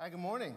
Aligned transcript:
Hi, 0.00 0.08
good 0.08 0.20
morning. 0.20 0.54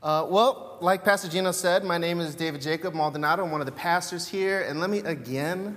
Uh, 0.00 0.24
well, 0.30 0.78
like 0.80 1.04
Pastor 1.04 1.28
Gino 1.28 1.50
said, 1.50 1.82
my 1.82 1.98
name 1.98 2.20
is 2.20 2.36
David 2.36 2.60
Jacob 2.60 2.94
Maldonado. 2.94 3.44
I'm 3.44 3.50
one 3.50 3.60
of 3.60 3.66
the 3.66 3.72
pastors 3.72 4.28
here. 4.28 4.60
And 4.60 4.78
let 4.78 4.90
me 4.90 4.98
again 4.98 5.76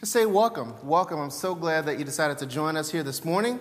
just 0.00 0.10
say 0.10 0.26
welcome. 0.26 0.74
Welcome. 0.82 1.20
I'm 1.20 1.30
so 1.30 1.54
glad 1.54 1.86
that 1.86 2.00
you 2.00 2.04
decided 2.04 2.38
to 2.38 2.46
join 2.46 2.76
us 2.76 2.90
here 2.90 3.04
this 3.04 3.24
morning. 3.24 3.60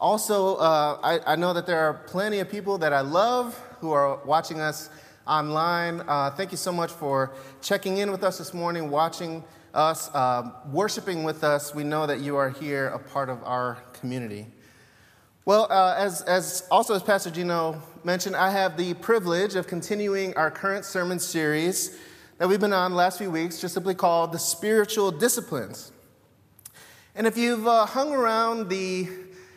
Also, 0.00 0.54
uh, 0.58 1.00
I, 1.02 1.32
I, 1.32 1.34
know 1.34 1.52
that 1.52 1.66
there 1.66 1.80
are 1.80 1.94
plenty 1.94 2.38
of 2.38 2.48
people 2.48 2.78
that 2.78 2.92
I 2.92 3.00
love 3.00 3.58
who 3.80 3.90
are 3.90 4.24
watching 4.24 4.60
us 4.60 4.88
online. 5.26 6.02
Uh, 6.06 6.30
thank 6.30 6.52
you 6.52 6.58
so 6.58 6.70
much 6.70 6.92
for 6.92 7.32
checking 7.60 7.96
in 7.96 8.12
with 8.12 8.22
us 8.22 8.38
this 8.38 8.54
morning, 8.54 8.88
watching 8.88 9.42
us, 9.74 10.14
uh, 10.14 10.48
worshiping 10.70 11.24
with 11.24 11.42
us. 11.42 11.74
We 11.74 11.82
know 11.82 12.06
that 12.06 12.20
you 12.20 12.36
are 12.36 12.50
here, 12.50 12.86
a 12.86 13.00
part 13.00 13.28
of 13.28 13.42
our 13.42 13.78
community. 13.94 14.46
Well, 15.46 15.68
uh, 15.70 15.94
as, 15.96 16.20
as 16.22 16.68
also 16.70 16.94
as 16.94 17.02
Pastor 17.02 17.30
Gino 17.30 17.80
mentioned, 18.04 18.36
I 18.36 18.50
have 18.50 18.76
the 18.76 18.92
privilege 18.92 19.54
of 19.54 19.66
continuing 19.66 20.34
our 20.34 20.50
current 20.50 20.84
sermon 20.84 21.18
series 21.18 21.98
that 22.36 22.46
we've 22.46 22.60
been 22.60 22.74
on 22.74 22.90
the 22.90 22.96
last 22.98 23.16
few 23.16 23.30
weeks, 23.30 23.58
just 23.58 23.72
simply 23.72 23.94
called 23.94 24.32
The 24.32 24.38
Spiritual 24.38 25.10
Disciplines. 25.10 25.92
And 27.14 27.26
if 27.26 27.38
you've 27.38 27.66
uh, 27.66 27.86
hung 27.86 28.12
around 28.12 28.68
the 28.68 29.08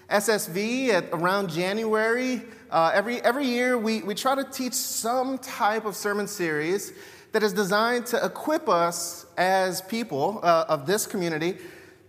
SSV 0.09 0.87
at 0.87 1.09
around 1.11 1.49
January, 1.49 2.43
uh, 2.71 2.91
every, 2.93 3.21
every 3.21 3.45
year 3.45 3.77
we, 3.77 4.03
we 4.03 4.15
try 4.15 4.35
to 4.35 4.45
teach 4.45 4.73
some 4.73 5.37
type 5.37 5.83
of 5.83 5.97
sermon 5.97 6.27
series 6.27 6.93
that 7.33 7.43
is 7.43 7.51
designed 7.51 8.05
to 8.05 8.25
equip 8.25 8.69
us 8.69 9.25
as 9.35 9.81
people 9.81 10.39
uh, 10.43 10.63
of 10.69 10.85
this 10.85 11.05
community 11.05 11.57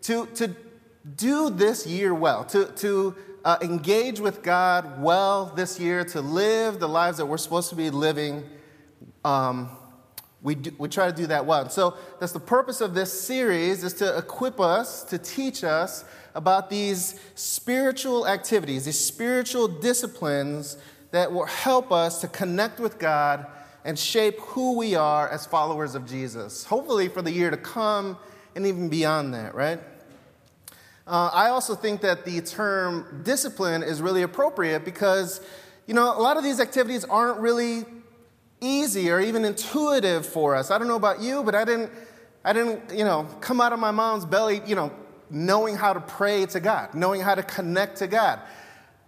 to, 0.03 0.27
to 0.27 0.55
do 1.17 1.51
this 1.51 1.89
year 1.89 2.15
well, 2.15 2.45
to, 2.45 2.67
to 2.77 3.17
uh, 3.45 3.59
engage 3.61 4.21
with 4.21 4.43
God 4.43 5.03
well 5.03 5.47
this 5.55 5.79
year, 5.79 6.05
to 6.07 6.21
live 6.21 6.81
the 6.81 6.89
lives 6.89 7.19
that 7.19 7.27
we're 7.27 7.37
supposed 7.37 7.69
to 7.71 7.77
be 7.77 7.91
living. 7.91 8.45
Um, 9.25 9.69
we, 10.43 10.55
do, 10.55 10.73
we 10.79 10.89
try 10.89 11.11
to 11.11 11.17
do 11.17 11.27
that 11.29 11.47
well. 11.47 11.69
So 11.69 11.97
that's 12.21 12.33
the 12.33 12.41
purpose 12.41 12.81
of 12.81 12.95
this 12.95 13.13
series 13.13 13.85
is 13.85 13.95
to 13.95 14.17
equip 14.17 14.61
us, 14.61 15.03
to 15.05 15.19
teach 15.19 15.65
us 15.65 16.05
about 16.35 16.69
these 16.69 17.19
spiritual 17.35 18.27
activities, 18.27 18.85
these 18.85 18.99
spiritual 18.99 19.69
disciplines 19.69 20.77
that 21.13 21.33
will 21.33 21.47
help 21.47 21.93
us 21.93 22.21
to 22.21 22.29
connect 22.29 22.81
with 22.81 22.99
God 22.99 23.47
and 23.85 23.99
shape 23.99 24.39
who 24.41 24.77
we 24.77 24.95
are 24.95 25.29
as 25.29 25.47
followers 25.47 25.95
of 25.95 26.07
Jesus. 26.07 26.65
Hopefully 26.65 27.09
for 27.09 27.23
the 27.23 27.31
year 27.31 27.51
to 27.51 27.57
come 27.57 28.19
and 28.57 28.67
even 28.67 28.89
beyond 28.89 29.33
that, 29.35 29.55
right? 29.55 29.81
Uh, 31.07 31.31
I 31.33 31.51
also 31.51 31.75
think 31.75 32.01
that 32.01 32.25
the 32.25 32.41
term 32.41 33.21
discipline 33.25 33.83
is 33.83 34.01
really 34.01 34.23
appropriate 34.23 34.85
because, 34.85 35.41
you 35.87 35.93
know, 35.93 36.17
a 36.17 36.21
lot 36.21 36.39
of 36.39 36.45
these 36.45 36.61
activities 36.61 37.05
aren't 37.05 37.41
really 37.41 37.85
easy 38.61 39.11
or 39.11 39.21
even 39.21 39.45
intuitive 39.45 40.25
for 40.25 40.55
us. 40.55 40.71
I 40.71 40.79
don't 40.79 40.89
know 40.89 40.97
about 40.97 41.21
you, 41.21 41.43
but 41.43 41.55
I 41.55 41.65
didn't, 41.65 41.91
I 42.43 42.55
didn't, 42.55 42.97
you 42.97 43.05
know, 43.05 43.25
come 43.41 43.61
out 43.61 43.75
of 43.75 43.79
my 43.79 43.91
mom's 43.91 44.25
belly, 44.25 44.63
you 44.67 44.75
know, 44.75 44.91
knowing 45.29 45.77
how 45.77 45.93
to 45.93 46.01
pray 46.01 46.47
to 46.47 46.61
God, 46.61 46.95
knowing 46.95 47.21
how 47.21 47.35
to 47.35 47.43
connect 47.43 47.99
to 47.99 48.07
God. 48.07 48.41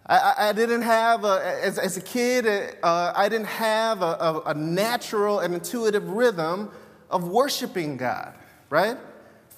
I, 0.06 0.34
I 0.38 0.52
didn't 0.52 0.82
have, 0.82 1.24
a, 1.24 1.60
as, 1.62 1.78
as, 1.78 1.96
a 1.96 2.00
kid, 2.00 2.46
uh, 2.82 3.12
I 3.16 3.28
didn't 3.28 3.48
have 3.48 4.02
a, 4.02 4.04
a, 4.04 4.42
a 4.46 4.54
natural 4.54 5.40
and 5.40 5.54
intuitive 5.54 6.08
rhythm 6.10 6.70
of 7.10 7.26
worshiping 7.26 7.96
God, 7.96 8.34
right? 8.70 8.98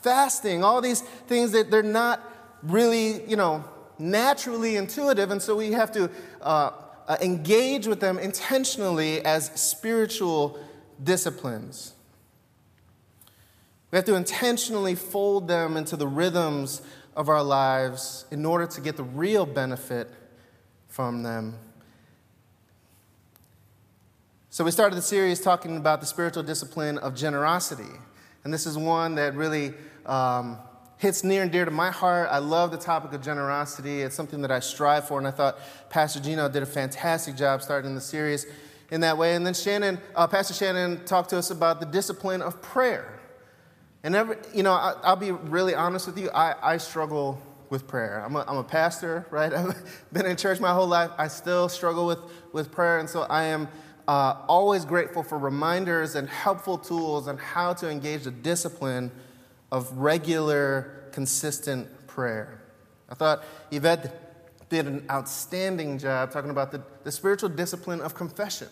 fasting, 0.03 0.63
all 0.65 0.81
these 0.81 1.01
things 1.01 1.53
that 1.53 1.71
they're 1.71 1.83
not 1.83 2.21
really, 2.63 3.25
you 3.29 3.37
know, 3.37 3.65
naturally 3.99 4.77
intuitive. 4.77 5.31
And 5.31 5.43
so 5.43 5.57
we 5.57 5.73
have 5.73 5.93
to 5.93 6.11
uh, 6.41 6.71
uh, 7.07 7.17
engage 7.21 7.87
with 7.87 8.01
them 8.01 8.19
intentionally 8.19 9.25
as 9.25 9.47
spiritual 9.61 10.59
disciplines. 11.03 11.95
We 13.91 13.97
have 13.97 14.05
to 14.05 14.15
intentionally 14.15 14.95
fold 14.95 15.49
them 15.49 15.77
into 15.77 15.97
the 15.97 16.07
rhythms 16.07 16.83
of 17.17 17.29
our 17.29 17.43
lives 17.43 18.27
in 18.31 18.45
order 18.45 18.67
to 18.67 18.81
get 18.81 18.97
the 18.97 19.03
real 19.03 19.47
benefit 19.47 20.11
from 20.89 21.23
them. 21.23 21.55
So, 24.51 24.65
we 24.65 24.71
started 24.71 24.97
the 24.97 25.03
series 25.03 25.41
talking 25.41 25.77
about 25.77 26.01
the 26.01 26.07
spiritual 26.07 26.43
discipline 26.43 26.99
of 26.99 27.15
generosity. 27.15 27.91
And 28.45 28.53
this 28.53 28.67
is 28.67 28.77
one 28.77 29.15
that 29.15 29.35
really 29.35 29.73
um, 30.05 30.59
hits 30.99 31.25
near 31.25 31.43
and 31.43 31.51
dear 31.51 31.65
to 31.65 31.71
my 31.71 31.91
heart. 31.91 32.29
I 32.31 32.39
love 32.39 32.71
the 32.71 32.77
topic 32.77 33.13
of 33.13 33.23
generosity. 33.23 34.03
It's 34.03 34.15
something 34.15 34.43
that 34.43 34.51
I 34.51 34.61
strive 34.61 35.09
for, 35.09 35.19
and 35.19 35.27
I 35.27 35.31
thought 35.31 35.59
Pastor 35.89 36.21
Gino 36.21 36.49
did 36.49 36.63
a 36.63 36.67
fantastic 36.67 37.37
job 37.37 37.63
starting 37.63 37.95
the 37.95 38.01
series 38.01 38.47
in 38.91 39.01
that 39.03 39.17
way. 39.17 39.35
And 39.35 39.47
then 39.47 39.55
Shannon, 39.55 39.99
uh, 40.17 40.27
Pastor 40.27 40.55
Shannon 40.55 41.05
talked 41.05 41.31
to 41.31 41.39
us 41.39 41.51
about 41.51 41.81
the 41.81 41.87
discipline 41.87 42.43
of 42.43 42.61
prayer. 42.61 43.21
And 44.03 44.15
every, 44.15 44.37
you 44.55 44.63
know, 44.63 44.73
I, 44.73 45.11
will 45.11 45.17
be 45.17 45.31
really 45.31 45.75
honest 45.75 46.07
with 46.07 46.19
you. 46.19 46.31
I, 46.31 46.55
I 46.63 46.77
struggle 46.79 47.41
with 47.71 47.87
prayer. 47.87 48.23
I'm 48.25 48.35
a, 48.37 48.45
I'm 48.49 48.57
a 48.57 48.65
pastor, 48.65 49.27
right? 49.31 49.53
I've 49.55 49.75
been 50.13 50.27
in 50.27 50.37
church 50.37 50.59
my 50.61 50.73
whole 50.73 50.87
life. 50.87 51.11
I 51.19 51.29
still 51.29 51.69
struggle 51.69 52.07
with, 52.07 52.19
with 52.53 52.73
prayer, 52.73 52.99
and 52.99 53.09
so 53.09 53.23
I 53.23 53.45
am 53.45 53.69
uh, 54.09 54.37
always 54.49 54.85
grateful 54.85 55.23
for 55.23 55.39
reminders 55.39 56.15
and 56.15 56.29
helpful 56.29 56.79
tools 56.79 57.29
on 57.29 57.37
how 57.37 57.75
to 57.75 57.91
engage 57.91 58.25
the 58.25 58.31
discipline 58.31 59.11
of 59.71 59.91
regular, 59.97 61.09
consistent 61.13 61.89
prayer. 62.07 62.61
I 63.09 63.15
thought 63.15 63.45
Yvette 63.71 64.69
did 64.69 64.87
an 64.87 65.05
outstanding 65.11 65.99
job 65.99 66.31
talking 66.31 66.51
about 66.51 66.73
the, 66.73 66.83
the 67.05 67.13
spiritual 67.13 67.49
discipline 67.49 68.01
of 68.01 68.15
confession. 68.15 68.69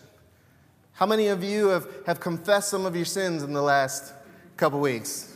How 0.93 1.05
many 1.05 1.27
of 1.27 1.43
you 1.43 1.67
have, 1.67 1.87
have 2.05 2.19
confessed 2.19 2.69
some 2.69 2.85
of 2.85 2.95
your 2.95 3.05
sins 3.05 3.43
in 3.43 3.53
the 3.53 3.61
last 3.61 4.13
couple 4.57 4.79
weeks? 4.79 5.35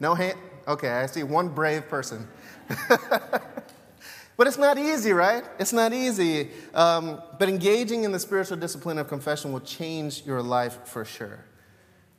No 0.00 0.14
hand? 0.14 0.38
Okay, 0.66 0.90
I 0.90 1.06
see 1.06 1.22
one 1.22 1.48
brave 1.48 1.88
person. 1.88 2.28
But 4.38 4.46
it's 4.46 4.56
not 4.56 4.78
easy, 4.78 5.12
right? 5.12 5.42
It's 5.58 5.72
not 5.72 5.92
easy. 5.92 6.50
Um, 6.72 7.20
but 7.40 7.48
engaging 7.48 8.04
in 8.04 8.12
the 8.12 8.20
spiritual 8.20 8.56
discipline 8.56 8.96
of 8.98 9.08
confession 9.08 9.52
will 9.52 9.60
change 9.60 10.24
your 10.24 10.40
life 10.42 10.78
for 10.84 11.04
sure. 11.04 11.44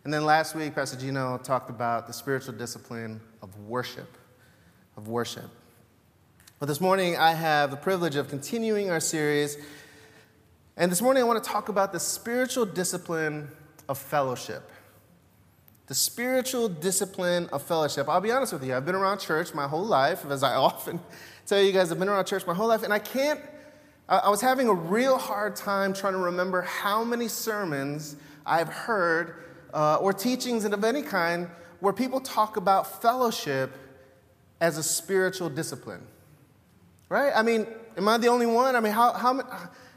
And 0.09 0.13
then 0.15 0.25
last 0.25 0.55
week, 0.55 0.73
Pastor 0.73 0.97
Gino 0.97 1.37
talked 1.37 1.69
about 1.69 2.07
the 2.07 2.13
spiritual 2.13 2.55
discipline 2.55 3.21
of 3.43 3.55
worship. 3.59 4.17
Of 4.97 5.07
worship. 5.07 5.45
But 6.57 6.65
this 6.65 6.81
morning, 6.81 7.15
I 7.15 7.33
have 7.33 7.69
the 7.69 7.77
privilege 7.77 8.15
of 8.15 8.27
continuing 8.27 8.89
our 8.89 8.99
series. 8.99 9.55
And 10.77 10.91
this 10.91 10.99
morning, 10.99 11.21
I 11.21 11.27
want 11.27 11.43
to 11.43 11.47
talk 11.47 11.69
about 11.69 11.93
the 11.93 11.99
spiritual 11.99 12.65
discipline 12.65 13.49
of 13.87 13.99
fellowship. 13.99 14.71
The 15.85 15.93
spiritual 15.93 16.69
discipline 16.69 17.47
of 17.53 17.61
fellowship. 17.61 18.09
I'll 18.09 18.19
be 18.19 18.31
honest 18.31 18.51
with 18.51 18.63
you, 18.63 18.75
I've 18.75 18.87
been 18.87 18.95
around 18.95 19.19
church 19.19 19.53
my 19.53 19.67
whole 19.67 19.85
life, 19.85 20.25
as 20.27 20.41
I 20.41 20.55
often 20.55 20.99
tell 21.45 21.61
you 21.61 21.71
guys, 21.71 21.91
I've 21.91 21.99
been 21.99 22.09
around 22.09 22.25
church 22.25 22.47
my 22.47 22.55
whole 22.55 22.69
life, 22.69 22.81
and 22.81 22.91
I 22.91 22.97
can't, 22.97 23.41
I 24.07 24.31
was 24.31 24.41
having 24.41 24.69
a 24.69 24.73
real 24.73 25.19
hard 25.19 25.55
time 25.55 25.93
trying 25.93 26.13
to 26.13 26.19
remember 26.19 26.63
how 26.63 27.03
many 27.03 27.27
sermons 27.27 28.15
I've 28.43 28.69
heard 28.69 29.35
uh, 29.73 29.97
or 29.97 30.13
teachings 30.13 30.65
of 30.65 30.83
any 30.83 31.01
kind 31.01 31.47
where 31.79 31.93
people 31.93 32.19
talk 32.19 32.57
about 32.57 33.01
fellowship 33.01 33.71
as 34.59 34.77
a 34.77 34.83
spiritual 34.83 35.49
discipline. 35.49 36.05
Right? 37.07 37.31
I 37.33 37.41
mean, 37.41 37.65
am 37.97 38.07
I 38.07 38.17
the 38.17 38.27
only 38.27 38.45
one? 38.45 38.75
I 38.75 38.79
mean, 38.79 38.93
how, 38.93 39.13
how, 39.13 39.41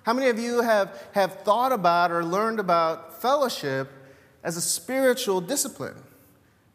how 0.04 0.12
many 0.12 0.28
of 0.28 0.38
you 0.38 0.62
have, 0.62 1.08
have 1.12 1.40
thought 1.40 1.72
about 1.72 2.10
or 2.10 2.24
learned 2.24 2.60
about 2.60 3.20
fellowship 3.20 3.90
as 4.42 4.56
a 4.56 4.60
spiritual 4.60 5.40
discipline? 5.40 5.96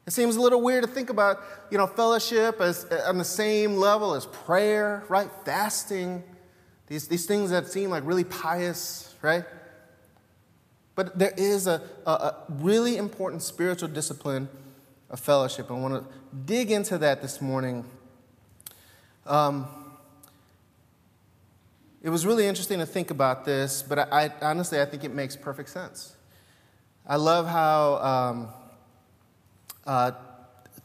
It 0.06 0.13
seems 0.13 0.38
a 0.38 0.41
little 0.41 0.62
weird 0.62 0.86
to 0.86 0.90
think 0.90 1.09
about, 1.09 1.41
you 1.69 1.78
know, 1.78 1.88
fellowship 1.88 2.62
as 2.62 2.86
on 3.06 3.18
the 3.18 3.25
same 3.25 3.75
level 3.75 4.13
as 4.13 4.25
prayer, 4.25 5.03
right? 5.09 5.30
Fasting, 5.44 6.24
these, 6.88 7.09
these 7.09 7.25
things 7.25 7.50
that 7.50 7.68
seem 7.68 7.90
like 7.90 8.03
really 8.06 8.24
pious, 8.24 9.13
right? 9.21 9.44
But 10.97 11.19
there 11.19 11.33
is 11.38 11.67
a, 11.67 11.79
a, 12.07 12.11
a 12.11 12.35
really 12.49 12.97
important 12.97 13.44
spiritual 13.44 13.88
discipline 13.88 14.49
of 15.11 15.19
fellowship. 15.19 15.69
I 15.69 15.75
want 15.75 15.94
to 15.94 16.13
dig 16.45 16.71
into 16.71 16.97
that 16.97 17.21
this 17.21 17.39
morning. 17.39 17.85
Um, 19.27 19.67
it 22.01 22.09
was 22.09 22.25
really 22.25 22.47
interesting 22.47 22.79
to 22.79 22.85
think 22.88 23.11
about 23.11 23.45
this, 23.45 23.83
but 23.83 23.99
I, 23.99 24.07
I, 24.11 24.31
honestly, 24.41 24.81
I 24.81 24.85
think 24.85 25.03
it 25.03 25.13
makes 25.13 25.35
perfect 25.35 25.69
sense. 25.69 26.15
I 27.05 27.17
love 27.17 27.45
how 27.45 27.97
um, 27.97 28.47
uh, 29.85 30.11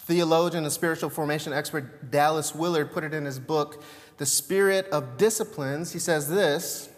theologian 0.01 0.65
and 0.65 0.73
spiritual 0.73 1.09
formation 1.09 1.55
expert 1.55 2.11
Dallas 2.11 2.55
Willard 2.55 2.93
put 2.93 3.03
it 3.03 3.15
in 3.15 3.25
his 3.25 3.39
book, 3.39 3.83
The 4.19 4.27
Spirit 4.27 4.89
of 4.89 5.17
Disciplines. 5.17 5.91
He 5.95 5.99
says 5.99 6.29
this 6.29 6.91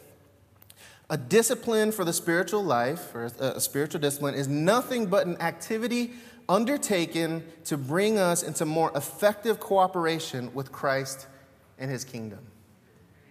A 1.10 1.16
discipline 1.18 1.92
for 1.92 2.04
the 2.04 2.12
spiritual 2.12 2.64
life, 2.64 3.14
or 3.14 3.24
a 3.38 3.60
spiritual 3.60 4.00
discipline, 4.00 4.34
is 4.34 4.48
nothing 4.48 5.06
but 5.06 5.26
an 5.26 5.40
activity 5.40 6.12
undertaken 6.48 7.44
to 7.64 7.76
bring 7.76 8.18
us 8.18 8.42
into 8.42 8.64
more 8.64 8.90
effective 8.96 9.60
cooperation 9.60 10.52
with 10.54 10.72
Christ 10.72 11.26
and 11.78 11.90
his 11.90 12.04
kingdom. 12.04 12.40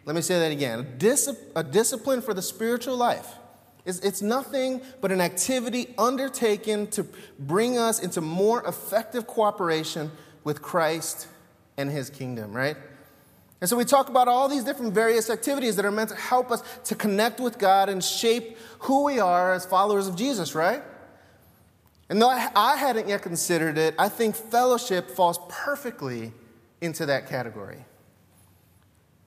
Let 0.05 0.15
me 0.15 0.21
say 0.21 0.37
that 0.39 0.51
again. 0.51 0.79
A, 0.79 0.83
dis- 0.83 1.35
a 1.55 1.63
discipline 1.63 2.21
for 2.21 2.33
the 2.33 2.41
spiritual 2.41 2.97
life. 2.97 3.27
It's, 3.85 3.99
it's 3.99 4.21
nothing 4.21 4.81
but 5.01 5.11
an 5.11 5.21
activity 5.21 5.93
undertaken 5.97 6.87
to 6.91 7.05
bring 7.39 7.77
us 7.77 7.99
into 7.99 8.21
more 8.21 8.65
effective 8.67 9.27
cooperation 9.27 10.11
with 10.43 10.61
Christ 10.61 11.27
and 11.77 11.89
his 11.89 12.09
kingdom, 12.09 12.53
right? 12.53 12.77
And 13.61 13.69
so 13.69 13.77
we 13.77 13.85
talk 13.85 14.09
about 14.09 14.27
all 14.27 14.49
these 14.49 14.63
different 14.63 14.93
various 14.93 15.29
activities 15.29 15.77
that 15.77 15.85
are 15.85 15.91
meant 15.91 16.09
to 16.09 16.15
help 16.15 16.51
us 16.51 16.63
to 16.85 16.95
connect 16.95 17.39
with 17.39 17.57
God 17.57 17.87
and 17.87 18.03
shape 18.03 18.57
who 18.79 19.05
we 19.05 19.19
are 19.19 19.53
as 19.53 19.65
followers 19.65 20.07
of 20.07 20.15
Jesus, 20.15 20.53
right? 20.53 20.83
And 22.09 22.21
though 22.21 22.29
I 22.29 22.75
hadn't 22.75 23.07
yet 23.07 23.21
considered 23.21 23.77
it, 23.77 23.95
I 23.97 24.09
think 24.09 24.35
fellowship 24.35 25.09
falls 25.11 25.39
perfectly 25.49 26.33
into 26.81 27.05
that 27.05 27.29
category. 27.29 27.85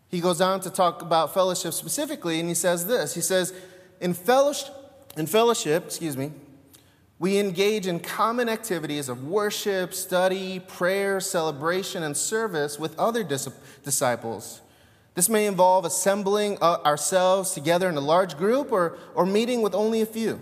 He 0.09 0.21
goes 0.21 0.41
on 0.41 0.61
to 0.61 0.71
talk 0.71 1.03
about 1.03 1.35
fellowship 1.35 1.73
specifically, 1.73 2.39
and 2.39 2.49
he 2.49 2.55
says 2.55 2.87
this 2.87 3.15
He 3.15 3.21
says, 3.21 3.53
In 4.01 4.15
fellowship, 4.15 4.75
in 5.17 5.27
fellowship 5.27 5.87
excuse 5.87 6.17
me, 6.17 6.33
we 7.19 7.39
engage 7.39 7.87
in 7.87 8.01
common 8.01 8.49
activities 8.49 9.09
of 9.09 9.25
worship, 9.25 9.95
study, 9.95 10.61
prayer, 10.61 11.19
celebration, 11.21 12.03
and 12.03 12.17
service 12.17 12.79
with 12.79 12.99
other 12.99 13.25
dis- 13.25 13.49
disciples. 13.83 14.61
This 15.15 15.31
may 15.31 15.47
involve 15.47 15.87
assembling 15.87 16.59
uh, 16.61 16.77
ourselves 16.85 17.53
together 17.53 17.89
in 17.89 17.97
a 17.97 18.01
large 18.01 18.37
group 18.37 18.71
or, 18.71 18.99
or 19.15 19.25
meeting 19.25 19.63
with 19.63 19.75
only 19.75 20.03
a 20.03 20.07
few. 20.07 20.39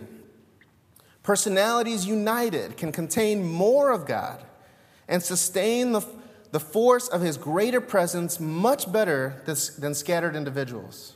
Personalities 1.22 2.06
united 2.06 2.76
can 2.76 2.90
contain 2.90 3.44
more 3.44 3.92
of 3.92 4.04
God 4.04 4.44
and 5.06 5.22
sustain 5.22 5.92
the, 5.92 6.04
the 6.50 6.58
force 6.58 7.06
of 7.06 7.20
His 7.20 7.36
greater 7.36 7.80
presence 7.80 8.40
much 8.40 8.90
better 8.90 9.40
than, 9.46 9.56
than 9.78 9.94
scattered 9.94 10.34
individuals. 10.34 11.13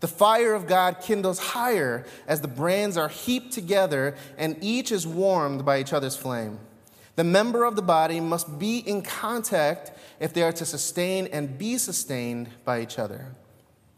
The 0.00 0.08
fire 0.08 0.54
of 0.54 0.66
God 0.66 1.00
kindles 1.00 1.38
higher 1.38 2.04
as 2.26 2.40
the 2.40 2.48
brands 2.48 2.96
are 2.96 3.08
heaped 3.08 3.52
together 3.52 4.14
and 4.36 4.56
each 4.60 4.92
is 4.92 5.06
warmed 5.06 5.64
by 5.64 5.80
each 5.80 5.92
other's 5.92 6.16
flame. 6.16 6.60
The 7.16 7.24
member 7.24 7.64
of 7.64 7.74
the 7.74 7.82
body 7.82 8.20
must 8.20 8.60
be 8.60 8.78
in 8.78 9.02
contact 9.02 9.90
if 10.20 10.32
they 10.32 10.42
are 10.42 10.52
to 10.52 10.64
sustain 10.64 11.26
and 11.26 11.58
be 11.58 11.76
sustained 11.76 12.48
by 12.64 12.80
each 12.80 12.96
other. 12.96 13.34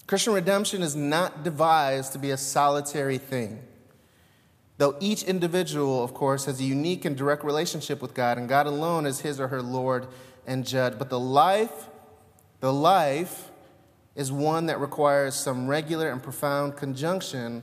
Christian 0.06 0.32
redemption 0.32 0.82
is 0.82 0.96
not 0.96 1.44
devised 1.44 2.12
to 2.12 2.18
be 2.18 2.30
a 2.30 2.38
solitary 2.38 3.18
thing. 3.18 3.62
Though 4.78 4.96
each 4.98 5.22
individual, 5.24 6.02
of 6.02 6.14
course, 6.14 6.46
has 6.46 6.58
a 6.58 6.64
unique 6.64 7.04
and 7.04 7.14
direct 7.14 7.44
relationship 7.44 8.00
with 8.00 8.14
God, 8.14 8.38
and 8.38 8.48
God 8.48 8.66
alone 8.66 9.04
is 9.04 9.20
his 9.20 9.38
or 9.38 9.48
her 9.48 9.60
Lord 9.60 10.08
and 10.46 10.66
judge. 10.66 10.98
But 10.98 11.10
the 11.10 11.20
life, 11.20 11.88
the 12.60 12.72
life 12.72 13.49
is 14.14 14.32
one 14.32 14.66
that 14.66 14.80
requires 14.80 15.34
some 15.34 15.66
regular 15.66 16.10
and 16.10 16.22
profound 16.22 16.76
conjunction 16.76 17.62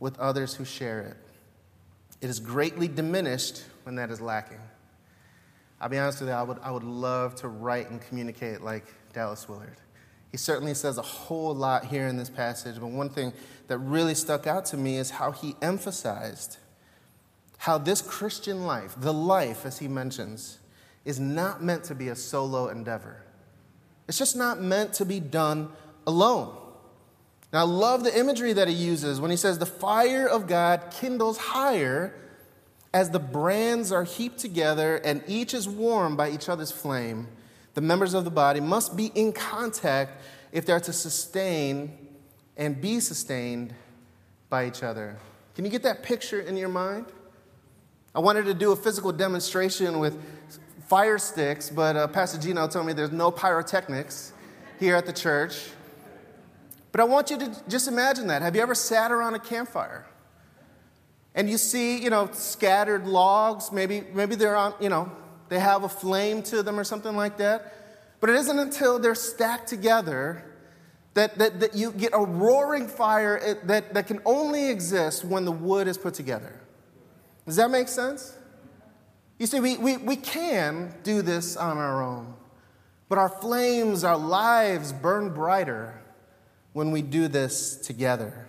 with 0.00 0.18
others 0.18 0.54
who 0.54 0.64
share 0.64 1.00
it. 1.00 1.16
It 2.20 2.30
is 2.30 2.40
greatly 2.40 2.88
diminished 2.88 3.64
when 3.82 3.96
that 3.96 4.10
is 4.10 4.20
lacking. 4.20 4.60
I'll 5.80 5.88
be 5.88 5.98
honest 5.98 6.20
with 6.20 6.28
you, 6.28 6.34
I 6.34 6.42
would, 6.42 6.58
I 6.62 6.70
would 6.70 6.84
love 6.84 7.34
to 7.36 7.48
write 7.48 7.90
and 7.90 8.00
communicate 8.00 8.62
like 8.62 8.84
Dallas 9.12 9.48
Willard. 9.48 9.76
He 10.30 10.36
certainly 10.36 10.74
says 10.74 10.98
a 10.98 11.02
whole 11.02 11.54
lot 11.54 11.84
here 11.84 12.06
in 12.06 12.16
this 12.16 12.28
passage, 12.28 12.76
but 12.80 12.88
one 12.88 13.08
thing 13.08 13.32
that 13.68 13.78
really 13.78 14.14
stuck 14.14 14.46
out 14.46 14.64
to 14.66 14.76
me 14.76 14.98
is 14.98 15.10
how 15.10 15.32
he 15.32 15.56
emphasized 15.62 16.58
how 17.58 17.76
this 17.76 18.00
Christian 18.00 18.64
life, 18.64 18.94
the 18.96 19.12
life, 19.12 19.66
as 19.66 19.78
he 19.78 19.88
mentions, 19.88 20.58
is 21.04 21.18
not 21.18 21.62
meant 21.62 21.84
to 21.84 21.94
be 21.94 22.08
a 22.08 22.14
solo 22.14 22.68
endeavor. 22.68 23.22
It's 24.06 24.16
just 24.16 24.36
not 24.36 24.60
meant 24.60 24.94
to 24.94 25.04
be 25.04 25.20
done 25.20 25.70
alone. 26.08 26.56
Now, 27.52 27.60
I 27.60 27.62
love 27.62 28.02
the 28.02 28.18
imagery 28.18 28.54
that 28.54 28.66
he 28.66 28.74
uses 28.74 29.20
when 29.20 29.30
he 29.30 29.36
says, 29.36 29.58
The 29.58 29.66
fire 29.66 30.26
of 30.26 30.46
God 30.46 30.90
kindles 30.90 31.38
higher 31.38 32.14
as 32.92 33.10
the 33.10 33.18
brands 33.18 33.92
are 33.92 34.04
heaped 34.04 34.38
together 34.38 34.96
and 34.96 35.22
each 35.26 35.54
is 35.54 35.68
warmed 35.68 36.16
by 36.16 36.30
each 36.30 36.48
other's 36.48 36.72
flame. 36.72 37.28
The 37.74 37.80
members 37.82 38.14
of 38.14 38.24
the 38.24 38.30
body 38.30 38.60
must 38.60 38.96
be 38.96 39.06
in 39.14 39.32
contact 39.32 40.22
if 40.50 40.64
they're 40.64 40.80
to 40.80 40.92
sustain 40.92 41.96
and 42.56 42.80
be 42.80 43.00
sustained 43.00 43.74
by 44.48 44.66
each 44.66 44.82
other. 44.82 45.16
Can 45.54 45.64
you 45.64 45.70
get 45.70 45.82
that 45.82 46.02
picture 46.02 46.40
in 46.40 46.56
your 46.56 46.70
mind? 46.70 47.06
I 48.14 48.20
wanted 48.20 48.46
to 48.46 48.54
do 48.54 48.72
a 48.72 48.76
physical 48.76 49.12
demonstration 49.12 49.98
with 49.98 50.18
fire 50.88 51.18
sticks, 51.18 51.68
but 51.68 51.96
uh, 51.96 52.08
Pastor 52.08 52.40
Gino 52.40 52.66
told 52.66 52.86
me 52.86 52.94
there's 52.94 53.12
no 53.12 53.30
pyrotechnics 53.30 54.32
here 54.80 54.96
at 54.96 55.04
the 55.04 55.12
church. 55.12 55.68
But 56.92 57.00
I 57.00 57.04
want 57.04 57.30
you 57.30 57.38
to 57.38 57.62
just 57.68 57.88
imagine 57.88 58.28
that. 58.28 58.42
Have 58.42 58.56
you 58.56 58.62
ever 58.62 58.74
sat 58.74 59.12
around 59.12 59.34
a 59.34 59.38
campfire? 59.38 60.06
And 61.34 61.48
you 61.48 61.58
see, 61.58 61.98
you 62.02 62.10
know, 62.10 62.30
scattered 62.32 63.06
logs, 63.06 63.70
maybe, 63.70 64.02
maybe 64.12 64.34
they're 64.34 64.56
on, 64.56 64.74
you 64.80 64.88
know, 64.88 65.12
they 65.48 65.58
have 65.58 65.84
a 65.84 65.88
flame 65.88 66.42
to 66.44 66.62
them 66.62 66.78
or 66.78 66.84
something 66.84 67.14
like 67.14 67.36
that. 67.38 67.74
But 68.20 68.30
it 68.30 68.36
isn't 68.36 68.58
until 68.58 68.98
they're 68.98 69.14
stacked 69.14 69.68
together 69.68 70.44
that, 71.14 71.38
that, 71.38 71.60
that 71.60 71.74
you 71.74 71.92
get 71.92 72.12
a 72.12 72.24
roaring 72.24 72.88
fire 72.88 73.38
eh, 73.42 73.54
that, 73.64 73.94
that 73.94 74.06
can 74.06 74.20
only 74.24 74.70
exist 74.70 75.24
when 75.24 75.44
the 75.44 75.52
wood 75.52 75.88
is 75.88 75.98
put 75.98 76.14
together. 76.14 76.58
Does 77.46 77.56
that 77.56 77.70
make 77.70 77.88
sense? 77.88 78.36
You 79.38 79.46
see, 79.46 79.60
we, 79.60 79.76
we, 79.76 79.96
we 79.96 80.16
can 80.16 80.94
do 81.02 81.22
this 81.22 81.56
on 81.56 81.78
our 81.78 82.02
own, 82.02 82.34
but 83.08 83.18
our 83.18 83.28
flames, 83.28 84.02
our 84.02 84.16
lives 84.16 84.92
burn 84.92 85.32
brighter 85.32 86.02
when 86.78 86.92
we 86.92 87.02
do 87.02 87.26
this 87.26 87.74
together. 87.74 88.46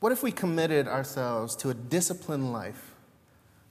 What 0.00 0.12
if 0.12 0.22
we 0.22 0.30
committed 0.30 0.86
ourselves 0.86 1.56
to 1.56 1.70
a 1.70 1.74
disciplined 1.74 2.52
life 2.52 2.94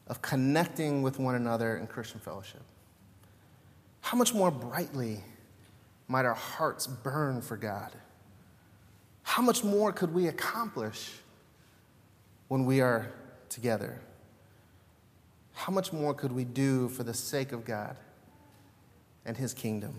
of 0.07 0.23
connecting 0.23 1.03
with 1.03 1.19
one 1.19 1.35
another 1.35 1.77
in 1.77 1.85
Christian 1.85 2.19
fellowship? 2.19 2.63
How 4.01 4.17
much 4.17 4.33
more 4.33 4.49
brightly 4.49 5.19
might 6.07 6.25
our 6.25 6.33
hearts 6.33 6.87
burn 6.87 7.43
for 7.43 7.57
God? 7.57 7.91
How 9.21 9.43
much 9.43 9.63
more 9.63 9.93
could 9.93 10.15
we 10.15 10.29
accomplish 10.29 11.11
when 12.47 12.65
we 12.65 12.81
are 12.81 13.11
together? 13.49 14.01
How 15.53 15.71
much 15.71 15.93
more 15.93 16.15
could 16.15 16.31
we 16.31 16.43
do 16.43 16.89
for 16.89 17.03
the 17.03 17.13
sake 17.13 17.51
of 17.51 17.65
God? 17.65 17.95
And 19.29 19.37
his 19.37 19.53
kingdom. 19.53 19.93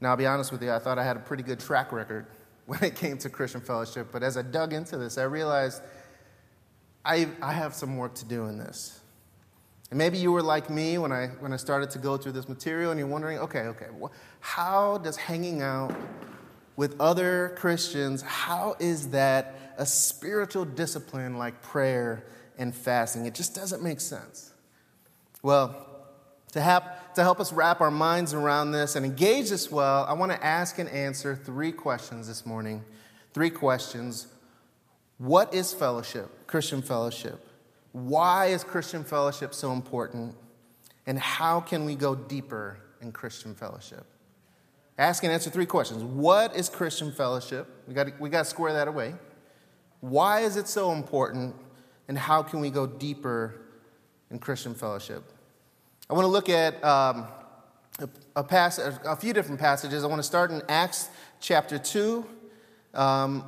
Now, 0.00 0.10
I'll 0.10 0.16
be 0.16 0.24
honest 0.24 0.52
with 0.52 0.62
you, 0.62 0.70
I 0.70 0.78
thought 0.78 1.00
I 1.00 1.04
had 1.04 1.16
a 1.16 1.20
pretty 1.20 1.42
good 1.42 1.58
track 1.58 1.90
record 1.90 2.26
when 2.66 2.82
it 2.84 2.94
came 2.94 3.18
to 3.18 3.28
Christian 3.28 3.60
fellowship, 3.60 4.08
but 4.12 4.22
as 4.22 4.36
I 4.36 4.42
dug 4.42 4.72
into 4.72 4.96
this, 4.96 5.18
I 5.18 5.24
realized 5.24 5.82
I, 7.04 7.28
I 7.42 7.52
have 7.52 7.74
some 7.74 7.96
work 7.96 8.14
to 8.14 8.24
do 8.24 8.46
in 8.46 8.56
this. 8.56 9.00
And 9.90 9.98
maybe 9.98 10.16
you 10.16 10.30
were 10.30 10.42
like 10.42 10.70
me 10.70 10.96
when 10.96 11.10
I, 11.10 11.26
when 11.40 11.52
I 11.52 11.56
started 11.56 11.90
to 11.90 11.98
go 11.98 12.16
through 12.16 12.32
this 12.32 12.48
material 12.48 12.92
and 12.92 13.00
you're 13.00 13.08
wondering, 13.08 13.38
okay, 13.40 13.62
okay, 13.62 13.88
how 14.38 14.98
does 14.98 15.16
hanging 15.16 15.60
out 15.60 15.92
with 16.76 16.98
other 17.00 17.52
Christians, 17.56 18.22
how 18.22 18.76
is 18.78 19.08
that 19.08 19.74
a 19.76 19.84
spiritual 19.84 20.64
discipline 20.64 21.36
like 21.36 21.60
prayer 21.62 22.24
and 22.58 22.72
fasting? 22.72 23.26
It 23.26 23.34
just 23.34 23.56
doesn't 23.56 23.82
make 23.82 24.00
sense. 24.00 24.52
Well, 25.42 25.91
to 26.52 26.60
help, 26.60 26.84
to 27.14 27.22
help 27.22 27.40
us 27.40 27.52
wrap 27.52 27.80
our 27.80 27.90
minds 27.90 28.34
around 28.34 28.72
this 28.72 28.94
and 28.94 29.04
engage 29.04 29.50
this 29.50 29.70
well, 29.70 30.04
I 30.04 30.12
want 30.12 30.32
to 30.32 30.44
ask 30.44 30.78
and 30.78 30.88
answer 30.88 31.34
three 31.34 31.72
questions 31.72 32.28
this 32.28 32.46
morning. 32.46 32.84
Three 33.34 33.50
questions. 33.50 34.28
What 35.18 35.52
is 35.54 35.72
fellowship, 35.72 36.46
Christian 36.46 36.82
fellowship? 36.82 37.48
Why 37.92 38.46
is 38.46 38.64
Christian 38.64 39.04
fellowship 39.04 39.54
so 39.54 39.72
important? 39.72 40.34
And 41.06 41.18
how 41.18 41.60
can 41.60 41.84
we 41.84 41.94
go 41.94 42.14
deeper 42.14 42.78
in 43.00 43.12
Christian 43.12 43.54
fellowship? 43.54 44.04
Ask 44.98 45.24
and 45.24 45.32
answer 45.32 45.50
three 45.50 45.66
questions. 45.66 46.02
What 46.02 46.54
is 46.54 46.68
Christian 46.68 47.12
fellowship? 47.12 47.66
We 47.88 47.94
got 47.94 48.20
we 48.20 48.28
got 48.28 48.44
to 48.44 48.50
square 48.50 48.74
that 48.74 48.88
away. 48.88 49.14
Why 50.00 50.40
is 50.40 50.56
it 50.56 50.68
so 50.68 50.92
important? 50.92 51.56
And 52.08 52.18
how 52.18 52.42
can 52.42 52.60
we 52.60 52.70
go 52.70 52.86
deeper 52.86 53.54
in 54.30 54.38
Christian 54.38 54.74
fellowship? 54.74 55.24
I 56.12 56.14
want 56.14 56.26
to 56.26 56.30
look 56.30 56.50
at 56.50 56.74
um, 56.84 57.26
a, 57.98 58.06
a, 58.36 59.00
a 59.06 59.16
few 59.16 59.32
different 59.32 59.58
passages. 59.58 60.04
I 60.04 60.08
want 60.08 60.18
to 60.18 60.22
start 60.22 60.50
in 60.50 60.60
Acts 60.68 61.08
chapter 61.40 61.78
2. 61.78 62.26
Um, 62.92 63.42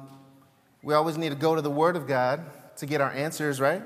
we 0.83 0.95
always 0.95 1.19
need 1.19 1.29
to 1.29 1.35
go 1.35 1.55
to 1.55 1.61
the 1.61 1.71
Word 1.71 1.95
of 1.95 2.07
God 2.07 2.41
to 2.79 2.87
get 2.87 3.03
our 3.03 3.11
answers, 3.11 3.61
right? 3.61 3.83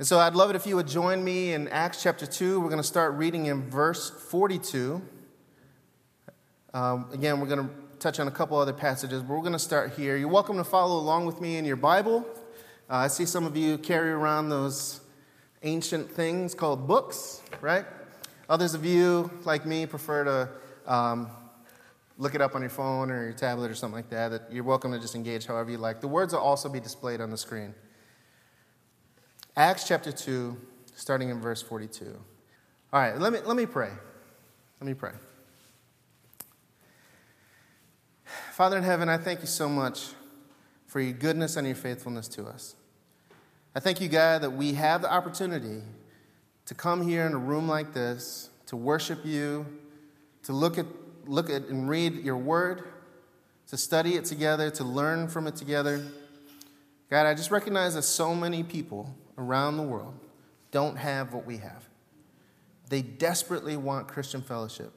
And 0.00 0.08
so 0.08 0.18
I'd 0.18 0.34
love 0.34 0.50
it 0.50 0.56
if 0.56 0.66
you 0.66 0.74
would 0.74 0.88
join 0.88 1.22
me 1.22 1.52
in 1.52 1.68
Acts 1.68 2.02
chapter 2.02 2.26
2. 2.26 2.58
We're 2.58 2.66
going 2.66 2.78
to 2.78 2.82
start 2.82 3.14
reading 3.14 3.46
in 3.46 3.70
verse 3.70 4.10
42. 4.10 5.00
Um, 6.74 7.06
again, 7.12 7.38
we're 7.38 7.46
going 7.46 7.68
to 7.68 7.74
touch 8.00 8.18
on 8.18 8.26
a 8.26 8.32
couple 8.32 8.58
other 8.58 8.72
passages, 8.72 9.22
but 9.22 9.32
we're 9.32 9.38
going 9.38 9.52
to 9.52 9.58
start 9.60 9.92
here. 9.92 10.16
You're 10.16 10.26
welcome 10.26 10.56
to 10.56 10.64
follow 10.64 10.98
along 10.98 11.26
with 11.26 11.40
me 11.40 11.58
in 11.58 11.64
your 11.64 11.76
Bible. 11.76 12.26
Uh, 12.90 12.96
I 12.96 13.06
see 13.06 13.24
some 13.24 13.46
of 13.46 13.56
you 13.56 13.78
carry 13.78 14.10
around 14.10 14.48
those 14.48 15.00
ancient 15.66 16.10
things 16.10 16.54
called 16.54 16.86
books, 16.86 17.42
right? 17.60 17.84
Others 18.48 18.74
of 18.74 18.84
you, 18.84 19.30
like 19.44 19.66
me, 19.66 19.84
prefer 19.84 20.24
to 20.24 20.90
um, 20.90 21.28
look 22.16 22.34
it 22.34 22.40
up 22.40 22.54
on 22.54 22.60
your 22.60 22.70
phone 22.70 23.10
or 23.10 23.24
your 23.24 23.32
tablet 23.32 23.70
or 23.70 23.74
something 23.74 23.96
like 23.96 24.10
that. 24.10 24.28
that. 24.30 24.52
You're 24.52 24.64
welcome 24.64 24.92
to 24.92 25.00
just 25.00 25.16
engage 25.16 25.46
however 25.46 25.70
you 25.70 25.78
like. 25.78 26.00
The 26.00 26.08
words 26.08 26.32
will 26.32 26.40
also 26.40 26.68
be 26.68 26.78
displayed 26.78 27.20
on 27.20 27.30
the 27.30 27.36
screen. 27.36 27.74
Acts 29.56 29.88
chapter 29.88 30.12
2, 30.12 30.56
starting 30.94 31.30
in 31.30 31.40
verse 31.40 31.62
42. 31.62 32.16
All 32.92 33.00
right, 33.00 33.18
let 33.18 33.32
me, 33.32 33.40
let 33.44 33.56
me 33.56 33.66
pray. 33.66 33.90
Let 34.80 34.86
me 34.86 34.94
pray. 34.94 35.12
Father 38.52 38.76
in 38.76 38.84
heaven, 38.84 39.08
I 39.08 39.18
thank 39.18 39.40
you 39.40 39.46
so 39.46 39.68
much 39.68 40.10
for 40.86 41.00
your 41.00 41.12
goodness 41.12 41.56
and 41.56 41.66
your 41.66 41.76
faithfulness 41.76 42.28
to 42.28 42.46
us. 42.46 42.76
I 43.76 43.80
thank 43.80 44.00
you, 44.00 44.08
God, 44.08 44.40
that 44.40 44.50
we 44.50 44.72
have 44.72 45.02
the 45.02 45.12
opportunity 45.12 45.82
to 46.64 46.74
come 46.74 47.06
here 47.06 47.26
in 47.26 47.34
a 47.34 47.38
room 47.38 47.68
like 47.68 47.92
this, 47.92 48.48
to 48.68 48.76
worship 48.76 49.26
you, 49.26 49.66
to 50.44 50.54
look 50.54 50.78
at, 50.78 50.86
look 51.26 51.50
at 51.50 51.64
and 51.66 51.86
read 51.86 52.24
your 52.24 52.38
word, 52.38 52.84
to 53.68 53.76
study 53.76 54.14
it 54.14 54.24
together, 54.24 54.70
to 54.70 54.82
learn 54.82 55.28
from 55.28 55.46
it 55.46 55.56
together. 55.56 56.02
God, 57.10 57.26
I 57.26 57.34
just 57.34 57.50
recognize 57.50 57.94
that 57.96 58.02
so 58.04 58.34
many 58.34 58.62
people 58.62 59.14
around 59.36 59.76
the 59.76 59.82
world 59.82 60.14
don't 60.70 60.96
have 60.96 61.34
what 61.34 61.44
we 61.44 61.58
have. 61.58 61.84
They 62.88 63.02
desperately 63.02 63.76
want 63.76 64.08
Christian 64.08 64.40
fellowship 64.40 64.90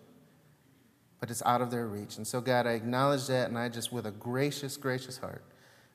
but 1.19 1.29
it's 1.29 1.43
out 1.45 1.59
of 1.59 1.69
their 1.69 1.85
reach. 1.85 2.15
And 2.15 2.25
so, 2.25 2.39
God, 2.39 2.65
I 2.65 2.71
acknowledge 2.71 3.27
that, 3.27 3.49
and 3.49 3.57
I 3.57 3.67
just, 3.67 3.91
with 3.91 4.05
a 4.05 4.11
gracious, 4.11 4.77
gracious 4.77 5.17
heart, 5.17 5.43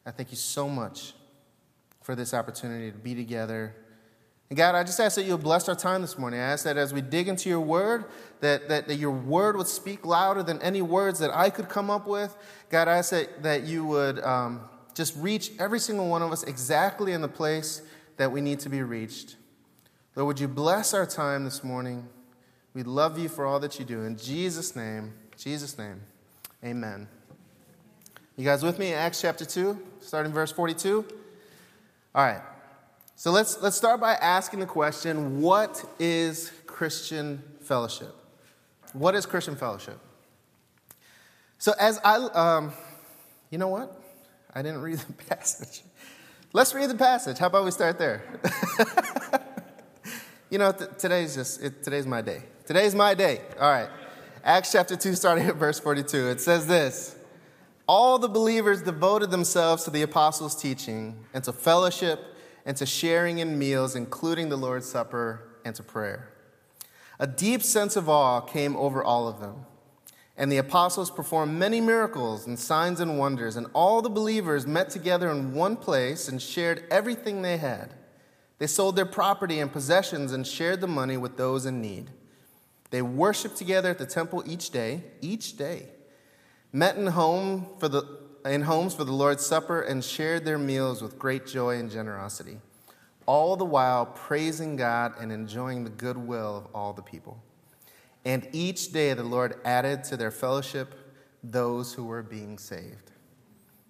I 0.05 0.11
thank 0.11 0.31
you 0.31 0.37
so 0.37 0.69
much 0.69 1.15
for 2.05 2.15
this 2.15 2.35
opportunity 2.35 2.93
to 2.93 2.99
be 2.99 3.15
together. 3.15 3.75
And 4.51 4.59
God, 4.59 4.75
I 4.75 4.85
just 4.85 5.01
ask 5.01 5.17
that 5.17 5.25
you'll 5.25 5.39
bless 5.39 5.71
our 5.71 5.75
time 5.75 6.03
this 6.03 6.19
morning. 6.19 6.39
I 6.39 6.43
ask 6.43 6.65
that 6.65 6.77
as 6.77 6.93
we 6.93 7.01
dig 7.01 7.29
into 7.29 7.49
your 7.49 7.61
word, 7.61 8.05
that, 8.41 8.69
that, 8.69 8.89
that 8.89 8.97
your 8.97 9.11
word 9.11 9.57
would 9.57 9.67
speak 9.67 10.05
louder 10.05 10.43
than 10.43 10.61
any 10.61 10.83
words 10.83 11.19
that 11.21 11.35
I 11.35 11.49
could 11.49 11.71
come 11.71 11.89
up 11.89 12.07
with. 12.07 12.37
God, 12.69 12.89
I 12.89 12.99
ask 12.99 13.11
that, 13.11 13.43
that 13.43 13.63
you 13.63 13.87
would 13.87 14.23
um, 14.23 14.61
just 14.95 15.17
reach 15.17 15.53
every 15.59 15.79
single 15.79 16.11
one 16.11 16.21
of 16.21 16.31
us 16.31 16.43
exactly 16.43 17.13
in 17.13 17.23
the 17.23 17.29
place 17.29 17.81
that 18.19 18.31
we 18.31 18.43
need 18.43 18.61
to 18.61 18.69
be 18.69 18.83
reached. 18.83 19.37
Lord, 20.15 20.27
would 20.27 20.41
you 20.41 20.47
bless 20.47 20.93
our 20.93 21.07
time 21.07 21.45
this 21.45 21.65
morning? 21.65 22.07
We 22.75 22.83
love 22.83 23.19
you 23.19 23.31
for 23.31 23.47
all 23.47 23.61
that 23.61 23.79
you 23.79 23.87
do. 23.87 24.03
In 24.03 24.19
Jesus' 24.19 24.77
name, 24.77 25.15
Jesus' 25.39 25.79
name, 25.79 26.03
amen. 26.63 27.09
You 28.37 28.45
guys 28.45 28.63
with 28.63 28.79
me? 28.79 28.93
Acts 28.93 29.23
chapter 29.23 29.47
2, 29.47 29.81
starting 30.01 30.33
verse 30.33 30.53
42. 30.53 31.07
All 32.15 32.25
right. 32.25 32.41
So 33.17 33.31
let's, 33.31 33.61
let's 33.63 33.77
start 33.77 34.01
by 34.01 34.15
asking 34.15 34.61
the 34.61 34.67
question 34.67 35.41
what 35.41 35.85
is 35.99 36.53
Christian 36.67 37.43
fellowship? 37.61 38.15
What 38.93 39.15
is 39.15 39.27
Christian 39.27 39.57
fellowship? 39.57 39.99
So, 41.59 41.73
as 41.81 41.99
I, 42.05 42.17
um, 42.17 42.73
you 43.51 43.59
know 43.59 43.69
what? 43.69 44.01
I 44.55 44.63
didn't 44.63 44.83
read 44.83 44.99
the 44.99 45.13
passage. 45.29 45.83
Let's 46.53 46.75
read 46.75 46.91
the 46.91 46.95
passage. 46.95 47.39
How 47.39 47.47
about 47.47 47.65
we 47.65 47.71
start 47.71 47.99
there? 47.99 48.23
you 50.51 50.59
know, 50.59 50.71
th- 50.71 50.91
today's 50.99 51.35
just, 51.35 51.63
it, 51.63 51.83
today's 51.83 52.07
my 52.07 52.21
day. 52.21 52.43
Today's 52.67 52.95
my 52.95 53.15
day. 53.15 53.41
All 53.59 53.71
right. 53.71 53.89
Acts 54.45 54.71
chapter 54.73 54.95
2, 54.95 55.15
starting 55.15 55.47
at 55.47 55.57
verse 55.57 55.81
42. 55.81 56.29
It 56.29 56.41
says 56.41 56.67
this 56.67 57.17
All 57.87 58.19
the 58.19 58.29
believers 58.29 58.83
devoted 58.83 59.31
themselves 59.31 59.85
to 59.85 59.91
the 59.91 60.03
apostles' 60.03 60.55
teaching 60.55 61.19
and 61.35 61.45
to 61.45 61.53
fellowship 61.53 62.21
and 62.65 62.77
to 62.79 62.87
sharing 62.87 63.39
in 63.39 63.59
meals, 63.59 63.95
including 63.95 64.49
the 64.49 64.57
Lord's 64.57 64.89
Supper 64.89 65.49
and 65.65 65.75
to 65.75 65.83
prayer. 65.83 66.31
A 67.19 67.27
deep 67.27 67.63
sense 67.63 67.95
of 67.97 68.09
awe 68.09 68.41
came 68.41 68.75
over 68.77 69.05
all 69.05 69.29
of 69.29 69.41
them. 69.41 69.67
And 70.37 70.51
the 70.51 70.57
apostles 70.57 71.11
performed 71.11 71.57
many 71.57 71.81
miracles 71.81 72.47
and 72.47 72.59
signs 72.59 72.99
and 73.01 73.19
wonders, 73.19 73.55
and 73.55 73.69
all 73.73 74.03
the 74.03 74.11
believers 74.11 74.67
met 74.67 74.91
together 74.91 75.31
in 75.31 75.55
one 75.55 75.77
place 75.77 76.27
and 76.27 76.43
shared 76.43 76.85
everything 76.91 77.43
they 77.43 77.59
had. 77.59 77.95
They 78.59 78.67
sold 78.67 78.97
their 78.97 79.07
property 79.07 79.61
and 79.61 79.71
possessions 79.71 80.33
and 80.33 80.47
shared 80.47 80.81
the 80.81 80.89
money 80.89 81.17
with 81.17 81.37
those 81.37 81.67
in 81.67 81.81
need. 81.81 82.11
They 82.91 83.03
worshiped 83.03 83.57
together 83.57 83.91
at 83.91 83.99
the 83.99 84.07
temple 84.07 84.43
each 84.47 84.71
day, 84.71 85.05
each 85.21 85.57
day, 85.57 85.91
met 86.75 86.97
in, 86.97 87.07
home 87.07 87.69
for 87.79 87.89
the, 87.89 88.03
in 88.45 88.63
homes 88.63 88.95
for 88.95 89.05
the 89.05 89.13
Lord's 89.13 89.47
Supper, 89.47 89.81
and 89.81 90.05
shared 90.05 90.45
their 90.45 90.59
meals 90.59 91.01
with 91.01 91.19
great 91.19 91.47
joy 91.47 91.79
and 91.79 91.89
generosity, 91.89 92.59
all 93.27 93.57
the 93.57 93.65
while 93.65 94.05
praising 94.05 94.75
God 94.75 95.15
and 95.21 95.31
enjoying 95.31 95.85
the 95.85 95.91
goodwill 95.91 96.57
of 96.57 96.67
all 96.75 96.93
the 96.93 97.01
people. 97.01 97.41
And 98.25 98.49
each 98.53 98.93
day 98.93 99.15
the 99.15 99.23
Lord 99.23 99.61
added 99.65 100.03
to 100.05 100.17
their 100.17 100.33
fellowship 100.33 100.95
those 101.45 101.95
who 101.95 102.05
were 102.05 102.23
being 102.23 102.59
saved. 102.59 103.13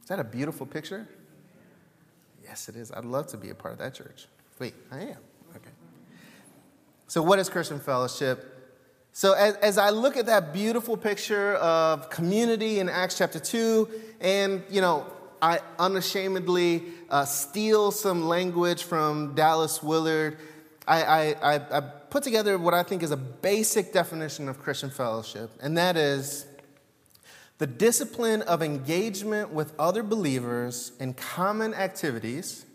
Is 0.03 0.09
that 0.09 0.19
a 0.19 0.25
beautiful 0.25 0.67
picture? 0.67 1.09
Yes, 2.43 2.69
it 2.69 2.77
is. 2.77 2.93
I'd 2.93 3.07
love 3.07 3.29
to 3.29 3.39
be 3.39 3.49
a 3.49 3.55
part 3.55 3.73
of 3.73 3.79
that 3.79 3.95
church. 3.95 4.27
Wait, 4.59 4.75
I 4.93 5.01
am. 5.01 5.17
Okay. 5.57 5.71
So, 7.07 7.23
what 7.23 7.39
is 7.39 7.49
Christian 7.49 7.81
fellowship? 7.81 8.54
So, 9.17 9.35
as, 9.35 9.55
as, 9.59 9.79
I 9.79 9.91
look 9.91 10.17
at 10.17 10.27
that 10.27 10.53
beautiful 10.53 10.97
picture 10.97 11.55
of 11.55 12.11
community 12.11 12.81
in 12.81 12.89
Acts 12.89 13.17
chapter 13.17 13.39
2, 13.39 13.89
and, 14.21 14.65
you 14.69 14.81
know, 14.81 15.07
I 15.41 15.61
unashamedly 15.79 16.83
uh, 17.09 17.25
steal 17.25 17.93
some 17.93 18.27
language 18.27 18.83
from 18.83 19.37
Dallas 19.37 19.81
Willard, 19.81 20.39
I, 20.89 21.37
I, 21.41 21.55
I, 21.55 21.81
put 21.81 22.25
together 22.25 22.59
what 22.59 22.75
I 22.75 22.83
think 22.83 23.05
is 23.05 23.13
a 23.13 23.17
basic 23.17 23.93
definition 23.93 24.49
of 24.49 24.59
Christian 24.59 24.91
fellowship, 24.91 25.53
and 25.63 25.79
that 25.79 25.97
is 25.97 26.45
the 27.59 27.69
discipline 27.69 28.43
of 28.43 28.63
engagement 28.63 29.51
with 29.51 29.75
other 29.79 30.03
believers 30.03 30.91
in 30.99 31.15
common 31.15 31.73
activities 31.73 32.67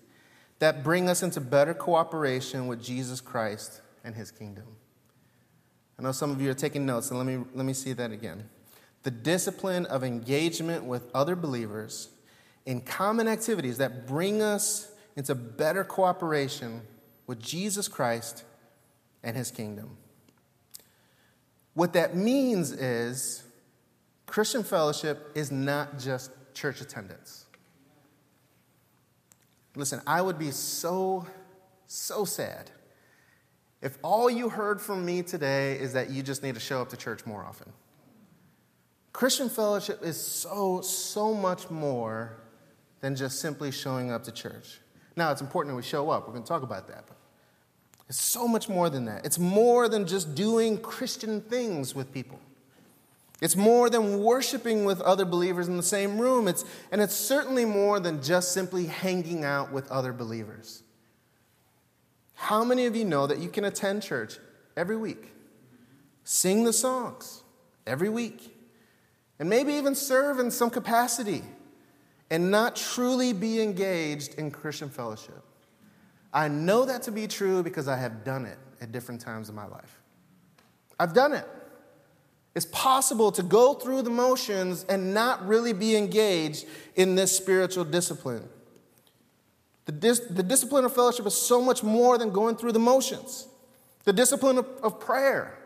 that 0.60 0.86
bring 0.86 1.10
us 1.10 1.22
into 1.22 1.42
better 1.42 1.74
cooperation 1.74 2.68
with 2.68 2.82
Jesus 2.82 3.20
Christ 3.20 3.82
and 4.06 4.16
his 4.16 4.32
kingdom. 4.32 4.79
I 6.00 6.02
know 6.02 6.14
some 6.14 6.32
of 6.32 6.42
you 6.42 6.50
are 6.50 6.56
taking 6.56 6.86
notes, 6.86 7.10
and 7.10 7.20
let 7.20 7.28
me, 7.28 7.44
let 7.54 7.66
me 7.66 7.74
see 7.74 7.92
that 7.92 8.12
again. 8.12 8.48
The 9.04 9.12
discipline 9.12 9.86
of 9.88 10.02
engagement 10.02 10.86
with 10.86 11.04
other 11.14 11.36
believers 11.36 12.08
in 12.66 12.80
common 12.80 13.28
activities 13.28 13.80
that 13.80 14.08
bring 14.08 14.42
us 14.42 14.90
into 15.18 15.36
better 15.36 15.84
cooperation 15.84 16.84
with 17.28 17.40
Jesus 17.40 17.90
Christ 17.90 18.46
and 19.24 19.36
his 19.36 19.52
kingdom. 19.52 19.98
What 21.74 21.92
that 21.94 22.16
means 22.16 22.72
is 22.72 23.44
Christian 24.26 24.64
fellowship 24.64 25.32
is 25.36 25.52
not 25.52 26.00
just 26.00 26.32
church 26.54 26.80
attendance. 26.80 27.46
Listen, 29.76 30.02
I 30.08 30.22
would 30.22 30.40
be 30.40 30.52
so, 30.52 31.28
so 31.88 32.24
sad 32.24 32.72
if 33.82 33.98
all 34.04 34.30
you 34.30 34.50
heard 34.50 34.82
from 34.82 35.06
me 35.06 35.22
today 35.22 35.80
is 35.80 35.94
that 35.94 36.10
you 36.10 36.22
just 36.22 36.44
need 36.44 36.56
to 36.56 36.62
show 36.62 36.82
up 36.82 36.90
to 36.90 36.98
church 36.98 37.26
more 37.26 37.44
often. 37.44 37.72
Christian 39.14 39.50
fellowship 39.50 40.04
is 40.04 40.20
so, 40.20 40.82
so 40.82 41.34
much 41.34 41.70
more 41.70 42.38
than 43.02 43.16
just 43.16 43.40
simply 43.40 43.72
showing 43.72 44.12
up 44.12 44.24
to 44.26 44.32
church. 44.32 44.80
Now, 45.16 45.32
it's 45.32 45.42
important 45.42 45.74
that 45.74 45.78
we 45.78 45.84
show 45.84 46.10
up. 46.10 46.28
We're 46.28 46.34
going 46.34 46.44
to 46.44 46.50
talk 46.50 46.64
about 46.64 46.88
that. 46.88 47.06
But 47.08 47.18
it's 48.08 48.22
so 48.22 48.48
much 48.48 48.70
more 48.70 48.90
than 48.90 49.06
that. 49.06 49.26
It's 49.26 49.40
more 49.40 49.88
than 49.88 50.06
just 50.08 50.36
doing 50.36 50.78
Christian 50.78 51.42
things 51.42 51.96
with 51.96 52.14
people. 52.14 52.40
It's 53.42 53.56
more 53.56 53.90
than 53.90 54.20
worshiping 54.20 54.84
with 54.84 55.00
other 55.02 55.24
believers 55.24 55.68
in 55.68 55.78
the 55.78 55.84
same 55.84 56.20
room. 56.20 56.48
It's, 56.48 56.66
and 56.92 57.00
it's 57.02 57.16
certainly 57.16 57.64
more 57.64 58.00
than 58.00 58.22
just 58.22 58.52
simply 58.52 58.86
hanging 58.86 59.46
out 59.46 59.72
with 59.72 59.90
other 59.90 60.12
believers. 60.12 60.84
How 62.40 62.64
many 62.64 62.86
of 62.86 62.96
you 62.96 63.04
know 63.04 63.28
that 63.28 63.40
you 63.40 63.50
can 63.50 63.66
attend 63.66 64.02
church 64.02 64.38
every 64.78 64.96
week, 64.96 65.34
sing 66.24 66.64
the 66.64 66.72
songs 66.72 67.44
every 67.86 68.08
week, 68.08 68.56
and 69.40 69.50
maybe 69.50 69.74
even 69.74 69.94
serve 69.94 70.40
in 70.40 70.50
some 70.50 70.70
capacity 70.70 71.44
and 72.32 72.50
not 72.50 72.78
truly 72.78 73.34
be 73.34 73.62
engaged 73.62 74.36
in 74.36 74.52
Christian 74.52 74.90
fellowship? 74.90 75.44
I 76.32 76.48
know 76.48 76.86
that 76.86 77.04
to 77.04 77.12
be 77.12 77.28
true 77.28 77.62
because 77.62 77.90
I 77.90 77.98
have 77.98 78.24
done 78.24 78.46
it 78.46 78.58
at 78.80 78.94
different 78.94 79.20
times 79.20 79.50
in 79.50 79.56
my 79.56 79.68
life. 79.68 80.02
I've 80.98 81.14
done 81.14 81.34
it. 81.34 81.46
It's 82.56 82.68
possible 82.68 83.34
to 83.34 83.44
go 83.44 83.74
through 83.74 84.04
the 84.04 84.10
motions 84.10 84.86
and 84.88 85.14
not 85.14 85.46
really 85.46 85.74
be 85.74 85.98
engaged 85.98 86.66
in 86.96 87.16
this 87.16 87.36
spiritual 87.36 87.84
discipline. 87.84 88.48
The, 89.86 89.92
dis- 89.92 90.28
the 90.30 90.44
discipline 90.44 90.86
of 90.86 90.94
fellowship 90.94 91.26
is 91.26 91.36
so 91.36 91.62
much 91.62 91.84
more 91.84 92.18
than 92.18 92.32
going 92.32 92.56
through 92.56 92.74
the 92.74 92.80
motions. 92.80 93.48
The 94.04 94.14
discipline 94.14 94.58
of, 94.58 94.68
of 94.84 95.00
prayer 95.00 95.58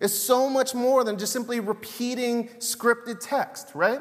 is 0.00 0.18
so 0.18 0.48
much 0.48 0.74
more 0.74 1.04
than 1.04 1.18
just 1.18 1.32
simply 1.32 1.60
repeating 1.60 2.48
scripted 2.58 3.20
text, 3.20 3.70
right? 3.74 4.00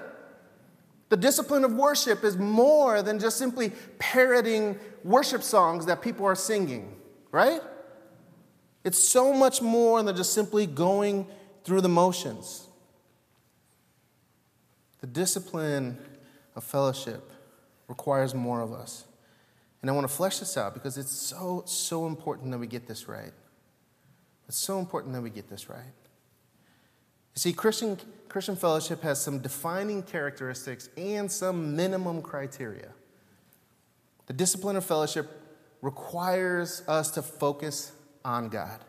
The 1.09 1.17
discipline 1.17 1.63
of 1.63 1.73
worship 1.73 2.23
is 2.23 2.38
more 2.38 3.01
than 3.01 3.19
just 3.19 3.38
simply 3.38 3.71
parroting 3.97 4.79
worship 5.03 5.43
songs 5.43 5.88
that 5.88 6.01
people 6.01 6.25
are 6.25 6.35
singing, 6.35 6.95
right? 7.31 7.61
It's 8.83 8.99
so 8.99 9.33
much 9.33 9.61
more 9.61 10.01
than 10.03 10.15
just 10.15 10.33
simply 10.33 10.65
going 10.67 11.27
through 11.63 11.81
the 11.81 11.89
motions. 11.89 12.67
The 15.01 15.07
discipline 15.07 15.97
of 16.55 16.63
fellowship 16.63 17.31
requires 17.88 18.35
more 18.35 18.61
of 18.61 18.71
us. 18.71 19.05
And 19.81 19.89
I 19.89 19.93
want 19.93 20.07
to 20.07 20.13
flesh 20.13 20.39
this 20.39 20.57
out 20.57 20.74
because 20.74 20.98
it's 20.98 21.12
so, 21.12 21.63
so 21.65 22.05
important 22.05 22.51
that 22.51 22.57
we 22.57 22.67
get 22.67 22.88
this 22.88 23.07
right. 23.07 23.31
It's 24.48 24.57
so 24.57 24.79
important 24.79 25.13
that 25.13 25.21
we 25.21 25.29
get 25.29 25.50
this 25.50 25.69
right. 25.69 25.93
You 27.36 27.39
see, 27.39 27.53
Christian, 27.53 27.98
Christian 28.27 28.55
fellowship 28.55 29.01
has 29.03 29.21
some 29.21 29.39
defining 29.39 30.03
characteristics 30.03 30.89
and 30.98 31.31
some 31.31 31.75
minimum 31.75 32.21
criteria. 32.21 32.89
The 34.25 34.33
discipline 34.33 34.75
of 34.75 34.83
fellowship 34.83 35.29
requires 35.81 36.83
us 36.88 37.12
to 37.12 37.21
focus 37.21 37.91
on 38.25 38.50
God. 38.50 38.79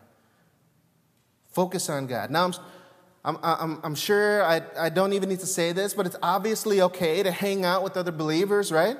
Focus 1.51 1.89
on 1.89 2.07
God. 2.07 2.31
Now, 2.31 2.45
I'm, 2.45 2.53
I'm, 3.23 3.37
I'm, 3.43 3.79
I'm 3.83 3.95
sure 3.95 4.43
I, 4.43 4.61
I 4.77 4.89
don't 4.89 5.13
even 5.13 5.29
need 5.29 5.39
to 5.39 5.47
say 5.47 5.71
this, 5.71 5.93
but 5.93 6.05
it's 6.05 6.17
obviously 6.21 6.81
okay 6.81 7.23
to 7.23 7.31
hang 7.31 7.63
out 7.65 7.83
with 7.83 7.95
other 7.95 8.11
believers, 8.11 8.71
right? 8.71 8.97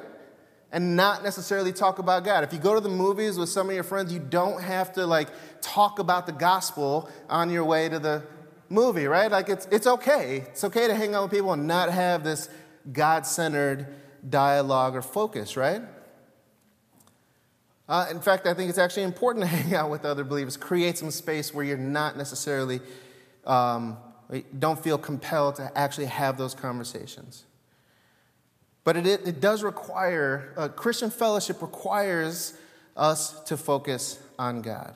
And 0.71 0.95
not 0.95 1.23
necessarily 1.23 1.73
talk 1.73 1.99
about 1.99 2.23
God. 2.23 2.45
If 2.45 2.53
you 2.53 2.59
go 2.59 2.73
to 2.73 2.79
the 2.79 2.89
movies 2.89 3.37
with 3.37 3.49
some 3.49 3.67
of 3.67 3.75
your 3.75 3.83
friends, 3.83 4.13
you 4.13 4.19
don't 4.19 4.61
have 4.61 4.93
to 4.93 5.05
like 5.05 5.27
talk 5.61 5.99
about 5.99 6.25
the 6.25 6.31
gospel 6.31 7.09
on 7.29 7.49
your 7.49 7.65
way 7.65 7.89
to 7.89 7.99
the 7.99 8.23
movie, 8.69 9.05
right? 9.05 9.29
Like 9.29 9.49
it's, 9.49 9.67
it's 9.69 9.85
okay. 9.85 10.45
It's 10.47 10.63
okay 10.63 10.87
to 10.87 10.95
hang 10.95 11.13
out 11.13 11.23
with 11.23 11.31
people 11.31 11.51
and 11.51 11.67
not 11.67 11.89
have 11.89 12.23
this 12.23 12.49
God 12.91 13.25
centered 13.25 13.87
dialogue 14.27 14.95
or 14.95 15.01
focus, 15.01 15.57
right? 15.57 15.81
Uh, 17.87 18.07
in 18.09 18.21
fact, 18.21 18.47
I 18.47 18.53
think 18.53 18.69
it's 18.69 18.79
actually 18.79 19.03
important 19.03 19.43
to 19.43 19.47
hang 19.55 19.75
out 19.75 19.89
with 19.89 20.05
other 20.05 20.23
believers, 20.23 20.57
create 20.57 20.97
some 20.97 21.11
space 21.11 21.53
where 21.53 21.65
you're 21.65 21.77
not 21.77 22.17
necessarily, 22.17 22.79
um, 23.45 23.97
don't 24.57 24.81
feel 24.81 24.97
compelled 24.97 25.55
to 25.55 25.77
actually 25.77 26.05
have 26.05 26.37
those 26.37 26.53
conversations. 26.53 27.43
But 28.83 28.97
it, 28.97 29.05
it 29.05 29.39
does 29.39 29.63
require, 29.63 30.53
uh, 30.57 30.67
Christian 30.69 31.11
fellowship 31.11 31.61
requires 31.61 32.53
us 32.97 33.39
to 33.43 33.57
focus 33.57 34.19
on 34.39 34.61
God. 34.61 34.95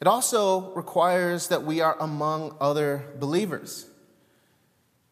It 0.00 0.06
also 0.06 0.72
requires 0.74 1.48
that 1.48 1.64
we 1.64 1.80
are 1.80 1.96
among 2.00 2.56
other 2.60 3.04
believers. 3.18 3.86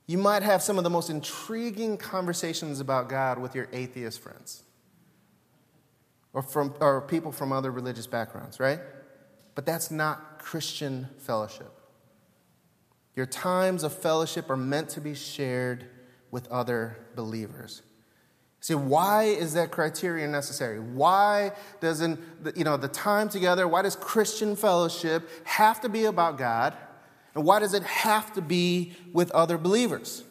You 0.07 0.19
might 0.19 0.43
have 0.43 0.63
some 0.63 0.79
of 0.79 0.85
the 0.85 0.91
most 0.91 1.09
intriguing 1.09 1.97
conversations 1.97 2.81
about 2.81 3.09
God 3.09 3.39
with 3.39 3.55
your 3.55 3.69
atheist 3.73 4.21
friends 4.21 4.65
or, 6.33 6.43
from, 6.43 6.75
or 6.81 7.01
people 7.03 7.33
from 7.33 7.53
other 7.53 7.71
religious 7.71 8.07
backgrounds, 8.07 8.59
right? 8.59 8.81
But 9.55 9.67
that's 9.67 9.91
not 9.91 10.39
Christian 10.39 11.09
fellowship. 11.19 11.71
Your 13.15 13.27
times 13.27 13.85
of 13.85 13.93
fellowship 13.93 14.51
are 14.51 14.57
meant 14.57 14.89
to 14.91 15.01
be 15.01 15.15
shared 15.15 15.87
with 16.31 16.47
other 16.49 16.97
believers. 17.15 17.83
See, 18.61 18.75
why 18.75 19.25
is 19.25 19.55
that 19.55 19.71
criteria 19.71 20.29
necessary? 20.29 20.79
Why 20.79 21.53
doesn't, 21.81 22.21
you 22.55 22.65
know, 22.65 22.77
the 22.77 22.89
time 22.89 23.31
together, 23.31 23.67
why 23.67 23.83
does 23.83 23.97
Christian 23.97 24.55
fellowship 24.55 25.29
have 25.45 25.81
to 25.81 25.89
be 25.89 26.05
about 26.05 26.37
God? 26.37 26.75
And 27.35 27.45
why 27.45 27.61
does 27.61 27.75
it 27.75 27.83
have 27.85 28.33
to 28.35 28.43
be 28.43 28.93
with 29.13 29.31
other 29.31 29.57
believers? 29.57 30.25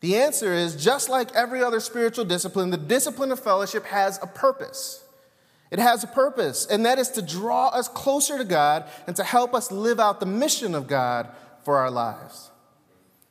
The 0.00 0.16
answer 0.16 0.52
is 0.52 0.82
just 0.82 1.08
like 1.08 1.34
every 1.34 1.62
other 1.62 1.80
spiritual 1.80 2.24
discipline, 2.24 2.70
the 2.70 2.76
discipline 2.76 3.32
of 3.32 3.40
fellowship 3.40 3.84
has 3.86 4.18
a 4.22 4.26
purpose. 4.26 5.04
It 5.70 5.78
has 5.78 6.04
a 6.04 6.06
purpose, 6.06 6.66
and 6.66 6.86
that 6.86 6.98
is 6.98 7.08
to 7.10 7.22
draw 7.22 7.68
us 7.68 7.88
closer 7.88 8.38
to 8.38 8.44
God 8.44 8.84
and 9.06 9.16
to 9.16 9.24
help 9.24 9.54
us 9.54 9.72
live 9.72 9.98
out 9.98 10.20
the 10.20 10.26
mission 10.26 10.74
of 10.74 10.86
God 10.86 11.28
for 11.64 11.78
our 11.78 11.90
lives. 11.90 12.50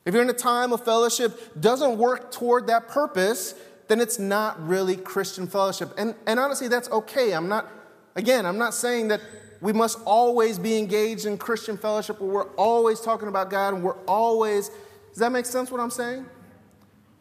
If 0.06 0.14
you're 0.14 0.24
in 0.24 0.30
a 0.30 0.34
time 0.34 0.74
of 0.74 0.84
fellowship 0.84 1.60
doesn't 1.60 1.98
work 1.98 2.32
toward 2.32 2.68
that 2.68 2.88
purpose, 2.90 3.56
then 3.88 4.02
it's 4.02 4.20
not 4.20 4.66
really 4.66 4.96
Christian 4.98 5.48
fellowship. 5.48 5.92
And, 5.98 6.16
and 6.28 6.40
honestly, 6.40 6.68
that's 6.68 6.90
okay. 6.90 7.32
I'm 7.32 7.48
not, 7.48 7.70
again, 8.16 8.46
I'm 8.46 8.58
not 8.58 8.74
saying 8.74 9.10
that 9.10 9.22
we 9.62 9.72
must 9.72 10.00
always 10.06 10.60
be 10.60 10.78
engaged 10.78 11.26
in 11.26 11.38
Christian 11.38 11.78
fellowship 11.78 12.20
where 12.20 12.30
we're 12.30 12.56
always 12.56 13.00
talking 13.00 13.30
about 13.30 13.50
God 13.50 13.74
and 13.74 13.84
we're 13.84 13.98
always, 14.06 14.70
does 15.10 15.20
that 15.20 15.32
make 15.32 15.46
sense 15.46 15.72
what 15.72 15.80
I'm 15.80 15.90
saying? 15.90 16.26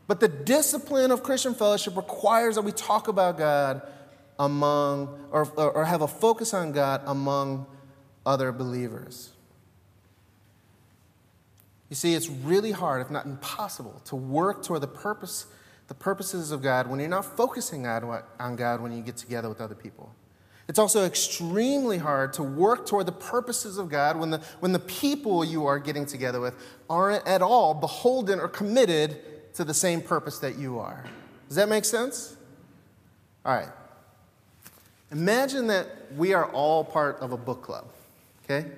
But 0.08 0.18
the 0.18 0.28
discipline 0.28 1.10
of 1.10 1.22
Christian 1.22 1.54
fellowship 1.54 1.96
requires 1.96 2.56
that 2.56 2.62
we 2.62 2.72
talk 2.72 3.06
about 3.06 3.38
God 3.38 3.82
among, 4.38 5.26
or, 5.30 5.44
or 5.56 5.84
have 5.84 6.02
a 6.02 6.08
focus 6.08 6.52
on 6.52 6.72
God 6.72 7.02
among 7.06 7.66
other 8.26 8.50
believers. 8.50 9.31
You 11.92 11.96
see, 11.96 12.14
it's 12.14 12.30
really 12.30 12.70
hard, 12.70 13.02
if 13.02 13.10
not 13.10 13.26
impossible, 13.26 14.00
to 14.06 14.16
work 14.16 14.62
toward 14.62 14.80
the 14.80 14.86
purpose, 14.86 15.44
the 15.88 15.94
purposes 15.94 16.50
of 16.50 16.62
God 16.62 16.86
when 16.86 16.98
you're 16.98 17.06
not 17.10 17.36
focusing 17.36 17.86
on 17.86 18.56
God 18.56 18.80
when 18.80 18.96
you 18.96 19.02
get 19.02 19.18
together 19.18 19.46
with 19.50 19.60
other 19.60 19.74
people. 19.74 20.10
It's 20.68 20.78
also 20.78 21.04
extremely 21.04 21.98
hard 21.98 22.32
to 22.32 22.42
work 22.42 22.86
toward 22.86 23.04
the 23.04 23.12
purposes 23.12 23.76
of 23.76 23.90
God 23.90 24.18
when 24.18 24.30
the, 24.30 24.38
when 24.60 24.72
the 24.72 24.78
people 24.78 25.44
you 25.44 25.66
are 25.66 25.78
getting 25.78 26.06
together 26.06 26.40
with 26.40 26.54
aren't 26.88 27.26
at 27.26 27.42
all 27.42 27.74
beholden 27.74 28.40
or 28.40 28.48
committed 28.48 29.52
to 29.56 29.62
the 29.62 29.74
same 29.74 30.00
purpose 30.00 30.38
that 30.38 30.56
you 30.56 30.78
are. 30.78 31.04
Does 31.48 31.56
that 31.56 31.68
make 31.68 31.84
sense? 31.84 32.38
All 33.44 33.54
right. 33.54 33.68
Imagine 35.10 35.66
that 35.66 36.10
we 36.16 36.32
are 36.32 36.46
all 36.52 36.84
part 36.84 37.18
of 37.18 37.32
a 37.32 37.36
book 37.36 37.60
club, 37.62 37.84
okay? 38.44 38.70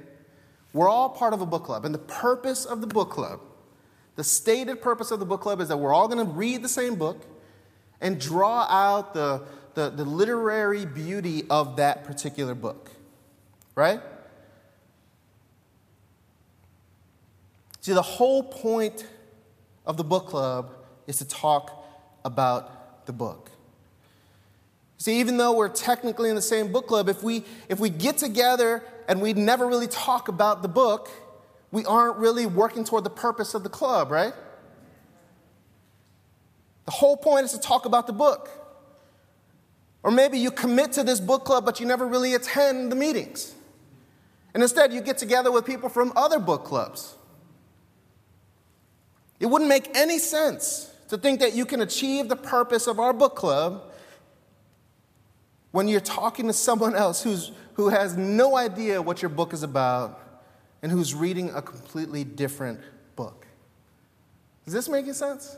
We're 0.75 0.89
all 0.89 1.09
part 1.09 1.33
of 1.33 1.41
a 1.41 1.47
book 1.47 1.65
club, 1.65 1.85
and 1.85 1.95
the 1.95 2.01
purpose 2.01 2.65
of 2.67 2.81
the 2.81 2.87
book 2.89 3.09
club, 3.09 3.41
the 4.17 4.25
stated 4.25 4.83
purpose 4.83 5.13
of 5.13 5.21
the 5.21 5.25
book 5.25 5.41
club, 5.41 5.61
is 5.61 5.69
that 5.69 5.77
we're 5.77 5.95
all 5.95 6.09
going 6.09 6.27
to 6.27 6.31
read 6.31 6.63
the 6.63 6.69
same 6.69 6.97
book 6.97 7.25
and 8.01 8.21
draw 8.21 8.67
out 8.69 9.15
the, 9.15 9.43
the, 9.75 9.89
the 9.91 10.05
literary 10.05 10.85
beauty 10.85 11.45
of 11.49 11.77
that 11.77 12.05
particular 12.05 12.57
book, 12.57 12.91
right? 13.77 14.01
See, 17.81 17.93
the 17.93 18.03
whole 18.03 18.43
point 18.43 19.07
of 19.87 19.97
the 19.97 20.05
book 20.05 20.27
club 20.27 20.75
is 21.07 21.19
to 21.19 21.25
talk 21.29 21.87
about 22.25 23.07
the 23.07 23.13
book. 23.13 23.51
See, 24.99 25.21
even 25.21 25.37
though 25.37 25.55
we're 25.55 25.69
technically 25.69 26.31
in 26.31 26.35
the 26.35 26.43
same 26.43 26.73
book 26.73 26.89
club, 26.89 27.09
if 27.09 27.23
we, 27.23 27.45
if 27.69 27.79
we 27.79 27.91
get 27.91 28.19
together 28.19 28.83
and 29.09 29.21
we 29.21 29.33
never 29.33 29.67
really 29.67 29.87
talk 29.87 30.29
about 30.29 30.63
the 30.63 30.69
book, 30.69 31.11
we 31.71 31.85
aren't 31.85 32.17
really 32.17 32.47
working 32.47 32.85
toward 32.85 33.05
the 33.05 33.11
purpose 33.11 33.55
of 33.55 33.63
the 33.63 33.69
club, 33.69 34.11
right? 34.11 34.33
The 36.85 36.93
whole 36.93 37.17
point 37.17 37.47
is 37.47 37.53
to 37.53 37.59
talk 37.59 37.87
about 37.87 38.07
the 38.07 38.13
book. 38.13 38.51
Or 40.03 40.11
maybe 40.11 40.39
you 40.39 40.51
commit 40.51 40.93
to 40.93 41.03
this 41.03 41.19
book 41.19 41.45
club, 41.45 41.65
but 41.65 41.81
you 41.81 41.87
never 41.87 42.07
really 42.07 42.35
attend 42.35 42.93
the 42.93 42.97
meetings. 42.97 43.55
And 44.53 44.63
instead, 44.63 44.93
you 44.93 45.01
get 45.01 45.19
together 45.19 45.51
with 45.51 45.65
people 45.65 45.89
from 45.89 46.13
other 46.15 46.39
book 46.39 46.65
clubs. 46.65 47.17
It 49.41 49.47
wouldn't 49.47 49.69
make 49.69 49.97
any 49.97 50.19
sense 50.19 50.93
to 51.09 51.19
think 51.19 51.41
that 51.41 51.55
you 51.55 51.67
can 51.67 51.81
achieve 51.81 52.29
the 52.29 52.37
purpose 52.37 52.87
of 52.87 53.01
our 53.01 53.13
book 53.13 53.35
club 53.35 53.91
when 55.75 55.89
you're 55.89 55.99
talking 55.99 56.47
to 56.47 56.53
someone 56.53 56.95
else 56.95 57.25
who's, 57.25 57.51
who 57.73 57.89
has 57.89 58.17
no 58.17 58.57
idea 58.57 59.03
what 59.03 59.21
your 59.21 59.29
book 59.29 59.53
is 59.53 59.65
about 59.65 60.21
and 60.83 60.93
who's 60.93 61.17
reading 61.17 61.51
a 61.51 61.61
completely 61.61 62.23
different 62.23 62.79
book. 63.17 63.45
Is 64.67 64.73
this 64.73 64.89
making 64.89 65.15
sense? 65.15 65.57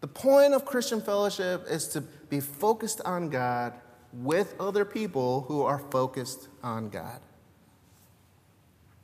The 0.00 0.06
point 0.06 0.54
of 0.54 0.64
Christian 0.64 1.00
fellowship 1.00 1.66
is 1.68 1.88
to 1.88 2.02
be 2.02 2.38
focused 2.38 3.00
on 3.04 3.30
God 3.30 3.72
with 4.12 4.54
other 4.60 4.84
people 4.84 5.40
who 5.48 5.62
are 5.62 5.80
focused 5.80 6.46
on 6.62 6.88
God. 6.88 7.18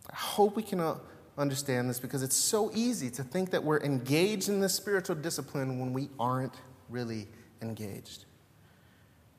I 0.09 0.15
hope 0.15 0.55
we 0.55 0.63
can 0.63 0.79
uh, 0.79 0.99
understand 1.37 1.91
this 1.91 1.99
because 1.99 2.23
it's 2.23 2.37
so 2.37 2.71
easy 2.77 3.11
to 3.11 3.25
think 3.25 3.51
that 3.51 3.65
we're 3.65 3.81
engaged 3.81 4.49
in 4.49 4.61
this 4.61 4.75
spiritual 4.75 5.17
discipline 5.17 5.81
when 5.81 5.93
we 5.93 6.11
aren't 6.17 6.55
really 6.89 7.27
engaged. 7.61 8.26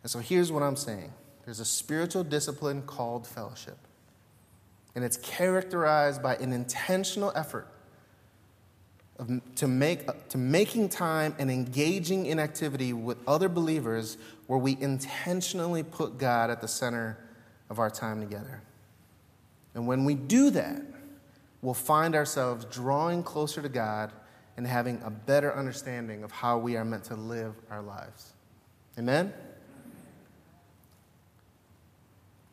And 0.08 0.12
so 0.13 0.20
here's 0.20 0.54
what 0.54 0.63
I'm 0.63 0.78
saying 0.78 1.12
there's 1.43 1.60
a 1.60 1.65
spiritual 1.65 2.24
discipline 2.24 2.82
called 2.84 3.28
fellowship, 3.28 3.78
and 4.96 5.04
it's 5.04 5.17
characterized 5.17 6.24
by 6.24 6.38
an 6.38 6.54
intentional 6.54 7.34
effort. 7.36 7.67
Of, 9.20 9.41
to, 9.56 9.67
make, 9.67 10.30
to 10.30 10.38
making 10.38 10.88
time 10.89 11.36
and 11.39 11.52
engaging 11.52 12.26
in 12.26 12.39
activity 12.39 12.93
with 12.93 13.17
other 13.28 13.50
believers 13.50 14.17
where 14.46 14.60
we 14.60 14.78
intentionally 14.80 15.84
put 15.84 16.17
God 16.17 16.52
at 16.52 16.62
the 16.62 16.70
center 16.70 17.17
of 17.70 17.78
our 17.78 17.89
time 17.89 18.22
together. 18.22 18.62
And 19.76 19.88
when 19.88 20.06
we 20.06 20.15
do 20.15 20.52
that, 20.52 20.84
we'll 21.62 21.74
find 21.74 22.15
ourselves 22.15 22.63
drawing 22.65 23.24
closer 23.24 23.62
to 23.62 23.70
God 23.70 24.13
and 24.56 24.65
having 24.65 25.02
a 25.04 25.10
better 25.10 25.54
understanding 25.54 26.24
of 26.24 26.32
how 26.32 26.60
we 26.60 26.78
are 26.78 26.86
meant 26.86 27.04
to 27.06 27.15
live 27.15 27.56
our 27.70 27.82
lives. 27.82 28.32
Amen? 28.98 29.34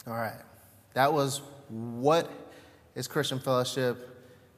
All 0.06 0.14
right. 0.14 0.40
That 0.92 1.12
was 1.12 1.40
what 1.68 2.30
is 2.94 3.08
Christian 3.08 3.38
fellowship. 3.38 4.10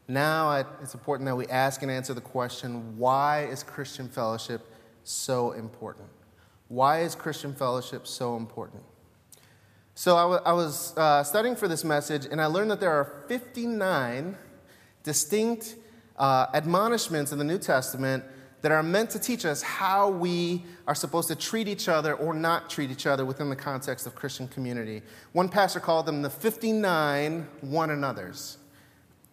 Now 0.08 0.64
it's 0.82 0.94
important 0.94 1.26
that 1.26 1.36
we 1.36 1.46
ask 1.46 1.82
and 1.82 1.90
answer 1.90 2.14
the 2.14 2.20
question 2.20 2.98
why 2.98 3.44
is 3.44 3.62
Christian 3.62 4.08
fellowship 4.08 4.66
so 5.04 5.52
important? 5.52 6.08
Why 6.68 7.02
is 7.02 7.14
Christian 7.14 7.54
fellowship 7.54 8.06
so 8.06 8.36
important? 8.36 8.82
So 9.94 10.16
I, 10.16 10.22
w- 10.22 10.40
I 10.44 10.52
was 10.52 10.96
uh, 10.98 11.22
studying 11.22 11.56
for 11.56 11.68
this 11.68 11.84
message, 11.84 12.26
and 12.30 12.40
I 12.40 12.46
learned 12.46 12.70
that 12.70 12.80
there 12.80 12.90
are 12.90 13.24
59 13.28 14.36
distinct 15.04 15.76
uh, 16.18 16.46
admonishments 16.52 17.32
in 17.32 17.38
the 17.38 17.44
New 17.44 17.58
Testament 17.58 18.24
that 18.66 18.72
are 18.72 18.82
meant 18.82 19.10
to 19.10 19.20
teach 19.20 19.44
us 19.44 19.62
how 19.62 20.10
we 20.10 20.60
are 20.88 20.94
supposed 20.96 21.28
to 21.28 21.36
treat 21.36 21.68
each 21.68 21.88
other 21.88 22.14
or 22.14 22.34
not 22.34 22.68
treat 22.68 22.90
each 22.90 23.06
other 23.06 23.24
within 23.24 23.48
the 23.48 23.54
context 23.54 24.08
of 24.08 24.16
Christian 24.16 24.48
community. 24.48 25.02
One 25.30 25.48
pastor 25.48 25.78
called 25.78 26.04
them 26.04 26.20
the 26.20 26.30
59 26.30 27.46
one 27.60 27.90
another's. 27.90 28.58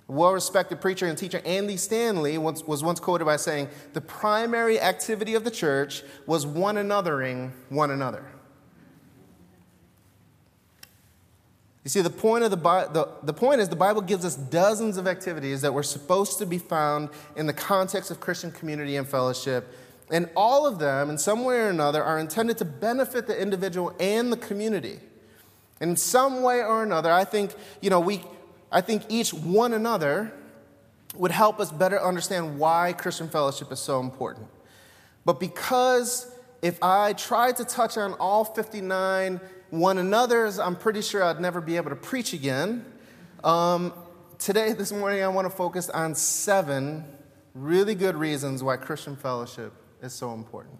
Well 0.08 0.34
respected 0.34 0.82
preacher 0.82 1.08
and 1.08 1.18
teacher, 1.18 1.42
Andy 1.46 1.78
Stanley, 1.78 2.38
was 2.38 2.84
once 2.84 3.00
quoted 3.00 3.26
by 3.26 3.38
saying, 3.38 3.70
The 3.94 4.02
primary 4.02 4.80
activity 4.80 5.34
of 5.34 5.44
the 5.44 5.50
church 5.50 6.04
was 6.28 6.46
one 6.46 6.76
anothering 6.76 7.54
one 7.70 7.90
another. 7.90 8.24
You 11.84 11.90
see, 11.90 12.02
the 12.02 12.10
point, 12.10 12.46
of 12.46 12.52
the, 12.52 12.56
the, 12.58 13.10
the 13.24 13.34
point 13.34 13.60
is 13.60 13.68
the 13.68 13.76
Bible 13.76 14.02
gives 14.02 14.24
us 14.24 14.36
dozens 14.36 14.98
of 14.98 15.06
activities 15.06 15.62
that 15.62 15.74
were 15.74 15.84
supposed 15.84 16.40
to 16.40 16.46
be 16.46 16.58
found 16.58 17.10
in 17.36 17.46
the 17.46 17.54
context 17.54 18.10
of 18.10 18.22
Christian 18.22 18.52
community 18.52 18.96
and 18.96 19.08
fellowship. 19.08 19.68
And 20.10 20.30
all 20.36 20.66
of 20.66 20.80
them, 20.80 21.10
in 21.10 21.18
some 21.18 21.44
way 21.44 21.56
or 21.56 21.70
another, 21.70 22.02
are 22.02 22.20
intended 22.20 22.58
to 22.60 22.66
benefit 22.66 23.28
the 23.28 23.40
individual 23.40 23.94
and 24.00 24.32
the 24.32 24.38
community. 24.38 25.00
In 25.82 25.98
some 25.98 26.42
way 26.42 26.64
or 26.64 26.84
another, 26.84 27.12
I 27.12 27.26
think, 27.26 27.54
you 27.82 27.90
know, 27.90 28.00
we, 28.00 28.24
I 28.72 28.80
think 28.80 29.04
each 29.10 29.34
one 29.34 29.74
another 29.74 30.32
would 31.16 31.32
help 31.32 31.60
us 31.60 31.72
better 31.72 32.02
understand 32.02 32.58
why 32.58 32.94
Christian 32.94 33.28
fellowship 33.28 33.72
is 33.72 33.80
so 33.80 34.00
important. 34.00 34.48
But 35.26 35.40
because 35.40 36.34
if 36.62 36.82
I 36.82 37.14
tried 37.14 37.58
to 37.58 37.66
touch 37.66 37.98
on 37.98 38.14
all 38.14 38.46
59 38.46 39.42
one 39.74 39.98
another's, 39.98 40.60
I'm 40.60 40.76
pretty 40.76 41.02
sure 41.02 41.24
I'd 41.24 41.42
never 41.42 41.60
be 41.60 41.78
able 41.78 41.90
to 41.90 41.96
preach 41.96 42.34
again. 42.34 42.86
Um, 43.44 43.92
today, 44.38 44.74
this 44.74 44.92
morning, 44.92 45.24
I 45.24 45.28
want 45.30 45.50
to 45.50 45.50
focus 45.50 45.90
on 45.90 46.14
seven 46.14 47.04
really 47.56 47.96
good 47.96 48.16
reasons 48.16 48.62
why 48.62 48.78
Christian 48.78 49.16
fellowship 49.16 49.74
is 50.04 50.14
so 50.14 50.32
important. 50.36 50.80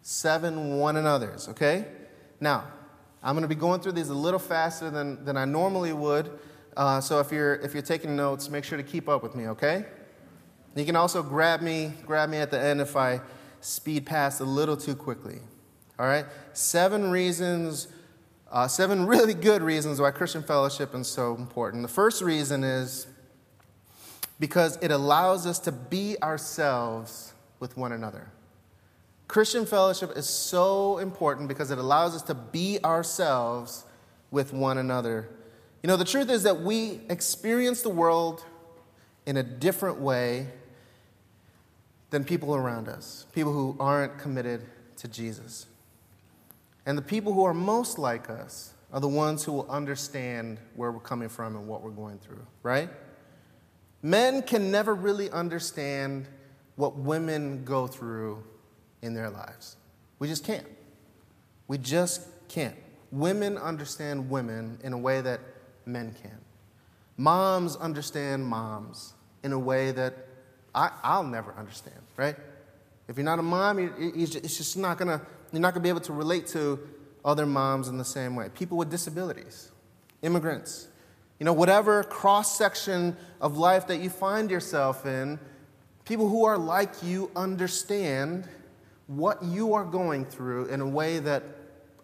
Seven 0.00 0.78
one 0.78 0.96
another's, 0.96 1.46
okay? 1.50 1.84
Now, 2.40 2.64
I'm 3.22 3.34
going 3.34 3.42
to 3.42 3.48
be 3.48 3.54
going 3.54 3.82
through 3.82 3.92
these 3.92 4.08
a 4.08 4.14
little 4.14 4.40
faster 4.40 4.88
than, 4.88 5.22
than 5.22 5.36
I 5.36 5.44
normally 5.44 5.92
would. 5.92 6.38
Uh, 6.74 7.02
so 7.02 7.20
if 7.20 7.30
you're, 7.30 7.56
if 7.56 7.74
you're 7.74 7.82
taking 7.82 8.16
notes, 8.16 8.48
make 8.48 8.64
sure 8.64 8.78
to 8.78 8.82
keep 8.82 9.10
up 9.10 9.22
with 9.22 9.34
me, 9.34 9.48
okay? 9.48 9.84
You 10.74 10.86
can 10.86 10.96
also 10.96 11.22
grab 11.22 11.60
me, 11.60 11.92
grab 12.06 12.30
me 12.30 12.38
at 12.38 12.50
the 12.50 12.58
end 12.58 12.80
if 12.80 12.96
I 12.96 13.20
speed 13.60 14.06
past 14.06 14.40
a 14.40 14.44
little 14.44 14.78
too 14.78 14.94
quickly. 14.94 15.40
All 15.98 16.06
right? 16.06 16.26
Seven 16.52 17.10
reasons, 17.10 17.88
uh, 18.50 18.68
seven 18.68 19.06
really 19.06 19.34
good 19.34 19.62
reasons 19.62 20.00
why 20.00 20.10
Christian 20.10 20.42
fellowship 20.42 20.94
is 20.94 21.06
so 21.06 21.34
important. 21.34 21.82
The 21.82 21.88
first 21.88 22.22
reason 22.22 22.64
is 22.64 23.06
because 24.40 24.76
it 24.82 24.90
allows 24.90 25.46
us 25.46 25.58
to 25.60 25.72
be 25.72 26.16
ourselves 26.22 27.32
with 27.60 27.76
one 27.76 27.92
another. 27.92 28.28
Christian 29.28 29.64
fellowship 29.64 30.16
is 30.16 30.28
so 30.28 30.98
important 30.98 31.48
because 31.48 31.70
it 31.70 31.78
allows 31.78 32.14
us 32.14 32.22
to 32.22 32.34
be 32.34 32.78
ourselves 32.84 33.84
with 34.30 34.52
one 34.52 34.78
another. 34.78 35.28
You 35.82 35.88
know, 35.88 35.96
the 35.96 36.04
truth 36.04 36.30
is 36.30 36.42
that 36.42 36.60
we 36.60 37.00
experience 37.08 37.82
the 37.82 37.88
world 37.88 38.44
in 39.26 39.36
a 39.36 39.42
different 39.42 40.00
way 40.00 40.48
than 42.10 42.24
people 42.24 42.54
around 42.54 42.88
us, 42.88 43.26
people 43.32 43.52
who 43.52 43.76
aren't 43.80 44.18
committed 44.18 44.62
to 44.96 45.08
Jesus. 45.08 45.66
And 46.86 46.98
the 46.98 47.02
people 47.02 47.32
who 47.32 47.44
are 47.44 47.54
most 47.54 47.98
like 47.98 48.28
us 48.28 48.74
are 48.92 49.00
the 49.00 49.08
ones 49.08 49.42
who 49.42 49.52
will 49.52 49.70
understand 49.70 50.58
where 50.76 50.92
we're 50.92 51.00
coming 51.00 51.28
from 51.28 51.56
and 51.56 51.66
what 51.66 51.82
we're 51.82 51.90
going 51.90 52.18
through, 52.18 52.46
right? 52.62 52.88
Men 54.02 54.42
can 54.42 54.70
never 54.70 54.94
really 54.94 55.30
understand 55.30 56.28
what 56.76 56.96
women 56.96 57.64
go 57.64 57.86
through 57.86 58.44
in 59.02 59.14
their 59.14 59.30
lives. 59.30 59.76
We 60.18 60.28
just 60.28 60.44
can't. 60.44 60.66
We 61.68 61.78
just 61.78 62.22
can't. 62.48 62.76
Women 63.10 63.56
understand 63.56 64.28
women 64.30 64.78
in 64.82 64.92
a 64.92 64.98
way 64.98 65.20
that 65.20 65.40
men 65.86 66.14
can. 66.20 66.38
Moms 67.16 67.76
understand 67.76 68.44
moms 68.44 69.14
in 69.42 69.52
a 69.52 69.58
way 69.58 69.92
that 69.92 70.14
I, 70.74 71.18
will 71.18 71.24
never 71.24 71.54
understand, 71.54 72.00
right? 72.16 72.36
If 73.06 73.16
you're 73.16 73.24
not 73.24 73.38
a 73.38 73.42
mom, 73.42 73.78
it's 73.98 74.56
just 74.56 74.76
not 74.76 74.98
gonna 74.98 75.20
you're 75.54 75.62
not 75.62 75.74
going 75.74 75.82
to 75.82 75.86
be 75.86 75.88
able 75.88 76.00
to 76.00 76.12
relate 76.12 76.46
to 76.48 76.78
other 77.24 77.46
moms 77.46 77.88
in 77.88 77.96
the 77.96 78.04
same 78.04 78.36
way. 78.36 78.48
People 78.54 78.76
with 78.76 78.90
disabilities, 78.90 79.70
immigrants, 80.22 80.88
you 81.38 81.44
know, 81.44 81.52
whatever 81.52 82.02
cross 82.04 82.56
section 82.56 83.16
of 83.40 83.56
life 83.56 83.86
that 83.88 83.98
you 83.98 84.10
find 84.10 84.50
yourself 84.50 85.06
in, 85.06 85.38
people 86.04 86.28
who 86.28 86.44
are 86.44 86.58
like 86.58 87.02
you 87.02 87.30
understand 87.34 88.48
what 89.06 89.42
you 89.42 89.74
are 89.74 89.84
going 89.84 90.24
through 90.24 90.66
in 90.66 90.80
a 90.80 90.88
way 90.88 91.18
that 91.18 91.42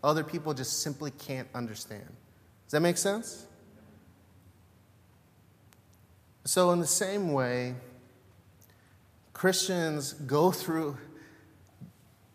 other 0.02 0.24
people 0.24 0.54
just 0.54 0.82
simply 0.82 1.10
can't 1.10 1.48
understand. 1.54 2.06
Does 2.66 2.72
that 2.72 2.80
make 2.80 2.96
sense? 2.96 3.46
So, 6.44 6.72
in 6.72 6.80
the 6.80 6.86
same 6.86 7.32
way, 7.32 7.74
Christians 9.32 10.14
go 10.14 10.50
through 10.50 10.96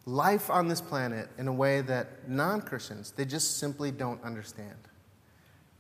life 0.06 0.52
on 0.52 0.68
this 0.68 0.82
planet 0.82 1.30
in 1.38 1.48
a 1.48 1.54
way 1.54 1.82
that 1.82 2.30
non 2.30 2.62
Christians, 2.62 3.12
they 3.12 3.26
just 3.26 3.58
simply 3.58 3.91
don't 3.91 4.24
understand. 4.24 4.78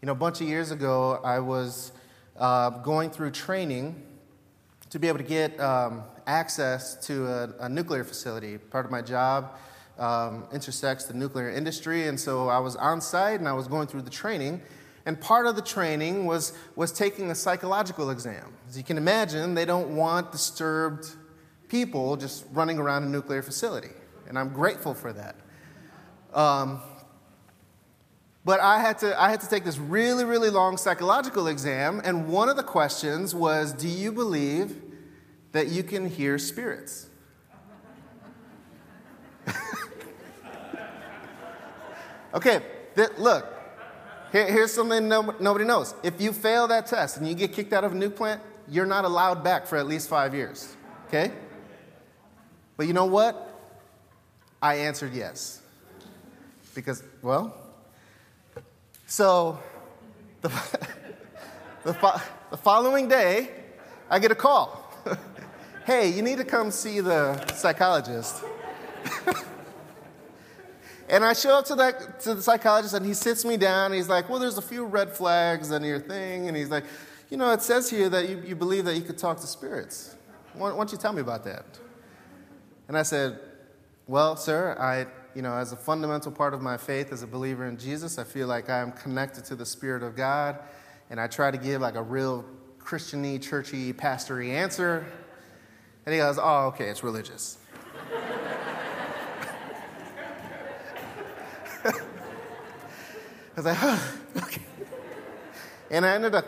You 0.01 0.07
know, 0.07 0.11
a 0.11 0.15
bunch 0.15 0.41
of 0.41 0.47
years 0.47 0.71
ago, 0.71 1.19
I 1.23 1.39
was 1.39 1.91
uh, 2.37 2.69
going 2.69 3.11
through 3.11 3.31
training 3.31 4.03
to 4.89 4.99
be 4.99 5.07
able 5.07 5.19
to 5.19 5.23
get 5.23 5.59
um, 5.59 6.03
access 6.27 6.95
to 7.07 7.27
a, 7.27 7.53
a, 7.61 7.69
nuclear 7.69 8.03
facility. 8.03 8.57
Part 8.57 8.85
of 8.85 8.91
my 8.91 9.01
job 9.01 9.57
um, 9.97 10.45
intersects 10.53 11.05
the 11.05 11.13
nuclear 11.13 11.49
industry, 11.49 12.07
and 12.07 12.19
so 12.19 12.49
I 12.49 12.59
was 12.59 12.75
on 12.75 13.01
site 13.01 13.39
and 13.39 13.47
I 13.47 13.53
was 13.53 13.67
going 13.67 13.87
through 13.87 14.03
the 14.03 14.09
training. 14.09 14.61
And 15.07 15.19
part 15.21 15.45
of 15.45 15.55
the 15.55 15.61
training 15.61 16.25
was, 16.25 16.53
was 16.75 16.91
taking 16.91 17.29
a 17.29 17.35
psychological 17.35 18.09
exam. 18.09 18.53
As 18.67 18.75
you 18.75 18.83
can 18.83 18.97
imagine, 18.97 19.53
they 19.53 19.65
don't 19.65 19.95
want 19.95 20.31
disturbed 20.31 21.07
people 21.67 22.17
just 22.17 22.45
running 22.53 22.79
around 22.79 23.03
a 23.03 23.07
nuclear 23.07 23.43
facility 23.43 23.89
and 24.27 24.37
I'm 24.37 24.49
grateful 24.49 24.93
for 24.93 25.13
that. 25.13 25.35
Um, 26.33 26.81
but 28.43 28.59
I 28.59 28.79
had, 28.79 28.99
to, 28.99 29.19
I 29.19 29.29
had 29.29 29.41
to 29.41 29.49
take 29.49 29.63
this 29.63 29.79
really, 29.79 30.23
really 30.23 30.51
long 30.51 30.77
psychological 30.77 31.47
exam, 31.47 31.99
and 32.03 32.27
one 32.27 32.47
of 32.47 32.57
the 32.57 32.63
questions 32.63 33.33
was 33.33 33.73
Do 33.73 33.87
you 33.87 34.11
believe 34.11 34.79
that 35.51 35.69
you 35.69 35.81
can 35.81 36.07
hear 36.07 36.37
spirits? 36.37 37.09
okay, 42.35 42.61
th- 42.95 43.09
look, 43.17 43.51
here, 44.31 44.45
here's 44.45 44.73
something 44.73 45.07
no, 45.07 45.33
nobody 45.39 45.65
knows. 45.65 45.95
If 46.03 46.21
you 46.21 46.31
fail 46.33 46.67
that 46.67 46.85
test 46.85 47.17
and 47.17 47.27
you 47.27 47.33
get 47.33 47.53
kicked 47.53 47.73
out 47.73 47.83
of 47.83 47.93
a 47.93 47.95
nuke 47.95 48.15
plant, 48.15 48.41
you're 48.67 48.85
not 48.85 49.05
allowed 49.05 49.43
back 49.43 49.65
for 49.65 49.77
at 49.77 49.87
least 49.87 50.09
five 50.09 50.35
years, 50.35 50.75
okay? 51.07 51.31
But 52.77 52.87
you 52.87 52.93
know 52.93 53.05
what? 53.05 53.54
I 54.61 54.75
answered 54.75 55.13
yes. 55.13 55.61
Because, 56.73 57.03
well, 57.21 57.55
so 59.05 59.59
the, 60.41 60.49
the, 61.83 62.21
the 62.51 62.57
following 62.57 63.07
day, 63.07 63.49
I 64.09 64.19
get 64.19 64.31
a 64.31 64.35
call. 64.35 64.93
hey, 65.85 66.09
you 66.09 66.21
need 66.21 66.37
to 66.37 66.43
come 66.43 66.71
see 66.71 66.99
the 66.99 67.45
psychologist. 67.53 68.43
and 71.09 71.23
I 71.23 71.33
show 71.33 71.57
up 71.57 71.65
to, 71.65 71.75
that, 71.75 72.19
to 72.21 72.35
the 72.35 72.41
psychologist, 72.41 72.93
and 72.93 73.05
he 73.05 73.13
sits 73.13 73.45
me 73.45 73.57
down, 73.57 73.87
and 73.87 73.95
he's 73.95 74.09
like, 74.09 74.29
Well, 74.29 74.39
there's 74.39 74.57
a 74.57 74.63
few 74.63 74.85
red 74.85 75.11
flags 75.11 75.71
in 75.71 75.83
your 75.83 75.99
thing. 75.99 76.47
And 76.47 76.57
he's 76.57 76.69
like, 76.69 76.85
You 77.29 77.37
know, 77.37 77.51
it 77.51 77.61
says 77.61 77.89
here 77.89 78.09
that 78.09 78.29
you, 78.29 78.41
you 78.45 78.55
believe 78.55 78.85
that 78.85 78.95
you 78.95 79.01
could 79.01 79.17
talk 79.17 79.39
to 79.39 79.47
spirits. 79.47 80.15
Why, 80.53 80.71
why 80.71 80.77
don't 80.77 80.91
you 80.91 80.97
tell 80.97 81.13
me 81.13 81.21
about 81.21 81.43
that? 81.45 81.65
And 82.87 82.97
I 82.97 83.03
said, 83.03 83.39
well, 84.07 84.35
sir, 84.35 84.75
I, 84.79 85.07
you 85.35 85.41
know, 85.41 85.53
as 85.53 85.71
a 85.71 85.75
fundamental 85.75 86.31
part 86.31 86.53
of 86.53 86.61
my 86.61 86.77
faith 86.77 87.11
as 87.11 87.23
a 87.23 87.27
believer 87.27 87.65
in 87.65 87.77
Jesus, 87.77 88.17
I 88.19 88.23
feel 88.23 88.47
like 88.47 88.69
I 88.69 88.79
am 88.79 88.91
connected 88.91 89.45
to 89.45 89.55
the 89.55 89.65
Spirit 89.65 90.03
of 90.03 90.15
God, 90.15 90.59
and 91.09 91.19
I 91.19 91.27
try 91.27 91.49
to 91.49 91.57
give 91.57 91.81
like 91.81 91.95
a 91.95 92.03
real 92.03 92.45
Christiany, 92.79 93.41
churchy, 93.41 93.93
pastory 93.93 94.51
answer. 94.51 95.05
And 96.05 96.13
he 96.13 96.19
goes, 96.19 96.37
Oh, 96.39 96.67
okay, 96.67 96.85
it's 96.85 97.03
religious. 97.03 97.57
I 101.83 101.91
was 103.55 103.65
like, 103.65 103.77
huh, 103.77 103.97
okay. 104.37 104.61
And 105.89 106.05
I 106.05 106.13
ended 106.13 106.35
up, 106.35 106.45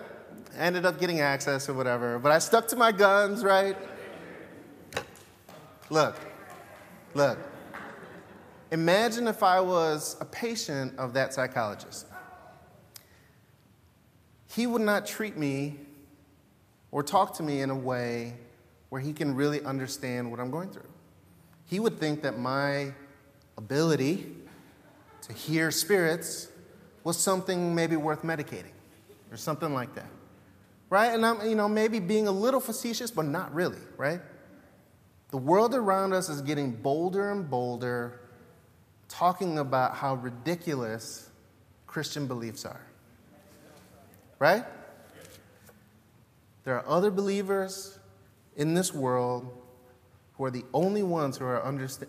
I 0.56 0.64
ended 0.64 0.86
up 0.86 1.00
getting 1.00 1.22
access 1.22 1.70
or 1.70 1.74
whatever. 1.74 2.20
But 2.20 2.34
I 2.34 2.40
stuck 2.40 2.68
to 2.68 2.76
my 2.76 2.92
guns, 2.92 3.44
right? 3.44 3.78
Look, 5.90 6.18
look. 7.14 7.38
Imagine 8.72 9.28
if 9.28 9.44
I 9.44 9.62
was 9.62 10.18
a 10.20 10.26
patient 10.26 10.98
of 10.98 11.14
that 11.14 11.34
psychologist. 11.34 12.06
He 14.54 14.68
would 14.68 14.82
not 14.82 15.06
treat 15.06 15.38
me 15.38 15.76
or 16.92 17.04
talk 17.04 17.36
to 17.36 17.44
me 17.44 17.62
in 17.62 17.70
a 17.70 17.76
way 17.76 18.34
where 18.90 19.02
he 19.02 19.14
can 19.14 19.36
really 19.36 19.62
understand 19.64 20.30
what 20.32 20.40
I'm 20.40 20.52
going 20.52 20.70
through. 20.70 20.90
He 21.66 21.80
would 21.80 22.00
think 22.00 22.22
that 22.24 22.40
my 22.40 22.94
ability 23.58 24.32
to 25.22 25.34
hear 25.34 25.72
spirits 25.72 26.48
was 27.04 27.18
something 27.18 27.76
maybe 27.76 27.96
worth 27.96 28.24
medicating 28.24 28.72
or 29.32 29.38
something 29.38 29.74
like 29.74 29.94
that. 29.96 30.10
Right? 30.90 31.14
And 31.14 31.26
I'm, 31.26 31.48
you 31.50 31.56
know, 31.56 31.68
maybe 31.68 32.00
being 32.00 32.28
a 32.28 32.32
little 32.32 32.62
facetious, 32.62 33.12
but 33.12 33.26
not 33.26 33.54
really, 33.54 33.80
right? 33.98 34.22
The 35.30 35.38
world 35.38 35.76
around 35.76 36.14
us 36.14 36.30
is 36.30 36.42
getting 36.42 36.72
bolder 36.72 37.32
and 37.32 37.50
bolder, 37.50 38.22
talking 39.10 39.60
about 39.60 39.96
how 39.96 40.16
ridiculous 40.16 41.30
Christian 41.86 42.28
beliefs 42.28 42.66
are. 42.66 42.82
Right? 44.40 44.64
There 46.64 46.76
are 46.76 46.88
other 46.88 47.12
believers 47.12 47.98
in 48.56 48.74
this 48.74 48.94
world 48.94 49.52
who 50.34 50.46
are 50.46 50.52
the 50.52 50.66
only 50.74 51.04
ones 51.04 51.38
who, 51.38 51.46
are 51.46 51.60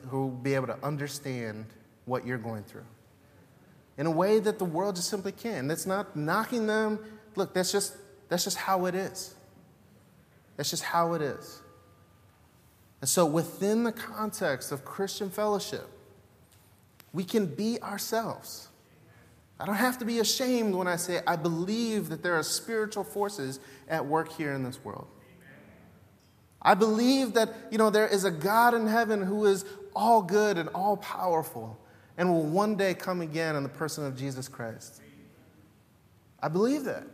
who 0.08 0.20
will 0.20 0.30
be 0.30 0.54
able 0.54 0.66
to 0.66 0.78
understand 0.84 1.66
what 2.04 2.26
you're 2.26 2.38
going 2.38 2.64
through 2.64 2.84
in 3.98 4.06
a 4.06 4.10
way 4.10 4.38
that 4.38 4.58
the 4.58 4.64
world 4.64 4.96
just 4.96 5.08
simply 5.08 5.32
can't. 5.32 5.68
That's 5.68 5.86
not 5.86 6.16
knocking 6.16 6.66
them. 6.66 7.00
Look, 7.34 7.52
that's 7.52 7.72
just, 7.72 7.96
that's 8.28 8.44
just 8.44 8.56
how 8.56 8.86
it 8.86 8.94
is. 8.94 9.34
That's 10.56 10.70
just 10.70 10.84
how 10.84 11.14
it 11.14 11.22
is. 11.22 11.60
And 13.00 13.08
so, 13.08 13.24
within 13.24 13.84
the 13.84 13.92
context 13.92 14.72
of 14.72 14.84
Christian 14.84 15.30
fellowship, 15.30 15.88
we 17.12 17.24
can 17.24 17.46
be 17.46 17.80
ourselves. 17.80 18.68
I 19.60 19.66
don't 19.66 19.76
have 19.76 19.98
to 19.98 20.04
be 20.04 20.20
ashamed 20.20 20.74
when 20.74 20.86
I 20.86 20.96
say 20.96 21.20
I 21.26 21.36
believe 21.36 22.08
that 22.10 22.22
there 22.22 22.34
are 22.34 22.42
spiritual 22.42 23.04
forces 23.04 23.60
at 23.88 24.06
work 24.06 24.32
here 24.32 24.52
in 24.52 24.62
this 24.62 24.84
world. 24.84 25.08
I 26.60 26.74
believe 26.74 27.34
that, 27.34 27.54
you 27.70 27.78
know, 27.78 27.90
there 27.90 28.06
is 28.06 28.24
a 28.24 28.30
God 28.30 28.74
in 28.74 28.86
heaven 28.86 29.22
who 29.22 29.46
is 29.46 29.64
all 29.94 30.22
good 30.22 30.58
and 30.58 30.68
all 30.70 30.96
powerful 30.96 31.78
and 32.16 32.28
will 32.28 32.42
one 32.42 32.76
day 32.76 32.94
come 32.94 33.20
again 33.20 33.56
in 33.56 33.62
the 33.62 33.68
person 33.68 34.04
of 34.04 34.16
Jesus 34.16 34.48
Christ. 34.48 35.00
I 36.42 36.48
believe 36.48 36.84
that. 36.84 37.04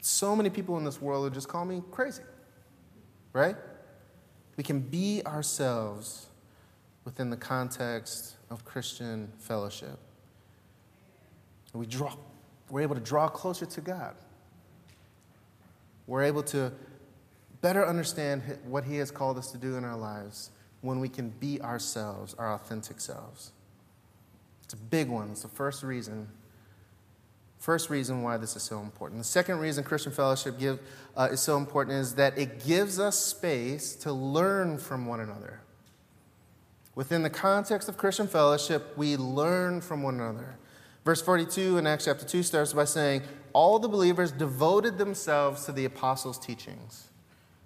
So 0.00 0.36
many 0.36 0.50
people 0.50 0.76
in 0.78 0.84
this 0.84 1.00
world 1.00 1.24
would 1.24 1.34
just 1.34 1.48
call 1.48 1.64
me 1.64 1.82
crazy, 1.90 2.22
right? 3.32 3.56
We 4.56 4.64
can 4.64 4.80
be 4.80 5.22
ourselves 5.26 6.26
within 7.04 7.30
the 7.30 7.36
context 7.36 8.36
of 8.50 8.64
Christian 8.64 9.32
fellowship. 9.38 9.98
We 11.72 11.86
draw, 11.86 12.14
we're 12.70 12.80
able 12.80 12.94
to 12.94 13.00
draw 13.00 13.28
closer 13.28 13.66
to 13.66 13.80
God. 13.80 14.14
We're 16.06 16.22
able 16.22 16.42
to 16.44 16.72
better 17.60 17.86
understand 17.86 18.42
what 18.64 18.84
He 18.84 18.96
has 18.96 19.10
called 19.10 19.36
us 19.38 19.50
to 19.52 19.58
do 19.58 19.76
in 19.76 19.84
our 19.84 19.96
lives 19.96 20.50
when 20.80 21.00
we 21.00 21.08
can 21.08 21.30
be 21.30 21.60
ourselves, 21.60 22.34
our 22.38 22.54
authentic 22.54 23.00
selves. 23.00 23.52
It's 24.64 24.74
a 24.74 24.78
big 24.78 25.08
one. 25.08 25.30
It's 25.30 25.42
the 25.42 25.48
first 25.48 25.82
reason. 25.82 26.28
First 27.58 27.90
reason 27.90 28.22
why 28.22 28.36
this 28.36 28.54
is 28.54 28.62
so 28.62 28.80
important. 28.80 29.20
The 29.20 29.24
second 29.24 29.58
reason 29.58 29.82
Christian 29.82 30.12
fellowship 30.12 30.58
give, 30.58 30.78
uh, 31.16 31.28
is 31.32 31.40
so 31.40 31.56
important 31.56 31.96
is 31.96 32.14
that 32.14 32.36
it 32.38 32.64
gives 32.64 33.00
us 33.00 33.18
space 33.18 33.94
to 33.96 34.12
learn 34.12 34.78
from 34.78 35.06
one 35.06 35.20
another. 35.20 35.60
Within 36.94 37.22
the 37.22 37.30
context 37.30 37.88
of 37.88 37.96
Christian 37.96 38.26
fellowship, 38.26 38.96
we 38.96 39.16
learn 39.16 39.80
from 39.80 40.02
one 40.02 40.14
another. 40.14 40.56
Verse 41.04 41.20
42 41.22 41.78
in 41.78 41.86
Acts 41.86 42.06
chapter 42.06 42.24
2 42.24 42.42
starts 42.42 42.72
by 42.72 42.84
saying, 42.84 43.22
All 43.52 43.78
the 43.78 43.88
believers 43.88 44.32
devoted 44.32 44.98
themselves 44.98 45.64
to 45.66 45.72
the 45.72 45.84
apostles' 45.84 46.38
teachings. 46.38 47.08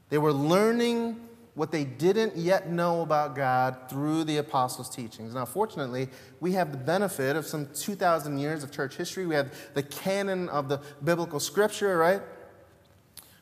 They 0.08 0.18
were 0.18 0.32
learning 0.32 1.20
what 1.54 1.72
they 1.72 1.84
didn't 1.84 2.36
yet 2.36 2.70
know 2.70 3.02
about 3.02 3.34
God 3.34 3.76
through 3.88 4.24
the 4.24 4.36
apostles' 4.36 4.88
teachings. 4.88 5.34
Now, 5.34 5.44
fortunately, 5.44 6.08
we 6.38 6.52
have 6.52 6.72
the 6.72 6.78
benefit 6.78 7.36
of 7.36 7.46
some 7.46 7.68
2,000 7.74 8.38
years 8.38 8.62
of 8.62 8.70
church 8.70 8.96
history. 8.96 9.26
We 9.26 9.34
have 9.34 9.52
the 9.74 9.82
canon 9.82 10.48
of 10.48 10.68
the 10.68 10.80
biblical 11.02 11.40
scripture, 11.40 11.96
right? 11.98 12.22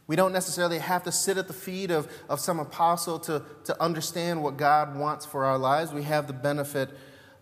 We 0.06 0.16
don't 0.16 0.32
necessarily 0.32 0.78
have 0.78 1.02
to 1.04 1.12
sit 1.12 1.36
at 1.36 1.48
the 1.48 1.54
feet 1.54 1.90
of, 1.90 2.10
of 2.30 2.40
some 2.40 2.58
apostle 2.58 3.18
to, 3.20 3.42
to 3.64 3.80
understand 3.80 4.42
what 4.42 4.56
God 4.56 4.96
wants 4.96 5.26
for 5.26 5.44
our 5.44 5.58
lives. 5.58 5.92
We 5.92 6.04
have 6.04 6.26
the 6.26 6.32
benefit 6.32 6.88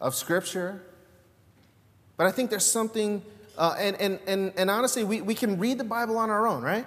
of 0.00 0.16
scripture. 0.16 0.82
But 2.16 2.26
I 2.26 2.32
think 2.32 2.50
there's 2.50 2.70
something, 2.70 3.22
uh, 3.56 3.76
and, 3.78 4.00
and, 4.00 4.18
and, 4.26 4.52
and 4.56 4.68
honestly, 4.68 5.04
we, 5.04 5.20
we 5.20 5.34
can 5.34 5.60
read 5.60 5.78
the 5.78 5.84
Bible 5.84 6.18
on 6.18 6.28
our 6.28 6.48
own, 6.48 6.62
right? 6.62 6.86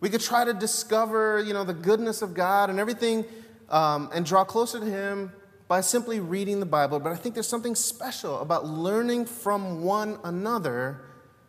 We 0.00 0.10
could 0.10 0.20
try 0.20 0.44
to 0.44 0.52
discover, 0.52 1.42
you 1.42 1.54
know, 1.54 1.64
the 1.64 1.74
goodness 1.74 2.22
of 2.22 2.34
God 2.34 2.70
and 2.70 2.78
everything 2.78 3.24
um, 3.70 4.10
and 4.12 4.26
draw 4.26 4.44
closer 4.44 4.78
to 4.78 4.84
Him 4.84 5.32
by 5.68 5.80
simply 5.80 6.20
reading 6.20 6.60
the 6.60 6.66
Bible. 6.66 7.00
But 7.00 7.12
I 7.12 7.16
think 7.16 7.34
there's 7.34 7.48
something 7.48 7.74
special 7.74 8.40
about 8.40 8.66
learning 8.66 9.26
from 9.26 9.82
one 9.82 10.18
another 10.24 11.00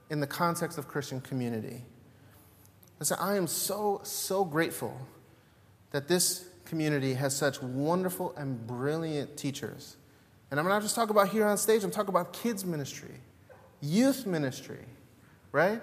in 0.09 0.19
the 0.19 0.27
context 0.27 0.77
of 0.77 0.87
Christian 0.87 1.19
community. 1.19 1.83
Listen, 2.99 3.17
I 3.19 3.35
am 3.35 3.47
so, 3.47 3.99
so 4.03 4.45
grateful 4.45 4.97
that 5.91 6.07
this 6.07 6.47
community 6.65 7.13
has 7.13 7.35
such 7.35 7.61
wonderful 7.61 8.33
and 8.37 8.65
brilliant 8.65 9.37
teachers. 9.37 9.97
And 10.49 10.59
I'm 10.59 10.67
not 10.67 10.81
just 10.81 10.95
talking 10.95 11.11
about 11.11 11.29
here 11.29 11.45
on 11.45 11.57
stage, 11.57 11.83
I'm 11.83 11.91
talking 11.91 12.09
about 12.09 12.33
kids' 12.33 12.65
ministry, 12.65 13.15
youth 13.81 14.25
ministry, 14.25 14.85
right? 15.51 15.81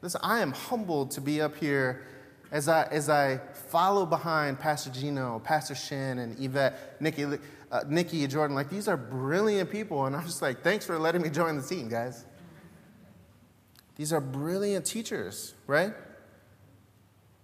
Listen, 0.00 0.20
I 0.22 0.40
am 0.40 0.52
humbled 0.52 1.10
to 1.12 1.20
be 1.20 1.40
up 1.40 1.56
here 1.56 2.04
as 2.50 2.68
I, 2.68 2.84
as 2.84 3.08
I 3.08 3.38
follow 3.68 4.06
behind 4.06 4.58
Pastor 4.58 4.90
Gino, 4.90 5.40
Pastor 5.40 5.74
Shen, 5.74 6.18
and 6.18 6.38
Yvette, 6.40 7.00
Nikki, 7.00 7.24
uh, 7.70 7.84
Nikki, 7.88 8.26
Jordan. 8.26 8.54
Like, 8.54 8.70
these 8.70 8.88
are 8.88 8.96
brilliant 8.96 9.70
people. 9.70 10.06
And 10.06 10.14
I'm 10.16 10.24
just 10.24 10.40
like, 10.40 10.62
thanks 10.62 10.86
for 10.86 10.98
letting 10.98 11.22
me 11.22 11.30
join 11.30 11.56
the 11.56 11.62
team, 11.62 11.88
guys. 11.88 12.24
These 13.96 14.12
are 14.12 14.20
brilliant 14.20 14.86
teachers, 14.86 15.54
right? 15.66 15.92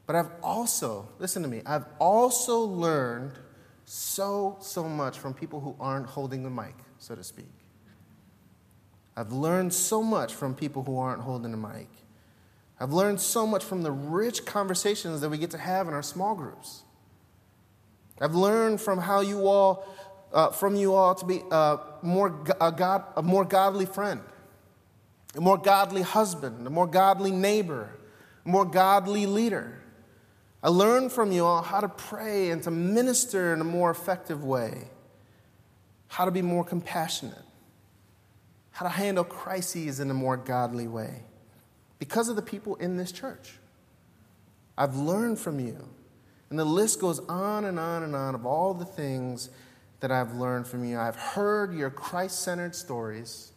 But 0.06 0.16
I've 0.16 0.30
also, 0.42 1.08
listen 1.18 1.42
to 1.42 1.48
me, 1.48 1.62
I've 1.66 1.86
also 1.98 2.60
learned 2.60 3.32
so, 3.86 4.56
so 4.60 4.84
much 4.84 5.18
from 5.18 5.34
people 5.34 5.60
who 5.60 5.74
aren't 5.80 6.06
holding 6.06 6.44
the 6.44 6.50
mic, 6.50 6.74
so 6.98 7.14
to 7.14 7.24
speak. 7.24 7.50
I've 9.16 9.32
learned 9.32 9.72
so 9.72 10.02
much 10.02 10.34
from 10.34 10.54
people 10.54 10.84
who 10.84 10.98
aren't 10.98 11.22
holding 11.22 11.50
the 11.50 11.56
mic. 11.56 11.88
I've 12.84 12.92
learned 12.92 13.18
so 13.18 13.46
much 13.46 13.64
from 13.64 13.82
the 13.82 13.90
rich 13.90 14.44
conversations 14.44 15.22
that 15.22 15.30
we 15.30 15.38
get 15.38 15.52
to 15.52 15.58
have 15.58 15.88
in 15.88 15.94
our 15.94 16.02
small 16.02 16.34
groups. 16.34 16.82
I've 18.20 18.34
learned 18.34 18.78
from 18.78 18.98
how 18.98 19.22
you 19.22 19.48
all, 19.48 19.88
uh, 20.34 20.50
from 20.50 20.76
you 20.76 20.92
all, 20.92 21.14
to 21.14 21.24
be 21.24 21.40
uh, 21.50 21.78
more 22.02 22.44
a, 22.60 22.70
God, 22.70 23.04
a 23.16 23.22
more 23.22 23.46
godly 23.46 23.86
friend, 23.86 24.20
a 25.34 25.40
more 25.40 25.56
godly 25.56 26.02
husband, 26.02 26.66
a 26.66 26.68
more 26.68 26.86
godly 26.86 27.30
neighbor, 27.30 27.88
a 28.44 28.48
more 28.50 28.66
godly 28.66 29.24
leader. 29.24 29.80
I 30.62 30.68
learned 30.68 31.10
from 31.10 31.32
you 31.32 31.46
all 31.46 31.62
how 31.62 31.80
to 31.80 31.88
pray 31.88 32.50
and 32.50 32.62
to 32.64 32.70
minister 32.70 33.54
in 33.54 33.62
a 33.62 33.64
more 33.64 33.90
effective 33.90 34.44
way, 34.44 34.88
how 36.08 36.26
to 36.26 36.30
be 36.30 36.42
more 36.42 36.64
compassionate, 36.64 37.46
how 38.72 38.84
to 38.84 38.92
handle 38.92 39.24
crises 39.24 40.00
in 40.00 40.10
a 40.10 40.14
more 40.14 40.36
godly 40.36 40.86
way 40.86 41.22
because 42.04 42.28
of 42.28 42.36
the 42.36 42.42
people 42.42 42.74
in 42.74 42.98
this 42.98 43.10
church. 43.10 43.54
I've 44.76 44.94
learned 44.94 45.38
from 45.38 45.58
you. 45.58 45.88
And 46.50 46.58
the 46.58 46.64
list 46.66 47.00
goes 47.00 47.18
on 47.30 47.64
and 47.64 47.78
on 47.78 48.02
and 48.02 48.14
on 48.14 48.34
of 48.34 48.44
all 48.44 48.74
the 48.74 48.84
things 48.84 49.48
that 50.00 50.12
I've 50.12 50.34
learned 50.34 50.66
from 50.66 50.84
you. 50.84 50.98
I've 50.98 51.16
heard 51.16 51.72
your 51.72 51.88
Christ 51.88 52.42
centered 52.42 52.74
stories, 52.74 53.52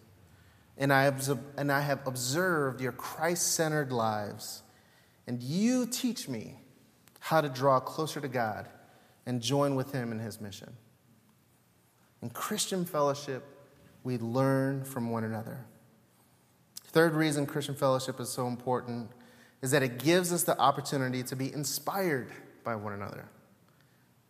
and 0.78 0.94
I, 0.94 1.04
have, 1.04 1.38
and 1.58 1.70
I 1.70 1.82
have 1.82 2.08
observed 2.08 2.80
your 2.80 2.94
Christ 2.94 3.52
centered 3.52 3.92
lives. 3.92 4.64
And 5.28 5.44
you 5.44 5.86
teach 5.86 6.30
me 6.30 6.56
how 7.20 7.42
to 7.42 7.50
draw 7.50 7.82
closer 7.82 8.22
to 8.22 8.30
God 8.30 8.70
and 9.26 9.42
join 9.42 9.76
with 9.76 9.92
Him 9.92 10.14
in 10.14 10.20
His 10.20 10.40
mission. 10.40 10.72
In 12.22 12.30
Christian 12.30 12.86
fellowship, 12.86 13.44
we 14.06 14.18
learn 14.18 14.86
from 14.86 15.10
one 15.10 15.26
another. 15.26 15.66
Third 16.88 17.14
reason 17.14 17.46
Christian 17.46 17.76
fellowship 17.76 18.20
is 18.20 18.30
so 18.30 18.48
important 18.48 19.12
is 19.62 19.72
that 19.72 19.84
it 19.84 20.00
gives 20.00 20.32
us 20.32 20.44
the 20.44 20.58
opportunity 20.60 21.24
to 21.24 21.36
be 21.36 21.54
inspired 21.54 22.30
by 22.64 22.76
one 22.76 22.94
another. 22.94 23.26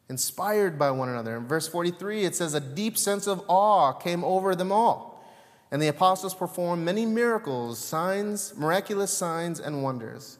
Inspired 0.09 0.79
by 0.79 0.89
one 0.91 1.09
another. 1.09 1.37
In 1.37 1.47
verse 1.47 1.67
43, 1.67 2.25
it 2.25 2.35
says, 2.35 2.53
A 2.53 2.59
deep 2.59 2.97
sense 2.97 3.27
of 3.27 3.43
awe 3.47 3.91
came 3.93 4.23
over 4.23 4.55
them 4.55 4.71
all. 4.71 5.23
And 5.69 5.81
the 5.81 5.87
apostles 5.87 6.33
performed 6.33 6.85
many 6.85 7.05
miracles, 7.05 7.77
signs, 7.77 8.53
miraculous 8.55 9.11
signs, 9.11 9.59
and 9.59 9.83
wonders. 9.83 10.37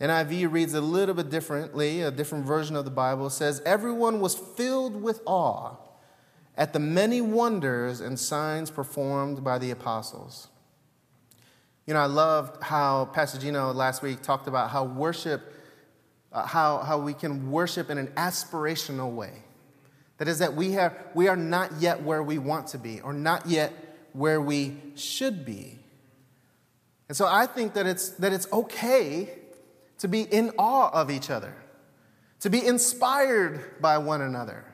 NIV 0.00 0.50
reads 0.50 0.74
a 0.74 0.80
little 0.80 1.14
bit 1.14 1.30
differently, 1.30 2.00
a 2.00 2.10
different 2.10 2.46
version 2.46 2.74
of 2.74 2.86
the 2.86 2.90
Bible. 2.90 3.28
Says, 3.28 3.60
Everyone 3.66 4.20
was 4.20 4.34
filled 4.34 5.00
with 5.00 5.20
awe 5.26 5.76
at 6.56 6.72
the 6.72 6.78
many 6.78 7.20
wonders 7.20 8.00
and 8.00 8.18
signs 8.18 8.70
performed 8.70 9.44
by 9.44 9.58
the 9.58 9.70
apostles. 9.70 10.48
You 11.86 11.94
know, 11.94 12.00
I 12.00 12.06
loved 12.06 12.62
how 12.62 13.06
Pastor 13.06 13.38
Gino 13.38 13.72
last 13.72 14.02
week 14.02 14.22
talked 14.22 14.46
about 14.46 14.70
how 14.70 14.84
worship, 14.84 15.52
uh, 16.32 16.46
how, 16.46 16.78
how 16.78 16.98
we 16.98 17.12
can 17.12 17.50
worship 17.50 17.90
in 17.90 17.98
an 17.98 18.08
aspirational 18.08 19.12
way. 19.12 19.42
That 20.18 20.28
is, 20.28 20.38
that 20.38 20.54
we, 20.54 20.72
have, 20.72 20.96
we 21.14 21.26
are 21.26 21.36
not 21.36 21.72
yet 21.80 22.02
where 22.02 22.22
we 22.22 22.38
want 22.38 22.68
to 22.68 22.78
be, 22.78 23.00
or 23.00 23.12
not 23.12 23.46
yet 23.46 23.72
where 24.12 24.40
we 24.40 24.76
should 24.94 25.44
be. 25.44 25.80
And 27.08 27.16
so 27.16 27.26
I 27.26 27.46
think 27.46 27.74
that 27.74 27.86
it's, 27.86 28.10
that 28.10 28.32
it's 28.32 28.46
okay 28.52 29.30
to 29.98 30.08
be 30.08 30.22
in 30.22 30.52
awe 30.58 30.90
of 30.90 31.10
each 31.10 31.30
other, 31.30 31.54
to 32.40 32.50
be 32.50 32.64
inspired 32.64 33.80
by 33.80 33.98
one 33.98 34.20
another. 34.20 34.64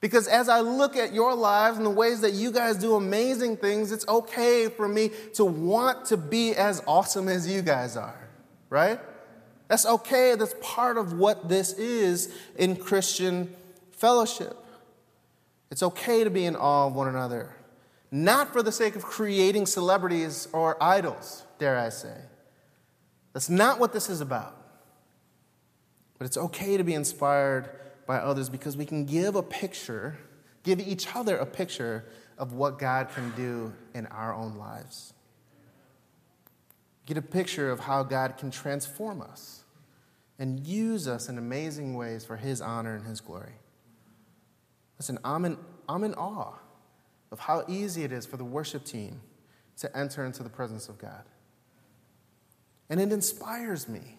Because 0.00 0.28
as 0.28 0.48
I 0.48 0.60
look 0.60 0.96
at 0.96 1.12
your 1.12 1.34
lives 1.34 1.76
and 1.76 1.84
the 1.84 1.90
ways 1.90 2.20
that 2.20 2.32
you 2.32 2.52
guys 2.52 2.76
do 2.76 2.94
amazing 2.94 3.56
things, 3.56 3.90
it's 3.90 4.06
okay 4.06 4.68
for 4.68 4.86
me 4.86 5.10
to 5.34 5.44
want 5.44 6.06
to 6.06 6.16
be 6.16 6.54
as 6.54 6.82
awesome 6.86 7.28
as 7.28 7.50
you 7.50 7.62
guys 7.62 7.96
are, 7.96 8.28
right? 8.70 9.00
That's 9.66 9.84
okay. 9.84 10.36
That's 10.36 10.54
part 10.62 10.98
of 10.98 11.14
what 11.14 11.48
this 11.48 11.72
is 11.72 12.32
in 12.56 12.76
Christian 12.76 13.54
fellowship. 13.90 14.56
It's 15.70 15.82
okay 15.82 16.22
to 16.24 16.30
be 16.30 16.46
in 16.46 16.54
awe 16.54 16.86
of 16.86 16.94
one 16.94 17.08
another, 17.08 17.54
not 18.10 18.52
for 18.52 18.62
the 18.62 18.72
sake 18.72 18.94
of 18.94 19.02
creating 19.02 19.66
celebrities 19.66 20.48
or 20.52 20.82
idols, 20.82 21.44
dare 21.58 21.76
I 21.76 21.88
say. 21.88 22.16
That's 23.32 23.50
not 23.50 23.78
what 23.78 23.92
this 23.92 24.08
is 24.08 24.20
about. 24.20 24.54
But 26.18 26.26
it's 26.26 26.36
okay 26.36 26.76
to 26.76 26.84
be 26.84 26.94
inspired 26.94 27.68
by 28.08 28.16
others 28.16 28.48
because 28.48 28.74
we 28.74 28.86
can 28.86 29.04
give 29.04 29.36
a 29.36 29.42
picture, 29.42 30.18
give 30.62 30.80
each 30.80 31.14
other 31.14 31.36
a 31.36 31.44
picture 31.44 32.06
of 32.38 32.54
what 32.54 32.78
God 32.78 33.10
can 33.10 33.30
do 33.36 33.74
in 33.94 34.06
our 34.06 34.34
own 34.34 34.56
lives. 34.56 35.12
Get 37.04 37.18
a 37.18 37.22
picture 37.22 37.70
of 37.70 37.80
how 37.80 38.02
God 38.02 38.38
can 38.38 38.50
transform 38.50 39.20
us 39.20 39.62
and 40.38 40.66
use 40.66 41.06
us 41.06 41.28
in 41.28 41.36
amazing 41.36 41.94
ways 41.94 42.24
for 42.24 42.36
His 42.36 42.62
honor 42.62 42.96
and 42.96 43.06
His 43.06 43.20
glory. 43.20 43.56
Listen, 44.98 45.18
I'm 45.22 45.44
in, 45.44 45.58
I'm 45.86 46.02
in 46.02 46.14
awe 46.14 46.54
of 47.30 47.40
how 47.40 47.64
easy 47.68 48.04
it 48.04 48.12
is 48.12 48.24
for 48.24 48.38
the 48.38 48.44
worship 48.44 48.84
team 48.84 49.20
to 49.76 49.96
enter 49.96 50.24
into 50.24 50.42
the 50.42 50.48
presence 50.48 50.88
of 50.88 50.96
God. 50.96 51.24
And 52.88 53.00
it 53.00 53.12
inspires 53.12 53.86
me 53.86 54.17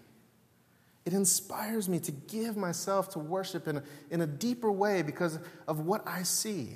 it 1.10 1.14
inspires 1.16 1.90
me 1.90 1.98
to 2.02 2.12
give 2.12 2.56
myself 2.56 3.10
to 3.10 3.20
worship 3.20 3.68
in 3.68 3.78
a, 3.78 3.84
in 4.12 4.22
a 4.22 4.28
deeper 4.28 4.72
way 4.72 5.02
because 5.02 5.40
of 5.68 5.80
what 5.80 6.08
I 6.08 6.22
see. 6.22 6.76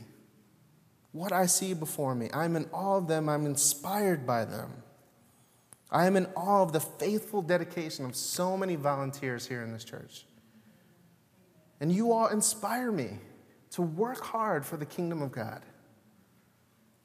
What 1.12 1.32
I 1.32 1.46
see 1.46 1.76
before 1.76 2.15
me. 2.15 2.32
I'm 2.34 2.56
in 2.56 2.65
awe 2.74 2.98
of 2.98 3.08
them, 3.08 3.30
I'm 3.30 3.46
inspired 3.46 4.26
by 4.26 4.46
them. 4.46 4.72
I 5.91 6.08
am 6.08 6.15
in 6.15 6.26
awe 6.36 6.63
of 6.63 6.74
the 6.74 6.80
faithful 6.80 7.43
dedication 7.43 8.06
of 8.06 8.15
so 8.15 8.58
many 8.58 8.76
volunteers 8.76 9.48
here 9.48 9.62
in 9.62 9.72
this 9.72 9.84
church. 9.84 10.26
And 11.80 11.91
you 11.91 12.12
all 12.12 12.30
inspire 12.30 12.91
me 12.91 13.19
to 13.74 13.84
work 13.84 14.24
hard 14.24 14.65
for 14.65 14.78
the 14.78 14.86
kingdom 14.88 15.22
of 15.22 15.32
God. 15.32 15.62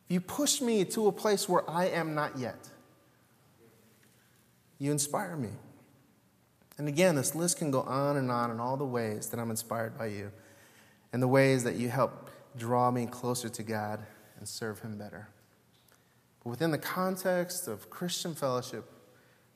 You 0.08 0.22
push 0.22 0.62
me 0.62 0.86
to 0.86 1.08
a 1.08 1.12
place 1.12 1.46
where 1.46 1.68
I 1.68 1.88
am 1.88 2.14
not 2.14 2.38
yet. 2.38 2.70
You 4.78 4.92
inspire 4.92 5.36
me. 5.36 5.50
And 6.78 6.86
again, 6.86 7.16
this 7.16 7.34
list 7.34 7.58
can 7.58 7.70
go 7.70 7.82
on 7.82 8.16
and 8.16 8.30
on 8.30 8.50
in 8.50 8.60
all 8.60 8.76
the 8.76 8.86
ways 8.86 9.28
that 9.28 9.40
I'm 9.40 9.50
inspired 9.50 9.98
by 9.98 10.06
you 10.06 10.30
and 11.12 11.20
the 11.20 11.28
ways 11.28 11.64
that 11.64 11.74
you 11.74 11.88
help 11.88 12.30
draw 12.56 12.90
me 12.90 13.06
closer 13.06 13.48
to 13.48 13.62
God 13.62 14.00
and 14.38 14.48
serve 14.48 14.80
Him 14.80 14.96
better. 14.96 15.28
But 16.42 16.50
within 16.50 16.70
the 16.70 16.78
context 16.78 17.66
of 17.66 17.90
Christian 17.90 18.34
fellowship, 18.34 18.84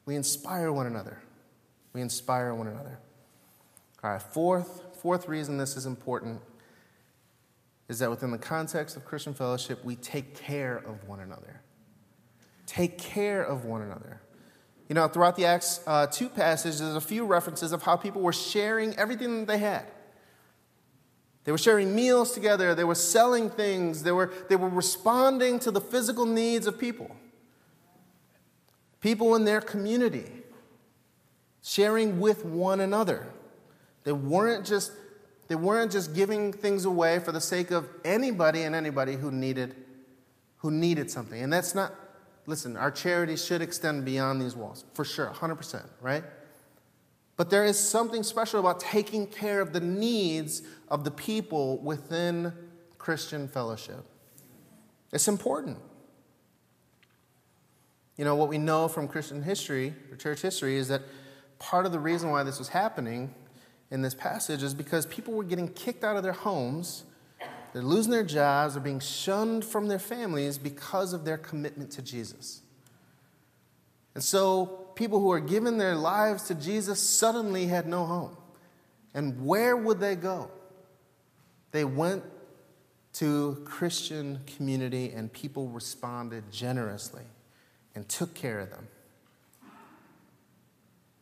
we 0.05 0.17
inspire 0.17 0.73
one 0.73 0.87
another. 0.87 1.23
We 1.93 2.01
inspire 2.01 2.55
one 2.55 2.67
another. 2.67 2.99
All 4.03 4.11
right, 4.11 4.23
fourth, 4.23 4.83
fourth 5.01 5.29
reason 5.29 5.59
this 5.59 5.77
is 5.77 5.87
important 5.87 6.41
is 7.89 8.01
that 8.01 8.11
within 8.11 8.33
the 8.33 8.39
context 8.39 8.97
of 8.97 9.05
Christian 9.05 9.35
fellowship, 9.35 9.85
we 9.85 9.95
take 9.97 10.35
care 10.35 10.77
of 10.77 11.07
one 11.07 11.21
another. 11.21 11.61
Take 12.67 12.99
care 12.99 13.43
of 13.43 13.65
one 13.65 13.83
another. 13.83 14.21
You 14.93 14.95
know, 14.95 15.09
throughout 15.09 15.37
the 15.37 15.47
Acts 15.47 15.81
uh, 15.87 16.07
2 16.07 16.29
passage, 16.29 16.77
there's 16.77 16.97
a 16.97 17.01
few 17.01 17.25
references 17.25 17.73
of 17.73 17.83
how 17.83 17.97
people 17.97 18.21
were 18.21 18.31
sharing 18.31 18.95
everything 18.99 19.39
that 19.39 19.47
they 19.47 19.57
had. 19.57 19.87
They 21.45 21.53
were 21.53 21.57
sharing 21.57 21.95
meals 21.95 22.33
together, 22.33 22.75
they 22.75 22.85
were 22.85 22.95
selling 22.95 23.49
things, 23.49 24.03
they 24.03 24.13
were, 24.13 24.31
they 24.51 24.57
were 24.57 24.69
responding 24.69 25.59
to 25.61 25.71
the 25.71 25.81
physical 25.81 26.27
needs 26.27 26.67
of 26.67 26.79
people. 26.79 27.11
People 29.01 29.35
in 29.35 29.47
their 29.47 29.63
community, 29.63 30.31
sharing 31.63 32.21
with 32.21 32.45
one 32.45 32.79
another. 32.79 33.29
They 34.05 34.13
weren't 34.13 34.67
just, 34.67 34.93
they 35.49 35.55
weren't 35.55 35.91
just 35.91 36.15
giving 36.15 36.53
things 36.53 36.85
away 36.85 37.19
for 37.19 37.33
the 37.33 37.41
sake 37.41 37.71
of 37.71 37.89
anybody 38.05 38.65
and 38.65 38.75
anybody 38.75 39.15
who 39.15 39.31
needed, 39.31 39.75
who 40.59 40.71
needed 40.71 41.11
something. 41.11 41.43
And 41.43 41.51
that's 41.51 41.75
not 41.75 41.95
listen, 42.47 42.77
our 42.77 42.91
charity 42.91 43.37
should 43.37 43.63
extend 43.63 44.05
beyond 44.05 44.41
these 44.41 44.57
walls, 44.57 44.85
for 44.95 45.05
sure, 45.05 45.29
100%, 45.29 45.85
right? 46.01 46.25
But 47.37 47.51
there 47.51 47.65
is 47.65 47.79
something 47.79 48.23
special 48.23 48.61
about 48.61 48.81
taking 48.81 49.27
care 49.27 49.61
of 49.61 49.73
the 49.73 49.81
needs 49.81 50.63
of 50.89 51.05
the 51.05 51.11
people 51.11 51.79
within 51.79 52.53
Christian 52.99 53.49
fellowship. 53.49 54.05
It's 55.13 55.29
important. 55.29 55.79
You 58.17 58.25
know, 58.25 58.37
what 58.37 58.49
we 58.49 58.59
know 58.59 58.89
from 58.89 59.09
Christian 59.09 59.43
history, 59.43 59.95
or 60.11 60.17
church 60.17 60.43
history, 60.43 60.77
is 60.77 60.89
that 60.89 61.03
part 61.59 61.87
of 61.87 61.93
the 61.93 61.99
reason 61.99 62.31
why 62.31 62.43
this 62.43 62.59
was 62.59 62.69
happening 62.69 63.35
in 63.91 64.03
this 64.03 64.15
passage 64.15 64.63
is 64.63 64.75
because 64.75 65.07
people 65.07 65.35
were 65.35 65.45
getting 65.45 65.69
kicked 65.69 66.05
out 66.05 66.17
of 66.17 66.23
their 66.23 66.33
homes 66.33 67.05
they're 67.73 67.83
losing 67.83 68.13
their 68.13 68.25
jobs, 68.25 68.75
they're 68.75 68.83
being 68.83 69.01
shunned 69.01 69.65
from 69.65 69.89
their 69.89 69.99
families 69.99 70.59
because 70.59 71.13
of 71.13 71.25
their 71.25 71.39
commitment 71.39 71.91
to 71.93 72.03
Jesus. 72.03 72.61
And 74.15 74.23
so, 74.23 74.67
people 74.95 75.21
who 75.21 75.33
are 75.33 75.41
giving 75.41 75.79
their 75.79 75.95
lives 75.95 76.45
to 76.45 76.55
Jesus 76.55 77.01
suddenly 77.01 77.67
had 77.67 77.87
no 77.87 78.05
home. 78.05 78.37
And 79.15 79.47
where 79.47 79.77
would 79.77 80.01
they 80.01 80.17
go? 80.17 80.51
They 81.71 81.85
went 81.85 82.25
to 83.15 83.63
Christian 83.65 84.41
community, 84.57 85.13
and 85.13 85.33
people 85.33 85.69
responded 85.69 86.45
generously 86.51 87.25
and 87.95 88.09
took 88.09 88.35
care 88.35 88.61
of 88.61 88.71
them. 88.71 88.89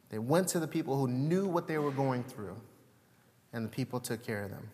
They 0.08 0.18
went 0.18 0.48
to 0.48 0.60
the 0.60 0.66
people 0.66 0.96
who 0.96 1.06
knew 1.06 1.46
what 1.46 1.68
they 1.68 1.78
were 1.78 1.92
going 1.92 2.24
through, 2.24 2.56
and 3.52 3.64
the 3.64 3.68
people 3.68 4.00
took 4.00 4.24
care 4.24 4.42
of 4.42 4.50
them. 4.50 4.68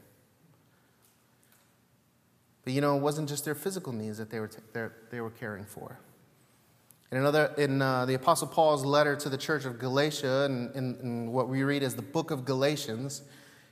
But 2.67 2.73
you 2.73 2.81
know, 2.81 2.97
it 2.97 3.01
wasn't 3.01 3.29
just 3.29 3.45
their 3.45 3.55
physical 3.55 3.93
needs 3.93 4.19
that 4.19 4.29
they 4.29 4.41
were, 4.41 4.51
they 5.13 5.21
were 5.21 5.31
caring 5.31 5.65
for. 5.65 6.01
In, 7.13 7.19
another, 7.19 7.55
in 7.57 7.81
uh, 7.81 8.07
the 8.07 8.15
Apostle 8.15 8.49
Paul's 8.49 8.85
letter 8.85 9.15
to 9.15 9.29
the 9.29 9.39
church 9.39 9.65
of 9.65 9.79
Galatia, 9.79 10.47
and 10.47 10.75
in, 10.75 10.99
in 11.01 11.33
what 11.33 11.49
we 11.49 11.63
read 11.63 11.85
as 11.85 11.95
the 11.95 12.03
book 12.03 12.33
of 12.33 12.45
Galatians, 12.45 13.23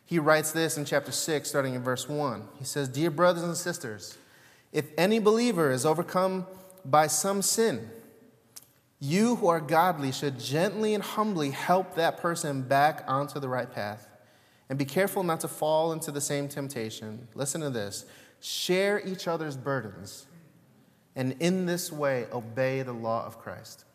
he 0.05 0.21
writes 0.21 0.53
this 0.53 0.79
in 0.79 0.85
chapter 0.85 1.11
6, 1.11 1.49
starting 1.49 1.75
in 1.75 1.83
verse 1.83 2.09
1. 2.09 2.47
He 2.57 2.65
says, 2.65 2.89
Dear 2.89 3.11
brothers 3.11 3.43
and 3.43 3.57
sisters, 3.57 4.17
if 4.71 4.87
any 4.97 5.19
believer 5.19 5.73
is 5.73 5.85
overcome 5.85 6.47
by 6.85 7.09
some 7.09 7.43
sin, 7.43 7.91
you 9.01 9.35
who 9.35 9.49
are 9.49 9.61
godly 9.61 10.13
should 10.13 10.39
gently 10.39 10.95
and 10.95 11.03
humbly 11.03 11.51
help 11.51 11.97
that 11.97 12.19
person 12.19 12.63
back 12.63 13.03
onto 13.09 13.41
the 13.41 13.49
right 13.49 13.73
path. 13.73 14.07
And 14.69 14.79
be 14.79 14.85
careful 14.85 15.25
not 15.25 15.41
to 15.41 15.49
fall 15.49 15.93
into 15.93 16.13
the 16.13 16.21
same 16.21 16.47
temptation. 16.47 17.27
Listen 17.35 17.61
to 17.61 17.71
this 17.71 18.07
share 18.45 19.01
each 19.07 19.27
other's 19.27 19.57
burdens, 19.57 20.27
and 21.17 21.35
in 21.41 21.65
this 21.65 21.91
way 21.91 22.27
obey 22.31 22.83
the 22.83 22.93
law 22.93 23.25
of 23.25 23.39
Christ. 23.39 23.87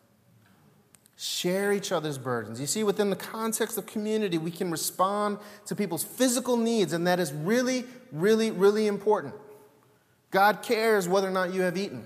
Share 1.16 1.72
each 1.72 1.92
other's 1.92 2.18
burdens. 2.18 2.60
You 2.60 2.66
see, 2.66 2.82
within 2.82 3.10
the 3.10 3.16
context 3.16 3.78
of 3.78 3.86
community, 3.86 4.38
we 4.38 4.50
can 4.50 4.68
respond 4.68 5.38
to 5.66 5.76
people's 5.76 6.02
physical 6.02 6.56
needs, 6.56 6.92
and 6.92 7.06
that 7.06 7.20
is 7.20 7.32
really, 7.32 7.84
really, 8.10 8.50
really 8.50 8.88
important. 8.88 9.34
God 10.32 10.62
cares 10.62 11.06
whether 11.06 11.28
or 11.28 11.32
not 11.32 11.54
you 11.54 11.60
have 11.60 11.76
eaten, 11.76 12.04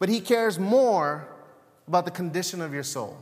but 0.00 0.08
He 0.08 0.20
cares 0.20 0.58
more 0.58 1.28
about 1.86 2.04
the 2.04 2.10
condition 2.10 2.62
of 2.62 2.74
your 2.74 2.82
soul. 2.82 3.16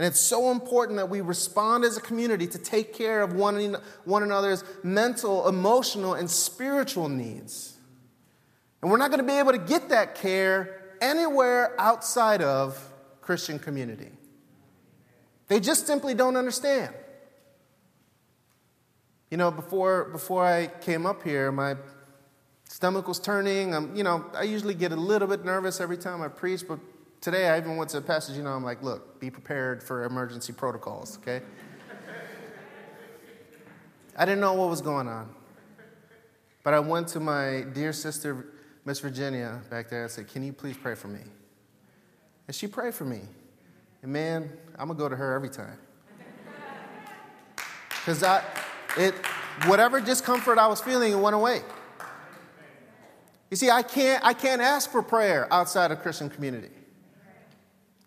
And 0.00 0.06
it's 0.06 0.18
so 0.18 0.50
important 0.50 0.96
that 0.96 1.10
we 1.10 1.20
respond 1.20 1.84
as 1.84 1.98
a 1.98 2.00
community 2.00 2.46
to 2.46 2.58
take 2.58 2.94
care 2.94 3.20
of 3.20 3.34
one, 3.34 3.76
one 4.06 4.22
another's 4.22 4.64
mental, 4.82 5.46
emotional, 5.46 6.14
and 6.14 6.30
spiritual 6.30 7.10
needs. 7.10 7.76
And 8.80 8.90
we're 8.90 8.96
not 8.96 9.10
going 9.10 9.20
to 9.20 9.26
be 9.26 9.38
able 9.38 9.52
to 9.52 9.58
get 9.58 9.90
that 9.90 10.14
care 10.14 10.96
anywhere 11.02 11.78
outside 11.78 12.40
of 12.40 12.82
Christian 13.20 13.58
community. 13.58 14.08
They 15.48 15.60
just 15.60 15.86
simply 15.86 16.14
don't 16.14 16.38
understand. 16.38 16.94
You 19.30 19.36
know, 19.36 19.50
before, 19.50 20.04
before 20.04 20.46
I 20.46 20.68
came 20.68 21.04
up 21.04 21.22
here, 21.22 21.52
my 21.52 21.76
stomach 22.64 23.06
was 23.06 23.18
turning. 23.18 23.74
I'm, 23.74 23.94
you 23.94 24.02
know, 24.02 24.24
I 24.34 24.44
usually 24.44 24.72
get 24.72 24.92
a 24.92 24.96
little 24.96 25.28
bit 25.28 25.44
nervous 25.44 25.78
every 25.78 25.98
time 25.98 26.22
I 26.22 26.28
preach, 26.28 26.66
but 26.66 26.78
today 27.20 27.48
I 27.48 27.58
even 27.58 27.76
went 27.76 27.90
to 27.90 28.00
the 28.00 28.06
passage, 28.06 28.36
you 28.36 28.42
know, 28.42 28.50
I'm 28.50 28.64
like, 28.64 28.82
look, 28.82 29.20
be 29.20 29.30
prepared 29.30 29.82
for 29.82 30.04
emergency 30.04 30.52
protocols, 30.52 31.18
okay? 31.18 31.42
I 34.16 34.24
didn't 34.24 34.40
know 34.40 34.54
what 34.54 34.68
was 34.68 34.80
going 34.80 35.08
on. 35.08 35.34
But 36.62 36.74
I 36.74 36.80
went 36.80 37.08
to 37.08 37.20
my 37.20 37.64
dear 37.72 37.92
sister, 37.92 38.46
Miss 38.84 39.00
Virginia, 39.00 39.62
back 39.70 39.88
there. 39.88 40.04
I 40.04 40.08
said, 40.08 40.28
Can 40.28 40.42
you 40.42 40.52
please 40.52 40.76
pray 40.76 40.94
for 40.94 41.08
me? 41.08 41.20
And 42.46 42.54
she 42.54 42.66
prayed 42.66 42.94
for 42.94 43.04
me. 43.04 43.20
And 44.02 44.12
man, 44.12 44.50
I'm 44.78 44.88
going 44.88 44.98
to 44.98 45.02
go 45.02 45.08
to 45.08 45.16
her 45.16 45.34
every 45.34 45.48
time. 45.48 45.78
Because 47.88 48.22
I, 48.22 48.42
it, 48.98 49.14
whatever 49.66 50.00
discomfort 50.00 50.58
I 50.58 50.66
was 50.66 50.80
feeling, 50.80 51.12
it 51.12 51.18
went 51.18 51.36
away. 51.36 51.62
You 53.50 53.56
see, 53.56 53.70
I 53.70 53.82
can't, 53.82 54.24
I 54.24 54.32
can't 54.32 54.60
ask 54.60 54.90
for 54.90 55.02
prayer 55.02 55.52
outside 55.52 55.90
of 55.90 56.00
Christian 56.00 56.28
community. 56.28 56.70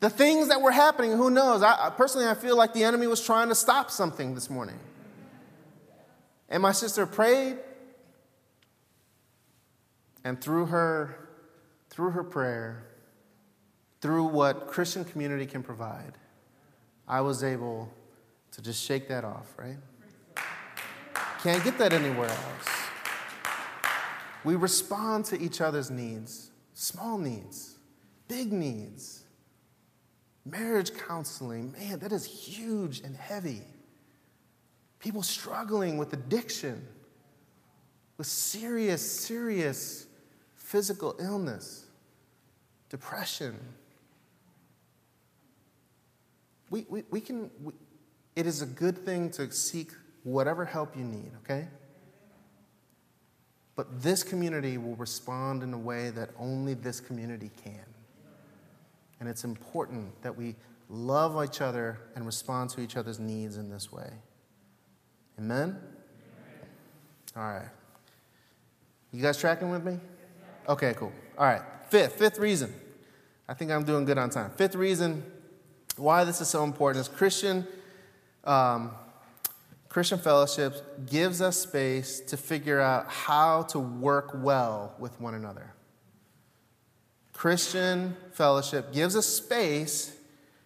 The 0.04 0.10
things 0.10 0.50
that 0.50 0.62
were 0.62 0.74
happening, 0.74 1.12
who 1.12 1.30
knows? 1.30 1.64
I, 1.64 1.90
personally, 1.96 2.28
I 2.28 2.34
feel 2.34 2.58
like 2.58 2.74
the 2.74 2.84
enemy 2.84 3.08
was 3.08 3.26
trying 3.26 3.48
to 3.48 3.56
stop 3.56 3.90
something 3.90 4.36
this 4.36 4.50
morning. 4.50 4.78
And 6.50 6.62
my 6.62 6.74
sister 6.74 7.06
prayed, 7.06 7.58
and 10.26 10.42
through 10.42 10.66
her, 10.66 11.30
through 11.90 12.10
her 12.10 12.24
prayer, 12.26 12.86
through 14.02 14.26
what 14.26 14.68
Christian 14.68 15.06
community 15.06 15.46
can 15.46 15.64
provide, 15.64 16.18
I 17.08 17.22
was 17.22 17.42
able 17.42 17.90
to 18.52 18.62
just 18.62 18.84
shake 18.84 19.08
that 19.08 19.24
off, 19.24 19.54
right? 19.56 19.78
Can't 21.42 21.64
get 21.64 21.78
that 21.78 21.94
anywhere 21.94 22.28
else. 22.28 22.68
We 24.44 24.56
respond 24.56 25.24
to 25.28 25.40
each 25.40 25.62
other's 25.62 25.90
needs, 25.90 26.52
small 26.74 27.18
needs, 27.18 27.78
big 28.28 28.52
needs. 28.52 29.23
Marriage 30.46 30.92
counseling, 31.08 31.72
man, 31.72 32.00
that 32.00 32.12
is 32.12 32.26
huge 32.26 33.00
and 33.00 33.16
heavy. 33.16 33.62
People 35.00 35.24
struggling 35.24 35.98
with 35.98 36.14
addiction, 36.14 36.86
with 38.18 38.28
serious, 38.28 39.02
serious 39.02 40.06
physical 40.56 41.16
illness, 41.20 41.86
depression. 42.90 43.58
We, 46.70 46.86
we, 46.90 47.04
we 47.10 47.22
can, 47.22 47.50
we, 47.62 47.74
it 48.36 48.48
is 48.48 48.62
a 48.62 48.66
good 48.66 48.98
thing 48.98 49.30
to 49.32 49.52
seek 49.52 49.92
whatever 50.24 50.66
help 50.66 50.98
you 50.98 51.04
need, 51.04 51.32
okay? 51.44 51.68
But 53.76 54.02
this 54.02 54.24
community 54.24 54.78
will 54.78 54.96
respond 54.96 55.64
in 55.64 55.74
a 55.74 55.78
way 55.78 56.10
that 56.12 56.30
only 56.40 56.74
this 56.74 57.00
community 57.00 57.52
can. 57.64 57.93
And 59.24 59.30
it's 59.30 59.46
important 59.46 60.22
that 60.22 60.36
we 60.36 60.54
love 60.90 61.42
each 61.46 61.62
other 61.62 61.98
and 62.14 62.26
respond 62.26 62.72
to 62.72 62.82
each 62.82 62.98
other's 62.98 63.22
needs 63.22 63.56
in 63.56 63.70
this 63.70 63.90
way. 63.90 64.10
Amen? 65.40 65.80
All 67.34 67.44
right. 67.44 67.70
You 69.14 69.22
guys 69.22 69.38
tracking 69.38 69.70
with 69.72 69.86
me? 69.86 69.98
Okay, 70.68 70.94
cool. 70.98 71.14
All 71.38 71.46
right. 71.46 71.62
Fifth, 71.88 72.16
fifth 72.16 72.38
reason. 72.38 72.74
I 73.48 73.54
think 73.54 73.72
I'm 73.72 73.86
doing 73.86 74.04
good 74.04 74.18
on 74.18 74.30
time. 74.30 74.52
Fifth 74.58 74.76
reason 74.76 75.24
why 75.96 76.26
this 76.26 76.42
is 76.42 76.50
so 76.50 76.66
important 76.66 77.00
is 77.00 77.08
Christian 77.08 77.66
um, 78.44 78.92
Christian 79.88 80.20
fellowships 80.20 80.82
gives 81.10 81.42
us 81.42 81.62
space 81.62 82.20
to 82.20 82.36
figure 82.36 82.82
out 82.82 83.08
how 83.08 83.64
to 83.70 83.80
work 83.80 84.32
well 84.34 84.96
with 85.00 85.18
one 85.22 85.34
another. 85.34 85.73
Christian 87.34 88.16
fellowship 88.32 88.94
gives 88.94 89.16
us 89.16 89.26
space 89.26 90.16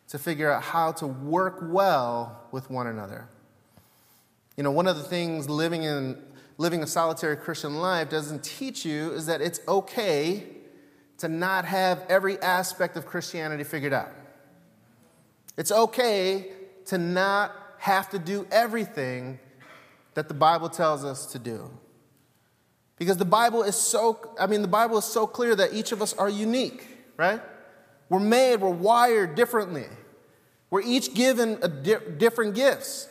to 0.10 0.20
figure 0.20 0.52
out 0.52 0.64
how 0.64 0.92
to 0.94 1.08
work 1.08 1.60
well 1.62 2.44
with 2.52 2.70
one 2.70 2.88
another. 2.88 3.28
You 4.56 4.64
know, 4.64 4.72
one 4.72 4.88
of 4.88 4.98
the 4.98 5.04
things 5.04 5.50
living 5.50 5.84
in 5.84 6.22
living 6.58 6.82
a 6.82 6.88
solitary 6.88 7.38
Christian 7.38 7.76
life 7.76 8.10
doesn't 8.10 8.44
teach 8.44 8.84
you 8.84 9.12
is 9.12 9.28
that 9.28 9.42
it's 9.42 9.60
okay 9.68 10.44
to 11.20 11.28
not 11.28 11.66
have 11.66 12.04
every 12.10 12.40
aspect 12.42 12.98
of 12.98 13.06
Christianity 13.06 13.64
figured 13.64 13.94
out. 13.94 14.12
It's 15.56 15.72
okay 15.72 16.52
to 16.86 16.98
not 16.98 17.56
have 17.80 18.10
to 18.10 18.20
do 18.20 18.48
everything 18.52 19.40
that 20.16 20.28
the 20.28 20.34
Bible 20.34 20.70
tells 20.70 21.06
us 21.06 21.28
to 21.28 21.40
do. 21.40 21.70
Because 22.98 23.18
the 23.18 23.26
Bible 23.26 23.64
is 23.64 23.76
so, 23.76 24.20
I 24.40 24.48
mean, 24.48 24.62
the 24.62 24.68
Bible 24.68 24.98
is 24.98 25.06
so 25.06 25.28
clear 25.28 25.56
that 25.56 25.74
each 25.74 25.92
of 25.92 26.02
us 26.02 26.14
are 26.14 26.30
unique, 26.30 26.86
right? 27.16 27.42
We're 28.10 28.20
made, 28.20 28.58
we're 28.58 28.70
wired 28.70 29.36
differently. 29.36 29.86
We're 30.70 30.82
each 30.82 31.14
given 31.14 31.60
di- 31.84 31.96
different 32.18 32.56
gifts. 32.56 33.08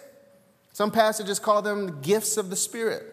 Some 0.72 0.90
passages 0.90 1.38
call 1.38 1.62
them 1.62 1.86
the 1.86 1.92
gifts 1.92 2.36
of 2.36 2.50
the 2.50 2.56
Spirit. 2.56 3.12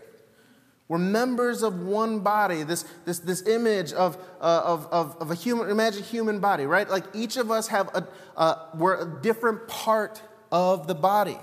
We're 0.88 0.98
members 0.98 1.64
of 1.64 1.82
one 1.82 2.20
body, 2.20 2.64
this, 2.64 2.84
this, 3.06 3.20
this 3.20 3.48
image 3.48 3.94
of, 3.94 4.18
uh, 4.42 4.62
of, 4.66 4.88
of, 4.92 5.18
of, 5.22 5.32
a 5.32 5.36
human, 5.36 5.70
imagine 5.70 6.04
human 6.04 6.40
body, 6.40 6.66
right? 6.66 6.90
Like 6.90 7.06
each 7.14 7.38
of 7.38 7.52
us 7.52 7.70
have 7.70 7.88
a, 7.96 8.08
uh, 8.36 8.66
we're 8.76 9.02
a 9.02 9.22
different 9.22 9.68
part 9.68 10.22
of 10.52 10.88
the 10.88 10.96
body. 10.96 11.40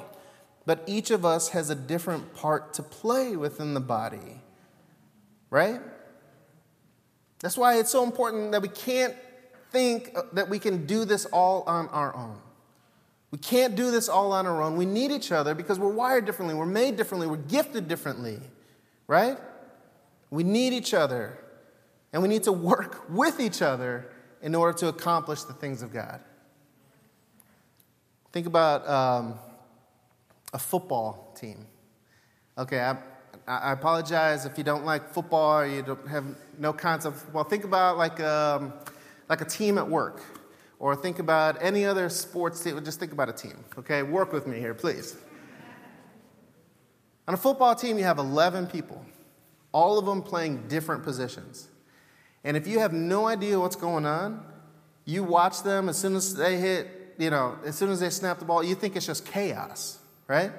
But 0.67 0.85
each 0.87 1.11
of 1.11 1.25
us 1.25 1.49
has 1.49 1.71
a 1.71 1.75
different 1.75 2.35
part 2.35 2.75
to 2.75 2.83
play 2.83 3.35
within 3.35 3.75
the 3.75 3.81
body, 3.81 4.43
right? 5.51 5.81
That's 7.41 7.57
why 7.57 7.79
it's 7.79 7.91
so 7.91 8.05
important 8.05 8.53
that 8.53 8.63
we 8.63 8.69
can't 8.69 9.15
think 9.71 10.17
that 10.33 10.49
we 10.49 10.59
can 10.59 10.87
do 10.87 11.05
this 11.05 11.27
all 11.27 11.63
on 11.67 11.89
our 11.89 12.15
own. 12.15 12.39
We 13.31 13.39
can't 13.39 13.77
do 13.77 13.91
this 13.91 14.09
all 14.09 14.33
on 14.33 14.47
our 14.47 14.61
own. 14.61 14.77
We 14.77 14.87
need 14.87 15.11
each 15.13 15.31
other 15.31 15.55
because 15.55 15.79
we're 15.79 15.93
wired 15.93 16.27
differently, 16.27 16.55
we're 16.55 16.67
made 16.67 16.97
differently, 16.97 17.27
we're 17.27 17.37
gifted 17.37 17.89
differently, 17.89 18.41
right? 19.07 19.39
We 20.31 20.43
need 20.43 20.73
each 20.73 20.95
other, 20.95 21.39
and 22.13 22.23
we 22.23 22.29
need 22.29 22.45
to 22.45 22.53
work 22.53 23.05
with 23.11 23.41
each 23.41 23.63
other 23.63 24.11
in 24.43 24.55
order 24.55 24.77
to 24.79 24.89
accomplish 24.89 25.43
the 25.43 25.53
things 25.53 25.83
of 25.83 25.93
God. 25.93 26.21
Think 28.33 28.47
about 28.47 28.89
um, 28.89 29.35
a 30.53 30.59
football 30.59 31.37
team. 31.39 31.67
Okay, 32.57 32.81
I, 32.81 32.97
I 33.51 33.73
apologize 33.73 34.47
if 34.47 34.57
you 34.57 34.65
don't 34.65 34.85
like 34.85 35.13
football 35.13 35.61
or 35.61 35.67
you 35.67 35.83
don't 35.83 36.07
have 36.09 36.25
no 36.59 36.73
concept. 36.73 37.19
Well, 37.33 37.45
think 37.45 37.65
about 37.65 37.99
like, 37.99 38.21
um, 38.21 38.73
like 39.29 39.41
a 39.41 39.45
team 39.45 39.77
at 39.79 39.89
work, 39.89 40.23
or 40.79 40.95
think 40.95 41.19
about 41.19 41.61
any 41.61 41.85
other 41.85 42.09
sports 42.09 42.63
team. 42.63 42.83
Just 42.85 43.01
think 43.01 43.13
about 43.13 43.29
a 43.29 43.33
team. 43.33 43.65
Okay, 43.79 44.03
work 44.03 44.33
with 44.33 44.47
me 44.47 44.59
here, 44.59 44.75
please. 44.75 45.17
On 47.27 47.35
a 47.35 47.37
football 47.37 47.75
team, 47.75 47.99
you 47.99 48.05
have 48.05 48.19
11 48.19 48.69
people, 48.69 49.05
all 49.73 49.99
of 49.99 50.07
them 50.07 50.23
playing 50.23 50.69
different 50.69 51.03
positions. 51.03 51.69
And 52.45 52.57
if 52.57 52.67
you 52.67 52.79
have 52.79 52.93
no 52.93 53.27
idea 53.27 53.59
what's 53.59 53.77
going 53.77 54.07
on, 54.07 54.47
you 55.05 55.25
watch 55.25 55.63
them 55.63 55.89
as 55.89 55.99
soon 55.99 56.15
as 56.15 56.35
they 56.35 56.57
hit 56.57 57.01
you 57.21 57.29
know, 57.29 57.59
as 57.67 57.77
soon 57.77 57.91
as 57.91 58.01
they 58.01 58.09
snap 58.09 58.39
the 58.39 58.47
ball, 58.47 58.65
you 58.65 58.75
think 58.75 58.97
it's 58.97 59.05
just 59.05 59.27
chaos, 59.27 59.99
right? 60.27 60.51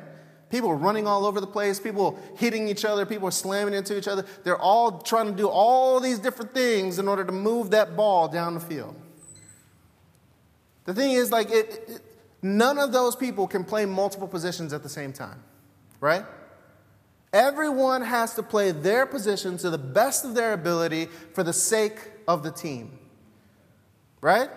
People 0.52 0.74
running 0.74 1.08
all 1.08 1.26
over 1.26 1.40
the 1.40 1.48
place, 1.48 1.80
people 1.80 2.20
hitting 2.36 2.68
each 2.68 2.84
other, 2.84 3.06
people 3.06 3.32
slamming 3.32 3.74
into 3.74 3.98
each 3.98 4.08
other. 4.08 4.26
They're 4.44 4.60
all 4.60 5.00
trying 5.00 5.28
to 5.28 5.32
do 5.32 5.48
all 5.48 6.02
these 6.02 6.20
different 6.20 6.54
things 6.54 7.00
in 7.00 7.08
order 7.08 7.24
to 7.24 7.32
move 7.32 7.72
that 7.72 7.96
ball 7.96 8.28
down 8.28 8.54
the 8.54 8.60
field. 8.60 8.96
The 10.84 10.94
thing 10.94 11.12
is, 11.12 11.32
like, 11.32 11.50
it, 11.50 11.86
it, 11.88 12.02
none 12.42 12.78
of 12.78 12.92
those 12.92 13.16
people 13.16 13.48
can 13.48 13.64
play 13.64 13.86
multiple 13.86 14.28
positions 14.28 14.74
at 14.74 14.84
the 14.84 14.90
same 14.90 15.14
time, 15.14 15.42
right? 16.02 16.26
Everyone 17.32 18.02
has 18.02 18.34
to 18.34 18.44
play 18.44 18.72
their 18.72 19.06
position 19.06 19.58
to 19.60 19.70
the 19.70 19.78
best 19.78 20.26
of 20.26 20.36
their 20.36 20.52
ability 20.52 21.08
for 21.34 21.44
the 21.44 21.54
sake 21.54 21.98
of 22.28 22.44
the 22.44 22.52
team, 22.52 23.00
right? 24.20 24.50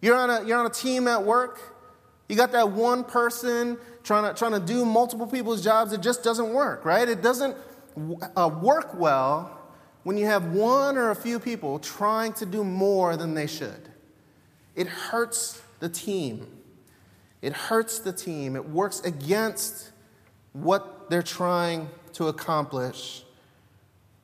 You're 0.00 0.16
on 0.16 0.30
a, 0.30 0.44
you're 0.46 0.58
on 0.58 0.66
a 0.66 0.70
team 0.70 1.08
at 1.08 1.24
work. 1.24 1.73
You 2.28 2.36
got 2.36 2.52
that 2.52 2.70
one 2.70 3.04
person 3.04 3.76
trying 4.02 4.24
to, 4.24 4.38
trying 4.38 4.52
to 4.52 4.60
do 4.60 4.84
multiple 4.84 5.26
people's 5.26 5.62
jobs. 5.62 5.92
It 5.92 6.00
just 6.00 6.22
doesn't 6.22 6.52
work, 6.52 6.84
right? 6.84 7.08
It 7.08 7.22
doesn't 7.22 7.56
uh, 8.36 8.50
work 8.62 8.94
well 8.94 9.58
when 10.04 10.16
you 10.16 10.26
have 10.26 10.52
one 10.52 10.96
or 10.96 11.10
a 11.10 11.16
few 11.16 11.38
people 11.38 11.78
trying 11.78 12.32
to 12.34 12.46
do 12.46 12.64
more 12.64 13.16
than 13.16 13.34
they 13.34 13.46
should. 13.46 13.88
It 14.74 14.86
hurts 14.86 15.60
the 15.80 15.88
team. 15.88 16.46
It 17.42 17.52
hurts 17.52 17.98
the 17.98 18.12
team. 18.12 18.56
It 18.56 18.68
works 18.68 19.00
against 19.00 19.90
what 20.52 21.10
they're 21.10 21.22
trying 21.22 21.90
to 22.14 22.28
accomplish. 22.28 23.23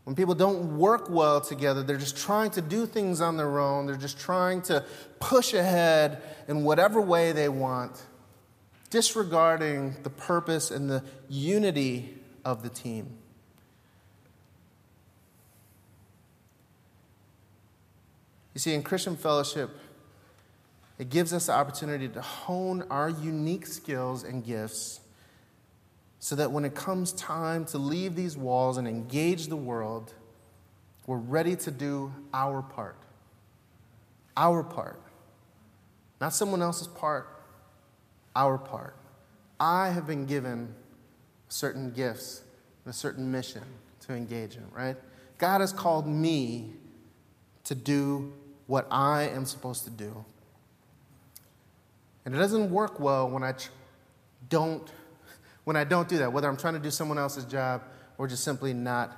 When 0.04 0.16
people 0.16 0.34
don't 0.34 0.78
work 0.78 1.10
well 1.10 1.40
together, 1.40 1.82
they're 1.82 1.96
just 1.96 2.16
trying 2.16 2.50
to 2.52 2.62
do 2.62 2.86
things 2.86 3.20
on 3.20 3.36
their 3.36 3.58
own, 3.58 3.86
they're 3.86 3.96
just 3.96 4.18
trying 4.18 4.62
to 4.62 4.84
push 5.18 5.52
ahead 5.54 6.22
in 6.48 6.64
whatever 6.64 7.00
way 7.00 7.32
they 7.32 7.48
want, 7.48 8.02
disregarding 8.88 9.96
the 10.02 10.10
purpose 10.10 10.70
and 10.70 10.90
the 10.90 11.04
unity 11.28 12.18
of 12.44 12.62
the 12.62 12.70
team. 12.70 13.18
You 18.54 18.60
see, 18.60 18.74
in 18.74 18.82
Christian 18.82 19.16
fellowship, 19.16 19.70
it 20.98 21.08
gives 21.08 21.32
us 21.32 21.46
the 21.46 21.52
opportunity 21.52 22.08
to 22.08 22.20
hone 22.20 22.84
our 22.90 23.08
unique 23.08 23.66
skills 23.66 24.22
and 24.24 24.44
gifts 24.44 25.00
so 26.20 26.36
that 26.36 26.52
when 26.52 26.66
it 26.66 26.74
comes 26.74 27.12
time 27.12 27.64
to 27.64 27.78
leave 27.78 28.14
these 28.14 28.36
walls 28.36 28.76
and 28.76 28.86
engage 28.86 29.46
the 29.46 29.56
world, 29.56 30.12
we're 31.06 31.16
ready 31.16 31.56
to 31.56 31.70
do 31.70 32.12
our 32.34 32.60
part. 32.60 32.98
Our 34.36 34.62
part. 34.62 35.00
Not 36.20 36.34
someone 36.34 36.60
else's 36.60 36.88
part, 36.88 37.26
our 38.36 38.58
part. 38.58 38.94
I 39.58 39.88
have 39.88 40.06
been 40.06 40.26
given 40.26 40.74
certain 41.48 41.90
gifts 41.90 42.42
and 42.84 42.92
a 42.92 42.96
certain 42.96 43.32
mission 43.32 43.62
to 44.06 44.12
engage 44.12 44.56
in, 44.56 44.64
right? 44.72 44.96
God 45.38 45.62
has 45.62 45.72
called 45.72 46.06
me 46.06 46.74
to 47.64 47.74
do 47.74 48.34
what 48.66 48.86
I 48.90 49.22
am 49.28 49.46
supposed 49.46 49.84
to 49.84 49.90
do. 49.90 50.24
And 52.26 52.34
it 52.34 52.38
doesn't 52.38 52.70
work 52.70 53.00
well 53.00 53.28
when 53.28 53.42
I 53.42 53.54
don't 54.50 54.90
when 55.70 55.76
I 55.76 55.84
don't 55.84 56.08
do 56.08 56.18
that, 56.18 56.32
whether 56.32 56.48
I'm 56.48 56.56
trying 56.56 56.74
to 56.74 56.80
do 56.80 56.90
someone 56.90 57.16
else's 57.16 57.44
job 57.44 57.84
or 58.18 58.26
just 58.26 58.42
simply 58.42 58.74
not 58.74 59.16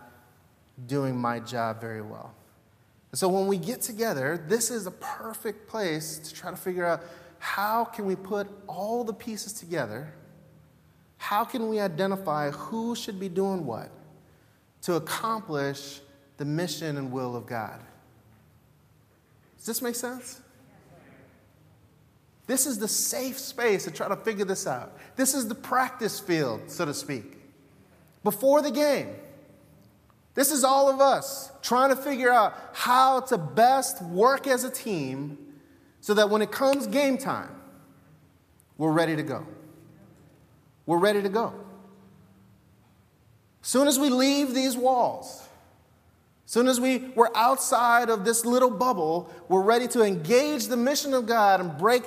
doing 0.87 1.17
my 1.17 1.41
job 1.41 1.81
very 1.81 2.03
well. 2.03 2.35
And 3.11 3.19
so 3.19 3.27
when 3.31 3.47
we 3.47 3.57
get 3.57 3.81
together, 3.81 4.39
this 4.49 4.71
is 4.71 4.87
a 4.87 4.91
perfect 4.91 5.67
place 5.67 6.19
to 6.19 6.35
try 6.35 6.51
to 6.51 6.57
figure 6.59 6.85
out 6.85 7.01
how 7.39 7.87
can 7.87 8.05
we 8.05 8.17
put 8.17 8.49
all 8.67 9.03
the 9.03 9.15
pieces 9.15 9.55
together? 9.55 10.13
How 11.17 11.43
can 11.43 11.71
we 11.71 11.81
identify 11.81 12.51
who 12.51 12.95
should 12.95 13.19
be 13.19 13.31
doing 13.31 13.65
what 13.65 13.89
to 14.83 14.97
accomplish 14.97 16.03
the 16.37 16.45
mission 16.45 16.99
and 16.99 17.11
will 17.11 17.35
of 17.35 17.47
God? 17.47 17.81
Does 19.57 19.65
this 19.65 19.81
make 19.81 19.95
sense? 19.95 20.43
This 22.47 22.67
is 22.67 22.79
the 22.79 22.89
safe 22.89 23.39
space 23.39 23.85
to 23.85 23.91
try 23.91 24.09
to 24.09 24.17
figure 24.17 24.45
this 24.45 24.67
out. 24.67 24.99
This 25.17 25.35
is 25.35 25.49
the 25.49 25.55
practice 25.55 26.19
field, 26.19 26.63
so 26.67 26.85
to 26.85 26.95
speak. 26.95 27.39
Before 28.25 28.63
the 28.63 28.71
game, 28.71 29.15
this 30.35 30.51
is 30.51 30.65
all 30.65 30.89
of 30.89 31.01
us 31.01 31.53
trying 31.63 31.91
to 31.91 31.97
figure 31.97 32.31
out 32.31 32.55
how 32.73 33.21
to 33.21 33.39
best 33.39 34.03
work 34.03 34.47
as 34.47 34.65
a 34.65 34.71
team 34.71 35.39
so 36.01 36.15
that 36.15 36.31
when 36.31 36.43
it 36.43 36.51
comes 36.51 36.87
game 36.87 37.19
time, 37.19 37.51
we're 38.79 38.93
ready 38.93 39.15
to 39.15 39.23
go. 39.23 39.47
We're 40.87 40.99
ready 40.99 41.23
to 41.23 41.29
go. 41.29 41.55
Soon 43.61 43.87
as 43.87 43.99
we 43.99 44.09
leave 44.09 44.55
these 44.55 44.77
walls, 44.77 45.47
soon 46.47 46.67
as 46.67 46.81
we, 46.81 46.99
we're 47.15 47.31
outside 47.37 48.11
of 48.11 48.25
this 48.25 48.45
little 48.45 48.71
bubble, 48.71 49.31
we're 49.49 49.63
ready 49.63 49.87
to 49.89 50.03
engage 50.03 50.67
the 50.67 50.77
mission 50.77 51.15
of 51.15 51.27
God 51.27 51.61
and 51.61 51.79
break 51.79 52.03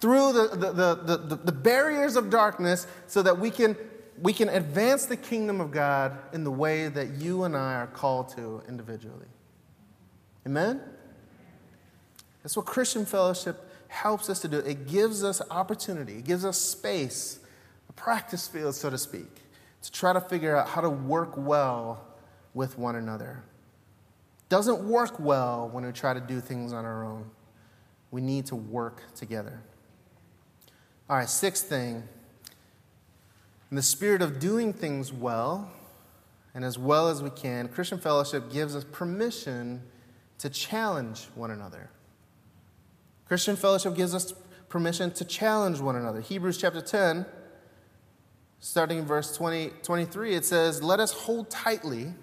through 0.00 0.32
the, 0.32 0.48
the, 0.48 1.16
the, 1.16 1.36
the, 1.36 1.52
barriers 1.52 2.16
of 2.16 2.30
darkness 2.30 2.86
so 3.06 3.22
that 3.22 3.38
we 3.38 3.50
can, 3.50 3.76
we 4.20 4.32
can 4.32 4.48
advance 4.48 5.06
the 5.06 5.16
kingdom 5.16 5.60
of 5.60 5.70
God 5.70 6.16
in 6.32 6.44
the 6.44 6.50
way 6.50 6.88
that 6.88 7.14
you 7.14 7.44
and 7.44 7.56
I 7.56 7.74
are 7.74 7.86
called 7.86 8.28
to 8.36 8.62
individually. 8.68 9.26
Amen? 10.46 10.80
That's 12.42 12.56
what 12.56 12.66
Christian 12.66 13.06
fellowship 13.06 13.68
helps 13.88 14.28
us 14.28 14.40
to 14.40 14.48
do. 14.48 14.58
It 14.58 14.86
gives 14.86 15.24
us 15.24 15.42
opportunity, 15.50 16.18
it 16.18 16.24
gives 16.24 16.44
us 16.44 16.58
space, 16.58 17.40
a 17.88 17.92
practice 17.92 18.46
field, 18.46 18.74
so 18.74 18.90
to 18.90 18.98
speak, 18.98 19.42
to 19.82 19.90
try 19.90 20.12
to 20.12 20.20
figure 20.20 20.56
out 20.56 20.68
how 20.68 20.80
to 20.80 20.90
work 20.90 21.32
well 21.36 22.04
with 22.54 22.78
one 22.78 22.96
another. 22.96 23.42
Doesn't 24.48 24.88
work 24.88 25.18
well 25.18 25.68
when 25.72 25.84
we 25.84 25.92
try 25.92 26.14
to 26.14 26.20
do 26.20 26.40
things 26.40 26.72
on 26.72 26.84
our 26.84 27.04
own. 27.04 27.28
We 28.10 28.20
need 28.20 28.46
to 28.46 28.56
work 28.56 29.02
together. 29.14 29.60
All 31.08 31.16
right, 31.16 31.28
sixth 31.28 31.68
thing. 31.68 32.02
In 33.70 33.76
the 33.76 33.82
spirit 33.82 34.22
of 34.22 34.40
doing 34.40 34.72
things 34.72 35.12
well 35.12 35.70
and 36.52 36.64
as 36.64 36.78
well 36.78 37.08
as 37.08 37.22
we 37.22 37.30
can, 37.30 37.68
Christian 37.68 37.98
fellowship 37.98 38.50
gives 38.50 38.74
us 38.74 38.82
permission 38.82 39.82
to 40.38 40.50
challenge 40.50 41.28
one 41.36 41.52
another. 41.52 41.90
Christian 43.26 43.54
fellowship 43.54 43.94
gives 43.94 44.14
us 44.14 44.34
permission 44.68 45.12
to 45.12 45.24
challenge 45.24 45.78
one 45.78 45.94
another. 45.94 46.20
Hebrews 46.20 46.58
chapter 46.58 46.80
10, 46.80 47.24
starting 48.58 48.98
in 48.98 49.04
verse 49.04 49.36
20, 49.36 49.70
23, 49.84 50.34
it 50.34 50.44
says, 50.44 50.82
Let 50.82 50.98
us 50.98 51.12
hold 51.12 51.50
tightly 51.50 52.14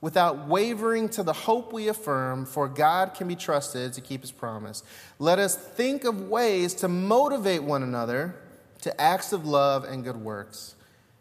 without 0.00 0.46
wavering 0.48 1.08
to 1.10 1.22
the 1.22 1.32
hope 1.32 1.72
we 1.72 1.88
affirm, 1.88 2.46
for 2.46 2.68
God 2.68 3.14
can 3.14 3.28
be 3.28 3.36
trusted 3.36 3.92
to 3.92 4.00
keep 4.00 4.22
his 4.22 4.32
promise. 4.32 4.82
Let 5.18 5.38
us 5.38 5.54
think 5.54 6.04
of 6.04 6.28
ways 6.28 6.74
to 6.76 6.88
motivate 6.88 7.62
one 7.62 7.82
another 7.82 8.34
to 8.82 9.00
acts 9.00 9.32
of 9.32 9.46
love 9.46 9.84
and 9.84 10.02
good 10.02 10.16
works. 10.16 10.74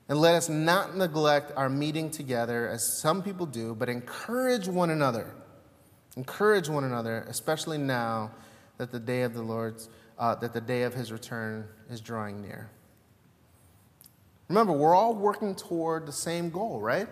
And 0.08 0.20
let 0.20 0.36
us 0.36 0.50
not 0.50 0.96
neglect 0.96 1.52
our 1.56 1.70
meeting 1.70 2.10
together 2.10 2.68
as 2.68 3.00
some 3.00 3.22
people 3.22 3.46
do, 3.46 3.76
but 3.76 3.90
encourage 3.90 4.68
one 4.68 4.90
another. 4.90 5.32
Encourage 6.18 6.68
one 6.68 6.84
another, 6.84 7.26
especially 7.28 7.78
now 7.78 8.32
that 8.78 8.92
the 8.92 9.00
day 9.00 9.22
of 9.22 9.34
the 9.34 9.42
Lord's, 9.42 9.90
uh, 10.18 10.36
that 10.36 10.54
the 10.54 10.62
day 10.62 10.84
of 10.84 10.94
his 10.94 11.12
return 11.12 11.68
is 11.92 12.02
drawing 12.02 12.42
near. 12.42 12.70
Remember, 14.48 14.74
we're 14.74 14.96
all 14.96 15.14
working 15.14 15.54
toward 15.54 16.08
the 16.08 16.12
same 16.12 16.50
goal, 16.50 16.80
right? 16.80 17.08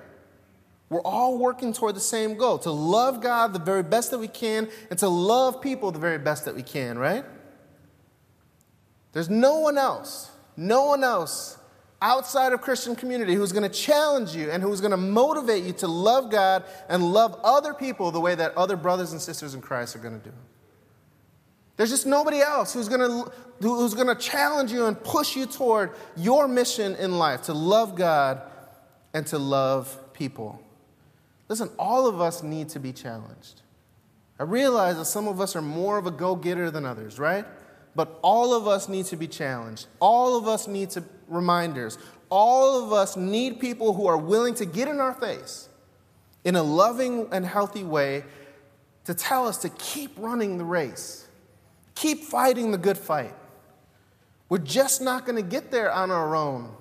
We're 0.89 1.01
all 1.01 1.38
working 1.38 1.73
toward 1.73 1.95
the 1.95 2.01
same 2.01 2.35
goal 2.35 2.59
to 2.59 2.71
love 2.71 3.21
God 3.21 3.53
the 3.53 3.59
very 3.59 3.83
best 3.83 4.11
that 4.11 4.19
we 4.19 4.29
can 4.29 4.69
and 4.89 4.97
to 4.99 5.09
love 5.09 5.61
people 5.61 5.91
the 5.91 5.99
very 5.99 6.17
best 6.17 6.45
that 6.45 6.55
we 6.55 6.63
can, 6.63 6.97
right? 6.97 7.25
There's 9.11 9.29
no 9.29 9.59
one 9.59 9.77
else, 9.77 10.31
no 10.55 10.85
one 10.85 11.03
else 11.03 11.57
outside 12.01 12.53
of 12.53 12.61
Christian 12.61 12.95
community 12.95 13.33
who's 13.33 13.51
going 13.51 13.69
to 13.69 13.75
challenge 13.75 14.35
you 14.35 14.49
and 14.51 14.61
who's 14.61 14.79
going 14.79 14.91
to 14.91 14.97
motivate 14.97 15.63
you 15.63 15.73
to 15.73 15.88
love 15.88 16.29
God 16.29 16.63
and 16.88 17.11
love 17.11 17.38
other 17.43 17.73
people 17.73 18.11
the 18.11 18.21
way 18.21 18.35
that 18.35 18.55
other 18.55 18.77
brothers 18.77 19.11
and 19.11 19.21
sisters 19.21 19.55
in 19.55 19.61
Christ 19.61 19.95
are 19.95 19.99
going 19.99 20.19
to 20.19 20.29
do. 20.29 20.35
There's 21.75 21.89
just 21.89 22.05
nobody 22.05 22.39
else 22.39 22.73
who's 22.73 22.89
going 22.89 23.01
to 23.01 23.31
who's 23.61 23.93
going 23.93 24.07
to 24.07 24.15
challenge 24.15 24.71
you 24.71 24.85
and 24.85 25.01
push 25.03 25.35
you 25.35 25.45
toward 25.47 25.91
your 26.15 26.47
mission 26.47 26.95
in 26.95 27.17
life 27.17 27.43
to 27.43 27.53
love 27.53 27.95
God 27.95 28.41
and 29.13 29.25
to 29.27 29.38
love 29.39 30.13
people. 30.13 30.61
Listen, 31.49 31.69
all 31.79 32.07
of 32.07 32.19
us 32.19 32.43
need 32.43 32.69
to 32.69 32.79
be 32.79 32.91
challenged. 32.91 33.61
I 34.39 34.43
realize 34.43 34.97
that 34.97 35.05
some 35.05 35.27
of 35.27 35.41
us 35.41 35.55
are 35.55 35.61
more 35.61 35.97
of 35.97 36.05
a 36.05 36.11
go 36.11 36.35
getter 36.35 36.69
than 36.69 36.85
others, 36.85 37.17
right? 37.17 37.45
But 37.95 38.19
all 38.21 38.53
of 38.53 38.67
us 38.67 38.87
need 38.87 39.05
to 39.07 39.15
be 39.15 39.27
challenged. 39.27 39.87
All 39.99 40.37
of 40.37 40.47
us 40.47 40.67
need 40.67 40.91
to, 40.91 41.03
reminders. 41.27 41.97
All 42.29 42.83
of 42.83 42.93
us 42.93 43.17
need 43.17 43.59
people 43.59 43.93
who 43.93 44.05
are 44.07 44.17
willing 44.17 44.53
to 44.55 44.65
get 44.65 44.87
in 44.87 44.99
our 44.99 45.13
face 45.13 45.69
in 46.43 46.55
a 46.55 46.63
loving 46.63 47.27
and 47.31 47.45
healthy 47.45 47.83
way 47.83 48.23
to 49.05 49.13
tell 49.13 49.47
us 49.47 49.57
to 49.59 49.69
keep 49.69 50.11
running 50.17 50.57
the 50.57 50.65
race, 50.65 51.27
keep 51.95 52.23
fighting 52.23 52.71
the 52.71 52.77
good 52.77 52.97
fight. 52.97 53.33
We're 54.49 54.57
just 54.59 55.01
not 55.01 55.25
going 55.25 55.37
to 55.37 55.49
get 55.49 55.71
there 55.71 55.91
on 55.91 56.11
our 56.11 56.35
own. 56.35 56.71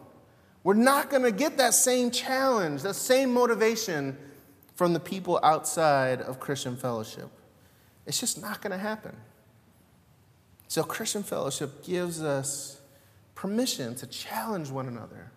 We're 0.63 0.75
not 0.75 1.11
going 1.11 1.23
to 1.23 1.33
get 1.33 1.57
that 1.59 1.75
same 1.75 2.11
challenge, 2.11 2.83
that 2.83 2.95
same 2.95 3.33
motivation 3.33 4.19
from 4.77 4.93
the 4.93 5.01
people 5.01 5.41
outside 5.43 6.21
of 6.21 6.39
Christian 6.39 6.77
fellowship. 6.77 7.29
It's 8.07 8.21
just 8.21 8.41
not 8.41 8.63
going 8.63 8.71
to 8.71 8.79
happen. 8.79 9.17
So, 10.69 10.85
Christian 10.85 11.23
fellowship 11.23 11.85
gives 11.85 12.23
us 12.23 12.81
permission 13.35 13.95
to 13.97 14.07
challenge 14.07 14.71
one 14.71 14.87
another. 14.87 15.33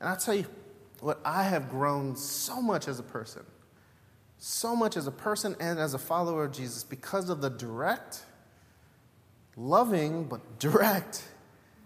And 0.00 0.08
I'll 0.08 0.16
tell 0.16 0.34
you 0.34 0.46
what, 1.00 1.20
I 1.24 1.44
have 1.44 1.70
grown 1.70 2.16
so 2.16 2.60
much 2.60 2.88
as 2.88 2.98
a 2.98 3.02
person, 3.02 3.44
so 4.38 4.74
much 4.74 4.96
as 4.96 5.06
a 5.06 5.12
person 5.12 5.54
and 5.60 5.78
as 5.78 5.94
a 5.94 5.98
follower 5.98 6.44
of 6.44 6.52
Jesus 6.52 6.82
because 6.82 7.28
of 7.28 7.40
the 7.40 7.50
direct, 7.50 8.22
loving, 9.56 10.24
but 10.24 10.58
direct 10.58 11.22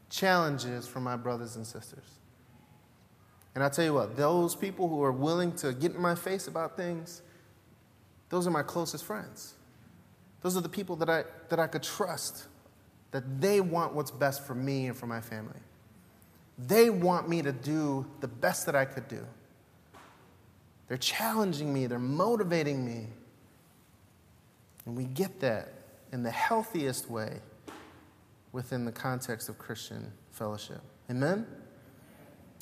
challenges 0.09 0.87
from 0.87 1.03
my 1.03 1.17
brothers 1.17 1.57
and 1.57 1.67
sisters. 1.67 2.20
And 3.55 3.65
I 3.65 3.69
tell 3.69 3.85
you 3.85 3.95
what, 3.95 4.17
those 4.17 4.55
people 4.55 4.89
who 4.89 5.03
are 5.03 5.13
willing 5.13 5.53
to 5.57 5.73
get 5.73 5.93
in 5.93 6.01
my 6.01 6.15
face 6.15 6.47
about 6.47 6.77
things, 6.77 7.23
those 8.29 8.47
are 8.47 8.51
my 8.51 8.63
closest 8.63 9.05
friends. 9.05 9.55
Those 10.43 10.57
are 10.57 10.61
the 10.61 10.69
people 10.69 10.97
that 10.97 11.11
I, 11.11 11.25
that 11.49 11.59
I 11.59 11.67
could 11.67 11.83
trust, 11.83 12.47
that 13.11 13.41
they 13.41 13.61
want 13.61 13.95
what's 13.95 14.11
best 14.11 14.47
for 14.47 14.55
me 14.55 14.87
and 14.87 14.97
for 14.97 15.07
my 15.07 15.21
family. 15.21 15.59
They 16.59 16.91
want 16.91 17.29
me 17.29 17.43
to 17.43 17.53
do 17.53 18.07
the 18.21 18.29
best 18.29 18.67
that 18.67 18.77
I 18.77 18.85
could 18.85 19.09
do. 19.09 19.27
They're 20.89 20.97
challenging 20.97 21.73
me, 21.73 21.87
they're 21.87 21.99
motivating 21.99 22.85
me. 22.85 23.07
And 24.87 24.97
we 24.97 25.05
get 25.05 25.41
that 25.41 25.73
in 26.13 26.23
the 26.23 26.31
healthiest 26.31 27.11
way 27.11 27.41
within 28.53 28.85
the 28.85 28.93
context 28.93 29.49
of 29.49 29.59
Christian 29.59 30.11
fellowship. 30.33 30.81
Amen? 31.11 31.47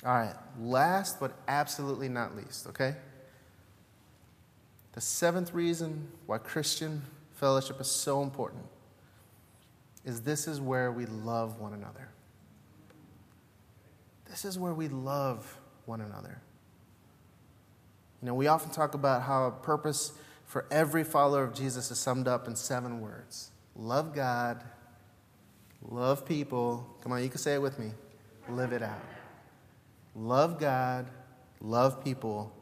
All 0.05 0.15
right, 0.15 0.35
last 0.61 1.19
but 1.19 1.37
absolutely 1.49 2.09
not 2.09 2.37
least, 2.37 2.69
okay? 2.69 2.95
The 4.93 5.01
seventh 5.01 5.53
reason 5.53 6.09
why 6.27 6.39
Christian 6.39 7.03
fellowship 7.35 7.81
is 7.81 7.91
so 7.91 8.23
important 8.23 8.65
is 10.05 10.23
this 10.23 10.47
is 10.47 10.61
where 10.61 10.93
we 10.93 11.07
love 11.07 11.61
one 11.61 11.73
another. 11.73 12.09
This 14.29 14.45
is 14.45 14.59
where 14.59 14.75
we 14.75 14.89
love 14.89 15.59
one 15.87 16.01
another. 16.01 16.41
You 18.23 18.27
know, 18.27 18.35
we 18.35 18.47
often 18.47 18.71
talk 18.71 18.95
about 18.95 19.23
how 19.23 19.47
a 19.47 19.51
purpose 19.51 20.13
for 20.45 20.65
every 20.71 21.05
follower 21.05 21.45
of 21.45 21.55
Jesus 21.55 21.91
is 21.91 21.99
summed 21.99 22.27
up 22.27 22.49
in 22.49 22.57
seven 22.57 23.01
words 23.01 23.51
love 23.77 24.15
God, 24.15 24.65
love 25.83 26.27
people. 26.27 26.97
Come 27.03 27.13
on, 27.13 27.23
you 27.23 27.29
can 27.29 27.39
say 27.39 27.55
it 27.55 27.63
with 27.63 27.79
me. 27.79 27.93
Live 28.49 28.73
it 28.73 28.83
out. 28.83 29.18
Love 30.19 30.59
God, 30.59 31.07
love 31.61 32.03
people, 32.03 32.53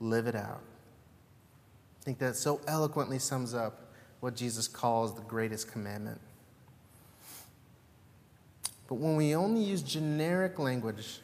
live 0.00 0.26
it 0.26 0.34
out. 0.34 0.62
I 2.00 2.04
think 2.04 2.18
that 2.18 2.34
so 2.34 2.62
eloquently 2.66 3.18
sums 3.18 3.52
up 3.52 3.92
what 4.20 4.34
Jesus 4.34 4.66
calls 4.66 5.14
the 5.14 5.20
greatest 5.22 5.70
commandment. 5.70 6.18
But 8.88 8.94
when 8.94 9.16
we 9.16 9.34
only 9.34 9.62
use 9.62 9.82
generic 9.82 10.58
language 10.58 11.20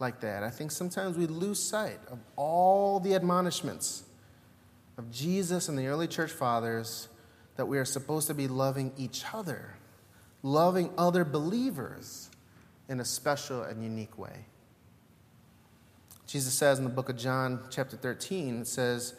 like 0.00 0.20
that, 0.20 0.42
I 0.42 0.50
think 0.50 0.72
sometimes 0.72 1.16
we 1.16 1.28
lose 1.28 1.62
sight 1.62 2.00
of 2.08 2.18
all 2.34 2.98
the 2.98 3.14
admonishments 3.14 4.02
of 4.98 5.12
Jesus 5.12 5.68
and 5.68 5.78
the 5.78 5.86
early 5.86 6.08
church 6.08 6.32
fathers 6.32 7.08
that 7.54 7.66
we 7.66 7.78
are 7.78 7.84
supposed 7.84 8.26
to 8.26 8.34
be 8.34 8.48
loving 8.48 8.92
each 8.96 9.22
other, 9.32 9.76
loving 10.42 10.90
other 10.98 11.24
believers 11.24 12.30
in 12.88 12.98
a 12.98 13.04
special 13.04 13.62
and 13.62 13.80
unique 13.80 14.18
way. 14.18 14.46
Jesus 16.26 16.54
says 16.54 16.78
in 16.78 16.84
the 16.84 16.90
book 16.90 17.08
of 17.08 17.16
John, 17.16 17.60
chapter 17.70 17.96
13, 17.96 18.62
it 18.62 18.66
says, 18.66 19.14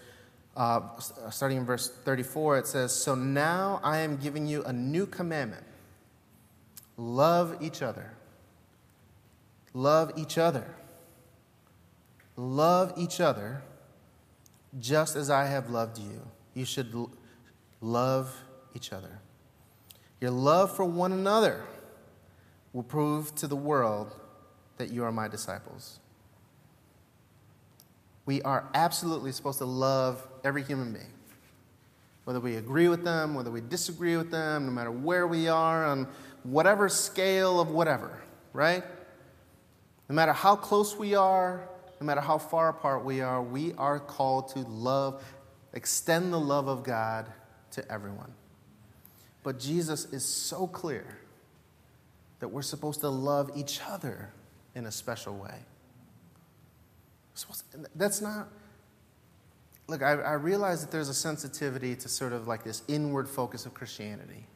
uh, 0.57 0.81
starting 1.29 1.57
in 1.57 1.65
verse 1.65 1.89
34, 1.89 2.59
it 2.59 2.67
says, 2.67 2.93
So 2.93 3.13
now 3.13 3.79
I 3.83 3.99
am 3.99 4.17
giving 4.17 4.47
you 4.47 4.63
a 4.63 4.73
new 4.73 5.05
commandment 5.05 5.65
love 6.97 7.57
each 7.61 7.81
other. 7.81 8.13
Love 9.73 10.13
each 10.15 10.37
other. 10.37 10.73
Love 12.37 12.93
each 12.97 13.19
other 13.19 13.61
just 14.79 15.15
as 15.15 15.29
I 15.29 15.45
have 15.45 15.69
loved 15.69 15.97
you. 15.97 16.21
You 16.53 16.65
should 16.65 16.93
l- 16.93 17.11
love 17.81 18.43
each 18.73 18.93
other. 18.93 19.19
Your 20.21 20.31
love 20.31 20.75
for 20.75 20.85
one 20.85 21.11
another 21.11 21.63
will 22.71 22.83
prove 22.83 23.35
to 23.35 23.47
the 23.47 23.55
world 23.55 24.15
that 24.77 24.91
you 24.91 25.03
are 25.03 25.11
my 25.11 25.27
disciples. 25.27 25.99
We 28.25 28.41
are 28.41 28.67
absolutely 28.73 29.31
supposed 29.31 29.59
to 29.59 29.65
love 29.65 30.25
every 30.43 30.63
human 30.63 30.93
being. 30.93 31.13
Whether 32.23 32.39
we 32.39 32.55
agree 32.55 32.87
with 32.87 33.03
them, 33.03 33.35
whether 33.35 33.51
we 33.51 33.61
disagree 33.61 34.17
with 34.17 34.31
them, 34.31 34.65
no 34.65 34.71
matter 34.71 34.91
where 34.91 35.27
we 35.27 35.47
are 35.47 35.85
on 35.85 36.07
whatever 36.43 36.89
scale 36.89 37.59
of 37.59 37.69
whatever, 37.69 38.19
right? 38.51 38.83
No 40.09 40.15
matter 40.15 40.33
how 40.33 40.55
close 40.55 40.95
we 40.95 41.13
are, 41.15 41.67
no 42.01 42.05
matter 42.05 42.21
how 42.21 42.37
far 42.37 42.69
apart 42.69 43.05
we 43.05 43.21
are, 43.21 43.41
we 43.41 43.73
are 43.73 43.99
called 43.99 44.49
to 44.49 44.59
love, 44.59 45.23
extend 45.73 46.33
the 46.33 46.39
love 46.39 46.67
of 46.67 46.83
God 46.83 47.31
to 47.71 47.91
everyone. 47.91 48.33
But 49.43 49.59
Jesus 49.59 50.05
is 50.05 50.25
so 50.25 50.65
clear 50.65 51.05
that 52.39 52.47
we're 52.47 52.63
supposed 52.63 53.01
to 53.01 53.09
love 53.09 53.51
each 53.55 53.79
other 53.87 54.31
in 54.73 54.85
a 54.85 54.91
special 54.91 55.35
way. 55.35 55.59
That's 57.95 58.21
not, 58.21 58.47
look, 59.87 60.01
I, 60.01 60.13
I 60.13 60.33
realize 60.33 60.81
that 60.81 60.91
there's 60.91 61.09
a 61.09 61.13
sensitivity 61.13 61.95
to 61.95 62.09
sort 62.09 62.33
of 62.33 62.47
like 62.47 62.63
this 62.63 62.83
inward 62.87 63.27
focus 63.27 63.65
of 63.65 63.73
Christianity 63.73 64.47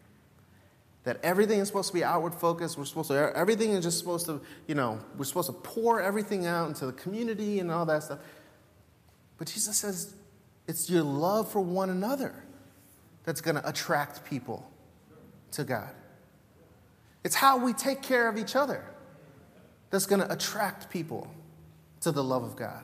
that 1.03 1.19
everything 1.23 1.59
is 1.59 1.67
supposed 1.67 1.87
to 1.87 1.93
be 1.93 2.03
outward 2.03 2.35
focused. 2.35 2.77
We're 2.77 2.85
supposed 2.85 3.09
to, 3.09 3.31
everything 3.35 3.71
is 3.71 3.83
just 3.83 3.97
supposed 3.97 4.25
to, 4.25 4.41
you 4.67 4.75
know, 4.75 4.99
we're 5.17 5.25
supposed 5.25 5.47
to 5.47 5.53
pour 5.53 6.01
everything 6.01 6.45
out 6.45 6.67
into 6.67 6.85
the 6.85 6.91
community 6.93 7.59
and 7.59 7.71
all 7.71 7.85
that 7.85 8.03
stuff. 8.03 8.19
But 9.37 9.47
Jesus 9.47 9.77
says 9.77 10.13
it's 10.67 10.89
your 10.89 11.03
love 11.03 11.51
for 11.51 11.61
one 11.61 11.89
another 11.89 12.43
that's 13.23 13.41
going 13.41 13.55
to 13.55 13.67
attract 13.67 14.25
people 14.25 14.69
to 15.51 15.63
God. 15.63 15.89
It's 17.23 17.35
how 17.35 17.57
we 17.57 17.73
take 17.73 18.01
care 18.01 18.29
of 18.29 18.37
each 18.37 18.55
other 18.55 18.85
that's 19.89 20.05
going 20.05 20.21
to 20.21 20.31
attract 20.31 20.89
people 20.89 21.27
to 22.01 22.11
the 22.11 22.23
love 22.23 22.43
of 22.43 22.55
God. 22.55 22.83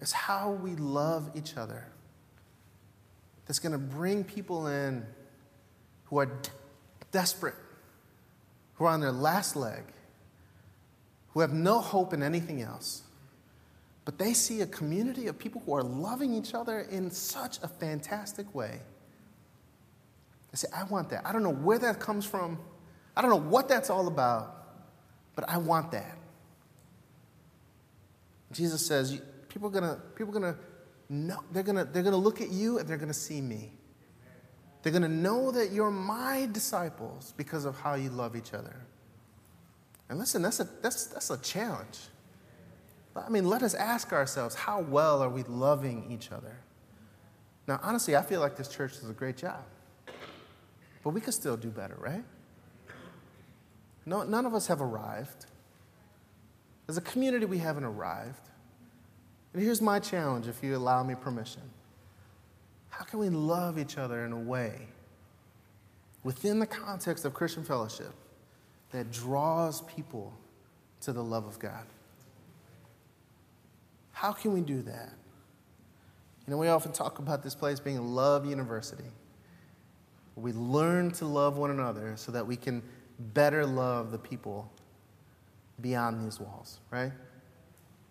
It's 0.00 0.12
how 0.12 0.52
we 0.52 0.76
love 0.76 1.30
each 1.34 1.56
other 1.56 1.86
that's 3.46 3.58
going 3.58 3.72
to 3.72 3.78
bring 3.78 4.24
people 4.24 4.66
in 4.66 5.04
who 6.04 6.18
are 6.18 6.26
d- 6.26 6.50
desperate, 7.12 7.56
who 8.74 8.84
are 8.84 8.92
on 8.92 9.00
their 9.00 9.12
last 9.12 9.56
leg, 9.56 9.82
who 11.32 11.40
have 11.40 11.52
no 11.52 11.80
hope 11.80 12.12
in 12.12 12.22
anything 12.22 12.62
else. 12.62 13.02
But 14.04 14.18
they 14.18 14.32
see 14.32 14.62
a 14.62 14.66
community 14.66 15.26
of 15.26 15.38
people 15.38 15.62
who 15.66 15.74
are 15.74 15.82
loving 15.82 16.34
each 16.34 16.54
other 16.54 16.80
in 16.80 17.10
such 17.10 17.58
a 17.62 17.68
fantastic 17.68 18.52
way. 18.54 18.80
They 20.50 20.56
say, 20.56 20.68
I 20.74 20.84
want 20.84 21.10
that. 21.10 21.26
I 21.26 21.32
don't 21.32 21.42
know 21.42 21.52
where 21.52 21.78
that 21.78 22.00
comes 22.00 22.24
from. 22.24 22.58
I 23.16 23.22
don't 23.22 23.30
know 23.30 23.48
what 23.50 23.68
that's 23.68 23.90
all 23.90 24.08
about, 24.08 24.64
but 25.34 25.48
I 25.48 25.58
want 25.58 25.92
that. 25.92 26.16
Jesus 28.52 28.84
says, 28.84 29.20
people 29.48 29.68
are 29.68 29.72
gonna, 29.72 30.00
people 30.14 30.36
are 30.36 30.40
gonna 30.40 30.56
know, 31.08 31.42
they're 31.52 31.62
gonna, 31.62 31.84
they're 31.84 32.02
gonna 32.02 32.16
look 32.16 32.40
at 32.40 32.50
you 32.50 32.78
and 32.78 32.88
they're 32.88 32.96
gonna 32.96 33.12
see 33.12 33.40
me. 33.40 33.72
They're 34.82 34.92
to 34.92 35.08
know 35.08 35.50
that 35.50 35.72
you're 35.72 35.90
my 35.90 36.48
disciples 36.50 37.34
because 37.36 37.64
of 37.64 37.78
how 37.78 37.94
you 37.94 38.08
love 38.08 38.34
each 38.34 38.54
other. 38.54 38.76
And 40.08 40.18
listen, 40.18 40.42
that's 40.42 40.58
a, 40.60 40.68
that's, 40.82 41.06
that's 41.06 41.30
a 41.30 41.38
challenge. 41.38 41.98
I 43.14 43.28
mean, 43.28 43.44
let 43.44 43.62
us 43.62 43.74
ask 43.74 44.12
ourselves 44.12 44.54
how 44.54 44.80
well 44.80 45.22
are 45.22 45.28
we 45.28 45.42
loving 45.42 46.10
each 46.10 46.32
other? 46.32 46.56
Now, 47.66 47.78
honestly, 47.82 48.16
I 48.16 48.22
feel 48.22 48.40
like 48.40 48.56
this 48.56 48.68
church 48.68 48.92
does 48.92 49.10
a 49.10 49.12
great 49.12 49.36
job. 49.36 49.62
But 51.04 51.10
we 51.10 51.20
could 51.20 51.34
still 51.34 51.56
do 51.56 51.68
better, 51.68 51.96
right? 51.98 52.24
No, 54.06 54.22
none 54.22 54.46
of 54.46 54.54
us 54.54 54.66
have 54.68 54.80
arrived. 54.80 55.46
As 56.90 56.96
a 56.96 57.00
community, 57.02 57.46
we 57.46 57.58
haven't 57.58 57.84
arrived. 57.84 58.48
And 59.54 59.62
here's 59.62 59.80
my 59.80 60.00
challenge, 60.00 60.48
if 60.48 60.60
you 60.60 60.74
allow 60.74 61.04
me 61.04 61.14
permission. 61.14 61.62
How 62.88 63.04
can 63.04 63.20
we 63.20 63.28
love 63.28 63.78
each 63.78 63.96
other 63.96 64.24
in 64.24 64.32
a 64.32 64.38
way 64.38 64.88
within 66.24 66.58
the 66.58 66.66
context 66.66 67.24
of 67.24 67.32
Christian 67.32 67.62
fellowship 67.62 68.12
that 68.90 69.12
draws 69.12 69.82
people 69.82 70.36
to 71.02 71.12
the 71.12 71.22
love 71.22 71.46
of 71.46 71.60
God? 71.60 71.86
How 74.10 74.32
can 74.32 74.52
we 74.52 74.60
do 74.60 74.82
that? 74.82 75.12
You 76.44 76.50
know, 76.50 76.56
we 76.56 76.66
often 76.66 76.90
talk 76.90 77.20
about 77.20 77.44
this 77.44 77.54
place 77.54 77.78
being 77.78 77.98
a 77.98 78.02
love 78.02 78.44
university. 78.44 79.12
We 80.34 80.50
learn 80.50 81.12
to 81.12 81.24
love 81.24 81.56
one 81.56 81.70
another 81.70 82.14
so 82.16 82.32
that 82.32 82.44
we 82.44 82.56
can 82.56 82.82
better 83.32 83.64
love 83.64 84.10
the 84.10 84.18
people 84.18 84.68
beyond 85.80 86.24
these 86.24 86.40
walls, 86.40 86.80
right? 86.90 87.12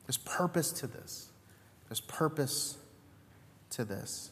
There's 0.06 0.18
purpose 0.18 0.72
to 0.74 0.88
this. 0.88 1.30
There's 1.88 2.02
purpose 2.02 2.78
to 3.72 3.86
this. 3.86 4.32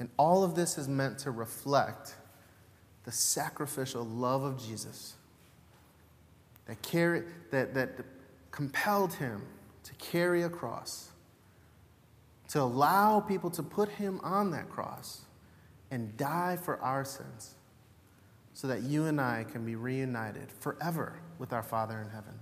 And 0.00 0.08
all 0.18 0.44
of 0.44 0.54
this 0.54 0.78
is 0.78 0.88
meant 0.88 1.18
to 1.20 1.30
reflect 1.30 2.14
the 3.04 3.12
sacrificial 3.12 4.04
love 4.04 4.42
of 4.42 4.64
Jesus 4.64 5.14
that, 6.66 6.80
carry, 6.82 7.22
that, 7.50 7.74
that 7.74 7.90
compelled 8.50 9.12
him 9.14 9.42
to 9.84 9.94
carry 9.94 10.42
a 10.42 10.48
cross, 10.48 11.10
to 12.48 12.60
allow 12.60 13.20
people 13.20 13.50
to 13.50 13.62
put 13.62 13.88
him 13.90 14.20
on 14.22 14.50
that 14.52 14.68
cross 14.70 15.22
and 15.90 16.16
die 16.16 16.56
for 16.56 16.80
our 16.80 17.04
sins, 17.04 17.54
so 18.54 18.68
that 18.68 18.82
you 18.82 19.06
and 19.06 19.20
I 19.20 19.44
can 19.44 19.64
be 19.64 19.74
reunited 19.74 20.50
forever 20.60 21.20
with 21.38 21.52
our 21.52 21.62
Father 21.62 22.00
in 22.00 22.08
heaven. 22.08 22.38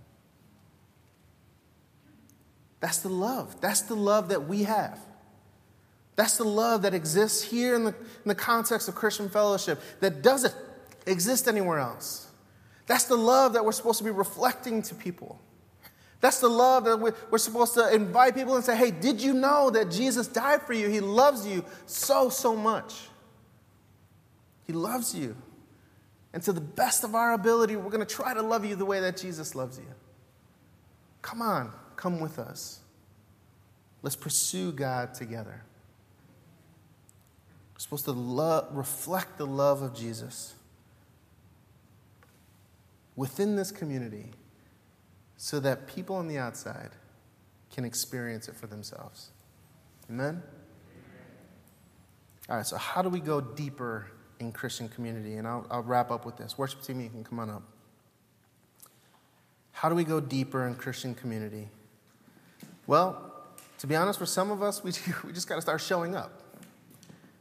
That's 2.82 2.98
the 2.98 3.08
love. 3.08 3.60
That's 3.60 3.82
the 3.82 3.94
love 3.94 4.28
that 4.30 4.48
we 4.48 4.64
have. 4.64 4.98
That's 6.16 6.36
the 6.36 6.44
love 6.44 6.82
that 6.82 6.94
exists 6.94 7.40
here 7.40 7.76
in 7.76 7.84
the, 7.84 7.90
in 7.90 8.26
the 8.26 8.34
context 8.34 8.88
of 8.88 8.96
Christian 8.96 9.28
fellowship 9.28 9.80
that 10.00 10.20
doesn't 10.20 10.52
exist 11.06 11.46
anywhere 11.46 11.78
else. 11.78 12.26
That's 12.88 13.04
the 13.04 13.16
love 13.16 13.52
that 13.52 13.64
we're 13.64 13.72
supposed 13.72 13.98
to 13.98 14.04
be 14.04 14.10
reflecting 14.10 14.82
to 14.82 14.96
people. 14.96 15.40
That's 16.20 16.40
the 16.40 16.48
love 16.48 16.84
that 16.84 16.98
we're, 16.98 17.14
we're 17.30 17.38
supposed 17.38 17.74
to 17.74 17.94
invite 17.94 18.34
people 18.34 18.56
and 18.56 18.64
say, 18.64 18.76
hey, 18.76 18.90
did 18.90 19.22
you 19.22 19.32
know 19.32 19.70
that 19.70 19.88
Jesus 19.88 20.26
died 20.26 20.62
for 20.62 20.72
you? 20.72 20.88
He 20.88 20.98
loves 20.98 21.46
you 21.46 21.64
so, 21.86 22.30
so 22.30 22.56
much. 22.56 22.94
He 24.66 24.72
loves 24.72 25.14
you. 25.14 25.36
And 26.32 26.42
to 26.42 26.52
the 26.52 26.60
best 26.60 27.04
of 27.04 27.14
our 27.14 27.32
ability, 27.32 27.76
we're 27.76 27.90
going 27.90 28.04
to 28.04 28.14
try 28.14 28.34
to 28.34 28.42
love 28.42 28.64
you 28.64 28.74
the 28.74 28.84
way 28.84 28.98
that 28.98 29.16
Jesus 29.16 29.54
loves 29.54 29.78
you. 29.78 29.86
Come 31.22 31.42
on, 31.42 31.72
come 32.02 32.18
with 32.18 32.38
us. 32.38 32.80
Let's 34.02 34.16
pursue 34.16 34.72
God 34.72 35.14
together. 35.14 35.62
We're 37.72 37.78
supposed 37.78 38.06
to 38.06 38.12
love, 38.12 38.66
reflect 38.72 39.38
the 39.38 39.46
love 39.46 39.82
of 39.82 39.94
Jesus 39.94 40.54
within 43.14 43.54
this 43.54 43.70
community 43.70 44.32
so 45.36 45.60
that 45.60 45.86
people 45.86 46.16
on 46.16 46.26
the 46.26 46.38
outside 46.38 46.90
can 47.70 47.84
experience 47.84 48.48
it 48.48 48.56
for 48.56 48.66
themselves. 48.66 49.30
Amen? 50.10 50.42
All 52.48 52.56
right, 52.56 52.66
so 52.66 52.76
how 52.76 53.02
do 53.02 53.08
we 53.08 53.20
go 53.20 53.40
deeper 53.40 54.08
in 54.40 54.50
Christian 54.50 54.88
community? 54.88 55.36
And 55.36 55.46
I'll, 55.46 55.66
I'll 55.70 55.82
wrap 55.82 56.10
up 56.10 56.26
with 56.26 56.36
this. 56.36 56.58
Worship 56.58 56.82
team, 56.82 57.00
you 57.00 57.10
can 57.10 57.22
come 57.22 57.38
on 57.38 57.48
up. 57.48 57.62
How 59.70 59.88
do 59.88 59.94
we 59.94 60.04
go 60.04 60.18
deeper 60.18 60.66
in 60.66 60.74
Christian 60.74 61.14
community? 61.14 61.68
Well, 62.86 63.32
to 63.78 63.86
be 63.86 63.96
honest, 63.96 64.18
for 64.18 64.26
some 64.26 64.50
of 64.50 64.62
us, 64.62 64.82
we, 64.82 64.92
we 65.24 65.32
just 65.32 65.48
got 65.48 65.56
to 65.56 65.62
start 65.62 65.80
showing 65.80 66.14
up. 66.14 66.42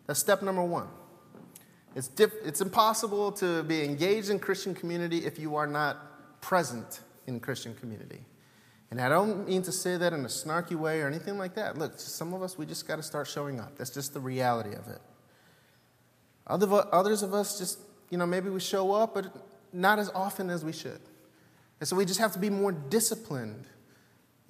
That's 0.08 0.20
step 0.20 0.42
number 0.42 0.64
one. 0.64 0.88
It's, 1.96 2.10
it's 2.18 2.62
impossible 2.62 3.32
to 3.34 3.64
be 3.64 3.84
engaged 3.84 4.30
in 4.30 4.40
Christian 4.40 4.74
community 4.74 5.26
if 5.26 5.38
you 5.38 5.56
are 5.56 5.68
not 5.68 6.42
present 6.42 7.02
in 7.28 7.40
Christian 7.40 7.76
community. 7.76 8.22
And 8.90 9.00
I 9.00 9.08
don't 9.08 9.48
mean 9.48 9.62
to 9.64 9.72
say 9.72 9.98
that 9.98 10.14
in 10.14 10.22
a 10.26 10.30
snarky 10.30 10.76
way 10.76 11.02
or 11.02 11.08
anything 11.08 11.38
like 11.38 11.56
that. 11.56 11.78
Look, 11.78 12.00
some 12.00 12.34
of 12.34 12.42
us, 12.42 12.58
we 12.58 12.66
just 12.66 12.88
got 12.88 12.98
to 12.98 13.04
start 13.04 13.28
showing 13.28 13.60
up. 13.60 13.78
That's 13.78 13.90
just 13.90 14.14
the 14.14 14.20
reality 14.20 14.74
of 14.76 14.88
it. 14.88 15.00
Other, 16.48 16.86
others 16.92 17.24
of 17.24 17.34
us 17.34 17.58
just, 17.58 17.80
you 18.10 18.18
know, 18.18 18.26
maybe 18.26 18.50
we 18.50 18.60
show 18.60 18.92
up, 18.92 19.14
but 19.14 19.28
not 19.72 20.00
as 20.00 20.10
often 20.10 20.50
as 20.50 20.66
we 20.66 20.74
should. 20.74 21.00
And 21.80 21.88
so 21.88 21.96
we 21.96 22.04
just 22.04 22.20
have 22.20 22.34
to 22.34 22.40
be 22.40 22.50
more 22.50 22.72
disciplined 22.72 23.66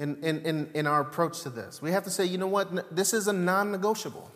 in, 0.01 0.17
in, 0.23 0.39
in, 0.39 0.69
in 0.73 0.87
our 0.87 0.99
approach 0.99 1.41
to 1.41 1.49
this. 1.49 1.79
We 1.79 1.91
have 1.91 2.03
to 2.05 2.09
say, 2.09 2.25
you 2.25 2.39
know 2.39 2.47
what, 2.47 2.93
this 2.93 3.13
is 3.13 3.27
a 3.27 3.33
non 3.33 3.71
negotiable. 3.71 4.31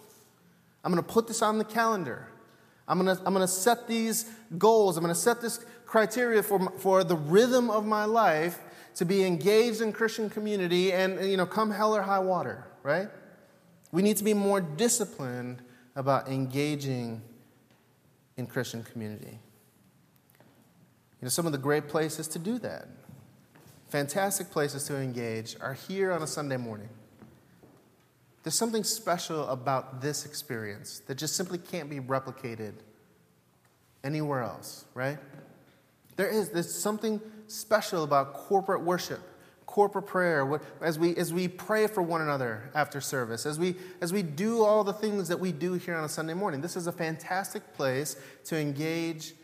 I'm 0.84 0.91
going 0.91 1.03
to 1.03 1.11
put 1.11 1.28
this 1.28 1.41
on 1.41 1.57
the 1.57 1.66
calendar. 1.66 2.28
I'm 2.88 3.03
going 3.03 3.18
to, 3.18 3.22
I'm 3.26 3.34
going 3.34 3.45
to 3.45 3.51
set 3.51 3.88
these 3.88 4.30
goals. 4.59 4.95
I'm 4.95 5.03
going 5.03 5.13
to 5.13 5.20
set 5.20 5.41
this 5.41 5.66
criteria 5.88 6.43
for, 6.43 6.70
for 6.78 7.03
the 7.03 7.16
rhythm 7.16 7.72
of 7.72 7.84
my 7.84 8.05
life 8.05 8.59
to 8.95 9.05
be 9.05 9.24
engaged 9.26 9.82
in 9.82 9.91
Christian 9.91 10.30
community 10.30 10.93
and, 10.93 11.20
you 11.28 11.36
know, 11.36 11.47
come 11.47 11.72
hell 11.72 11.95
or 11.95 12.03
high 12.03 12.20
water, 12.20 12.68
right? 12.84 13.09
We 13.91 14.03
need 14.03 14.18
to 14.18 14.24
be 14.24 14.36
more 14.36 14.61
disciplined 14.61 15.63
about 15.95 16.28
engaging 16.28 17.24
in 18.38 18.45
Christian 18.45 18.84
community. 18.84 19.39
You 21.22 21.26
know, 21.26 21.30
some 21.30 21.47
of 21.47 21.53
the 21.53 21.57
great 21.57 21.88
places 21.88 22.28
to 22.30 22.39
do 22.39 22.59
that, 22.59 22.88
fantastic 23.96 24.52
places 24.52 24.84
to 24.84 24.98
engage, 24.98 25.56
are 25.62 25.74
here 25.74 26.12
on 26.12 26.22
a 26.22 26.28
Sunday 26.28 26.58
morning. 26.58 26.89
There's 28.43 28.54
something 28.54 28.84
special 28.84 29.48
about 29.48 30.02
this 30.02 30.26
experience 30.26 31.00
that 31.08 31.16
just 31.16 31.38
simply 31.38 31.58
can't 31.58 31.89
be 31.89 32.02
replicated 32.02 32.74
anywhere 34.04 34.41
else, 34.41 34.84
right? 34.96 35.18
There 36.18 36.28
is 36.28 36.50
there's 36.50 36.76
something 36.76 37.22
special 37.48 38.04
about 38.04 38.34
corporate 38.34 38.84
worship, 38.84 39.22
corporate 39.66 40.08
prayer, 40.08 40.60
as 40.82 41.00
we, 41.00 41.16
as 41.16 41.34
we 41.34 41.48
pray 41.48 41.88
for 41.88 42.04
one 42.04 42.20
another 42.20 42.70
after 42.76 43.00
service, 43.00 43.46
as 43.46 43.58
we, 43.58 43.78
as 44.02 44.12
we 44.12 44.24
do 44.24 44.62
all 44.62 44.84
the 44.84 44.91
things 44.91 45.30
that 45.30 45.39
we 45.39 45.54
do 45.54 45.76
here 45.76 45.96
on 45.96 46.04
a 46.04 46.10
Sunday 46.10 46.34
morning. 46.34 46.60
This 46.60 46.76
is 46.76 46.88
a 46.88 46.91
fantastic 46.91 47.74
place 47.76 48.18
to 48.43 48.58
engage 48.58 49.36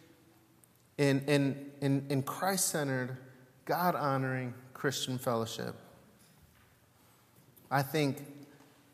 in, 0.98 1.22
in, 1.22 1.72
in, 1.80 2.06
in 2.10 2.22
Christ 2.22 2.68
centered, 2.68 3.18
God 3.66 3.96
honoring 3.96 4.54
Christian 4.74 5.18
fellowship. 5.18 5.76
I 7.70 7.82
think 7.82 8.26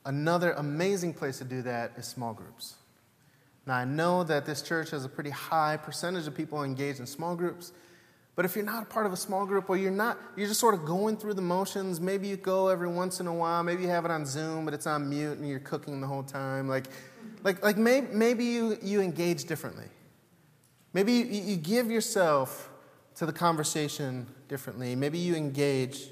Another 0.07 0.53
amazing 0.53 1.13
place 1.13 1.39
to 1.39 1.43
do 1.43 1.61
that 1.63 1.91
is 1.97 2.05
small 2.05 2.34
groups. 2.34 2.76
Now, 3.65 3.76
I 3.76 3.84
know 3.84 4.24
that 4.24 4.45
this 4.45 4.61
church 4.61 4.91
has 4.91 5.03
a 5.03 5.09
pretty 5.09 5.32
high 5.32 5.76
percentage 5.76 6.28
of 6.28 6.34
people 6.34 6.63
engaged 6.63 7.01
in 7.01 7.05
small 7.05 7.36
groups, 7.36 7.74
but 8.38 8.45
if 8.45 8.55
you're 8.55 8.63
not 8.63 8.84
a 8.84 8.86
part 8.86 9.05
of 9.05 9.11
a 9.11 9.18
small 9.18 9.45
group 9.45 9.70
or 9.70 9.76
you're 9.76 9.91
not, 9.91 10.18
you're 10.38 10.47
just 10.47 10.61
sort 10.61 10.76
of 10.76 10.86
going 10.86 11.18
through 11.18 11.34
the 11.34 11.41
motions, 11.41 11.99
maybe 11.99 12.26
you 12.26 12.38
go 12.38 12.70
every 12.70 12.88
once 12.88 13.20
in 13.20 13.28
a 13.28 13.34
while, 13.34 13.63
maybe 13.63 13.84
you 13.84 13.89
have 13.89 14.05
it 14.05 14.11
on 14.11 14.26
Zoom, 14.26 14.63
but 14.63 14.74
it's 14.74 14.88
on 14.88 15.09
mute 15.09 15.39
and 15.39 15.49
you're 15.49 15.59
cooking 15.59 15.99
the 15.99 16.07
whole 16.07 16.24
time. 16.24 16.70
Like, 16.70 16.86
like, 17.43 17.61
like 17.61 17.76
maybe, 17.76 18.07
maybe 18.13 18.45
you, 18.45 18.78
you 18.82 19.01
engage 19.01 19.43
differently. 19.43 19.88
Maybe 20.93 21.11
you, 21.11 21.26
you 21.26 21.57
give 21.57 21.91
yourself 21.91 22.70
to 23.18 23.26
the 23.26 23.34
conversation 23.34 24.28
differently. 24.47 24.95
Maybe 24.95 25.18
you 25.18 25.36
engage 25.36 26.09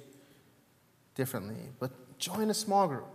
differently. 1.14 1.70
But 1.80 1.92
join 2.18 2.50
a 2.50 2.54
small 2.54 2.88
group. 2.88 3.08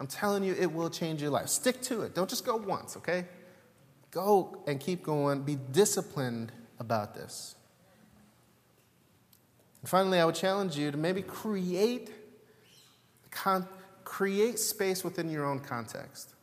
I'm 0.00 0.08
telling 0.08 0.42
you, 0.42 0.54
it 0.58 0.72
will 0.72 0.90
change 0.90 1.22
your 1.22 1.30
life. 1.30 1.48
Stick 1.48 1.80
to 1.82 2.02
it. 2.02 2.14
Don't 2.14 2.28
just 2.28 2.44
go 2.44 2.56
once, 2.56 2.96
okay? 2.96 3.26
Go 4.10 4.62
and 4.66 4.80
keep 4.80 5.04
going. 5.04 5.42
Be 5.42 5.56
disciplined 5.70 6.50
about 6.80 7.14
this. 7.14 7.54
And 9.80 9.88
finally, 9.88 10.18
I 10.18 10.24
would 10.24 10.34
challenge 10.34 10.76
you 10.76 10.90
to 10.90 10.96
maybe 10.96 11.22
create, 11.22 12.10
con- 13.30 13.68
create 14.02 14.58
space 14.58 15.04
within 15.04 15.30
your 15.30 15.44
own 15.44 15.60
context 15.60 16.34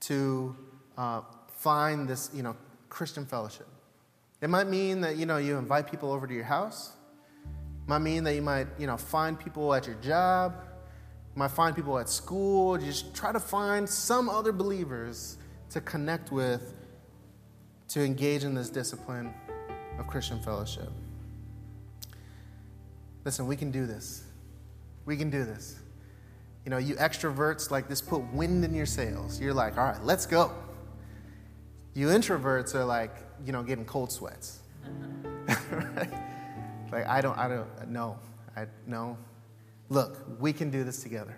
to 0.00 0.56
uh, 0.98 1.20
find 1.48 2.08
this, 2.08 2.30
you 2.34 2.42
know, 2.42 2.56
Christian 2.88 3.24
fellowship. 3.24 3.68
It 4.44 4.48
might 4.50 4.68
mean 4.68 5.00
that, 5.00 5.16
you 5.16 5.26
know, 5.26 5.38
you 5.38 5.58
invite 5.58 5.90
people 5.90 6.12
over 6.12 6.28
to 6.28 6.34
your 6.34 6.44
house. 6.44 6.92
It 7.44 7.88
might 7.88 7.98
mean 7.98 8.22
that 8.22 8.34
you 8.36 8.42
might, 8.42 8.68
you 8.78 8.86
know, 8.86 8.96
find 8.96 9.36
people 9.36 9.74
at 9.74 9.88
your 9.88 9.96
job 9.96 10.54
you 11.34 11.40
might 11.40 11.50
find 11.50 11.74
people 11.74 11.98
at 11.98 12.08
school. 12.08 12.78
You 12.78 12.86
just 12.86 13.14
try 13.14 13.32
to 13.32 13.40
find 13.40 13.88
some 13.88 14.28
other 14.28 14.52
believers 14.52 15.36
to 15.70 15.80
connect 15.80 16.30
with 16.30 16.74
to 17.88 18.04
engage 18.04 18.44
in 18.44 18.54
this 18.54 18.70
discipline 18.70 19.34
of 19.98 20.06
Christian 20.06 20.40
fellowship. 20.40 20.90
Listen, 23.24 23.48
we 23.48 23.56
can 23.56 23.72
do 23.72 23.84
this. 23.84 24.22
We 25.06 25.16
can 25.16 25.28
do 25.28 25.44
this. 25.44 25.80
You 26.64 26.70
know, 26.70 26.78
you 26.78 26.94
extroverts 26.94 27.70
like 27.70 27.88
this 27.88 28.00
put 28.00 28.22
wind 28.32 28.64
in 28.64 28.72
your 28.72 28.86
sails. 28.86 29.40
You're 29.40 29.54
like, 29.54 29.76
all 29.76 29.84
right, 29.84 30.02
let's 30.04 30.26
go. 30.26 30.52
You 31.94 32.08
introverts 32.08 32.74
are 32.74 32.84
like, 32.84 33.16
you 33.44 33.52
know, 33.52 33.62
getting 33.62 33.84
cold 33.84 34.10
sweats. 34.10 34.60
right? 35.70 36.10
Like, 36.92 37.06
I 37.06 37.20
don't, 37.20 37.38
I 37.38 37.48
don't, 37.48 37.88
no, 37.88 38.18
I, 38.56 38.66
no, 38.86 39.16
Look, 39.88 40.40
we 40.40 40.52
can 40.52 40.70
do 40.70 40.82
this 40.84 41.02
together. 41.02 41.36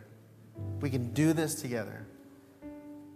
We 0.81 0.91
can 0.91 1.13
do 1.13 1.33
this 1.33 1.61
together. 1.61 2.07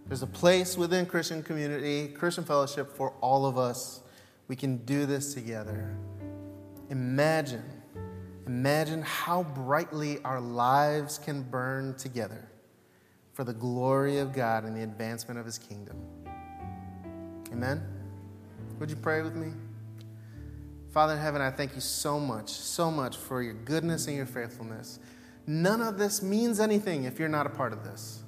There's 0.07 0.23
a 0.23 0.27
place 0.27 0.77
within 0.77 1.05
Christian 1.05 1.41
community, 1.41 2.09
Christian 2.09 2.43
fellowship 2.43 2.95
for 2.95 3.13
all 3.21 3.45
of 3.45 3.57
us. 3.57 4.01
We 4.47 4.55
can 4.55 4.77
do 4.77 5.05
this 5.05 5.33
together. 5.33 5.95
Imagine, 6.89 7.63
imagine 8.45 9.01
how 9.03 9.43
brightly 9.43 10.19
our 10.23 10.41
lives 10.41 11.17
can 11.17 11.43
burn 11.43 11.95
together 11.95 12.49
for 13.31 13.45
the 13.45 13.53
glory 13.53 14.17
of 14.17 14.33
God 14.33 14.65
and 14.65 14.75
the 14.75 14.83
advancement 14.83 15.39
of 15.39 15.45
His 15.45 15.57
kingdom. 15.57 15.95
Amen? 17.51 17.83
Would 18.79 18.89
you 18.89 18.95
pray 18.95 19.21
with 19.21 19.35
me? 19.35 19.51
Father 20.91 21.13
in 21.13 21.19
heaven, 21.19 21.41
I 21.41 21.51
thank 21.51 21.75
you 21.75 21.81
so 21.81 22.19
much, 22.19 22.49
so 22.49 22.91
much 22.91 23.15
for 23.15 23.41
your 23.41 23.53
goodness 23.53 24.07
and 24.07 24.17
your 24.17 24.25
faithfulness. 24.25 24.99
None 25.47 25.81
of 25.81 25.97
this 25.97 26.21
means 26.21 26.59
anything 26.59 27.05
if 27.05 27.19
you're 27.19 27.29
not 27.29 27.45
a 27.45 27.49
part 27.49 27.73
of 27.73 27.83
this. 27.83 28.23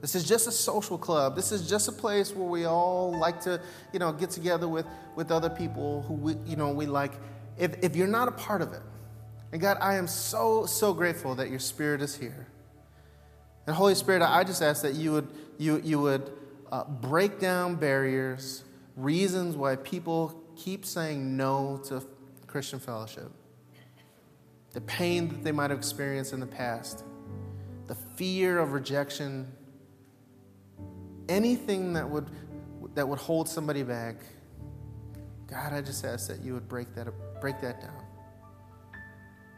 This 0.00 0.14
is 0.14 0.24
just 0.24 0.46
a 0.46 0.52
social 0.52 0.98
club. 0.98 1.34
This 1.34 1.52
is 1.52 1.68
just 1.68 1.88
a 1.88 1.92
place 1.92 2.34
where 2.34 2.46
we 2.46 2.66
all 2.66 3.18
like 3.18 3.40
to, 3.42 3.60
you 3.92 3.98
know, 3.98 4.12
get 4.12 4.30
together 4.30 4.68
with, 4.68 4.86
with 5.14 5.32
other 5.32 5.48
people 5.48 6.02
who 6.02 6.14
we, 6.14 6.36
you 6.44 6.56
know, 6.56 6.70
we 6.70 6.86
like. 6.86 7.12
If, 7.58 7.82
if 7.82 7.96
you're 7.96 8.06
not 8.06 8.28
a 8.28 8.32
part 8.32 8.60
of 8.60 8.72
it, 8.72 8.82
and 9.52 9.60
God, 9.60 9.78
I 9.80 9.94
am 9.94 10.06
so, 10.06 10.66
so 10.66 10.92
grateful 10.92 11.34
that 11.36 11.48
your 11.48 11.58
spirit 11.58 12.02
is 12.02 12.14
here. 12.14 12.46
And 13.66 13.74
Holy 13.74 13.94
Spirit, 13.94 14.22
I 14.22 14.44
just 14.44 14.62
ask 14.62 14.82
that 14.82 14.94
you 14.94 15.12
would, 15.12 15.28
you, 15.58 15.80
you 15.82 15.98
would 16.00 16.30
uh, 16.72 16.84
break 16.84 17.38
down 17.38 17.76
barriers, 17.76 18.64
reasons 18.96 19.56
why 19.56 19.76
people 19.76 20.42
keep 20.56 20.84
saying 20.84 21.36
no 21.36 21.80
to 21.88 22.02
Christian 22.46 22.78
fellowship 22.78 23.30
the 24.76 24.80
pain 24.82 25.28
that 25.28 25.42
they 25.42 25.52
might 25.52 25.70
have 25.70 25.78
experienced 25.78 26.34
in 26.34 26.40
the 26.40 26.46
past, 26.46 27.02
the 27.86 27.94
fear 27.94 28.58
of 28.58 28.74
rejection, 28.74 29.50
anything 31.30 31.94
that 31.94 32.06
would, 32.06 32.28
that 32.94 33.08
would 33.08 33.18
hold 33.18 33.48
somebody 33.48 33.82
back. 33.82 34.16
God, 35.46 35.72
I 35.72 35.80
just 35.80 36.04
ask 36.04 36.28
that 36.28 36.42
you 36.42 36.52
would 36.52 36.68
break 36.68 36.94
that, 36.94 37.08
break 37.40 37.58
that 37.62 37.80
down. 37.80 38.04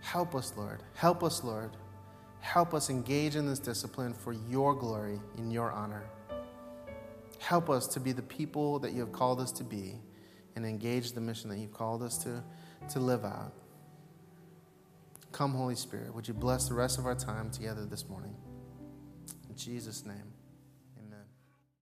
Help 0.02 0.36
us, 0.36 0.52
Lord. 0.56 0.84
Help 0.94 1.24
us, 1.24 1.42
Lord. 1.42 1.70
Help 2.38 2.72
us 2.72 2.88
engage 2.88 3.34
in 3.34 3.44
this 3.44 3.58
discipline 3.58 4.14
for 4.14 4.32
your 4.32 4.72
glory, 4.72 5.18
in 5.36 5.50
your 5.50 5.72
honor. 5.72 6.04
Help 7.38 7.70
us 7.70 7.86
to 7.88 8.00
be 8.00 8.12
the 8.12 8.22
people 8.22 8.78
that 8.80 8.92
you 8.92 9.00
have 9.00 9.12
called 9.12 9.40
us 9.40 9.52
to 9.52 9.64
be 9.64 9.94
and 10.56 10.66
engage 10.66 11.12
the 11.12 11.20
mission 11.20 11.48
that 11.50 11.58
you've 11.58 11.72
called 11.72 12.02
us 12.02 12.18
to, 12.18 12.42
to 12.90 12.98
live 12.98 13.24
out. 13.24 13.52
Come, 15.30 15.54
Holy 15.54 15.76
Spirit, 15.76 16.14
would 16.14 16.26
you 16.26 16.34
bless 16.34 16.68
the 16.68 16.74
rest 16.74 16.98
of 16.98 17.06
our 17.06 17.14
time 17.14 17.50
together 17.50 17.84
this 17.84 18.08
morning? 18.08 18.34
In 19.48 19.56
Jesus' 19.56 20.04
name. 20.04 20.32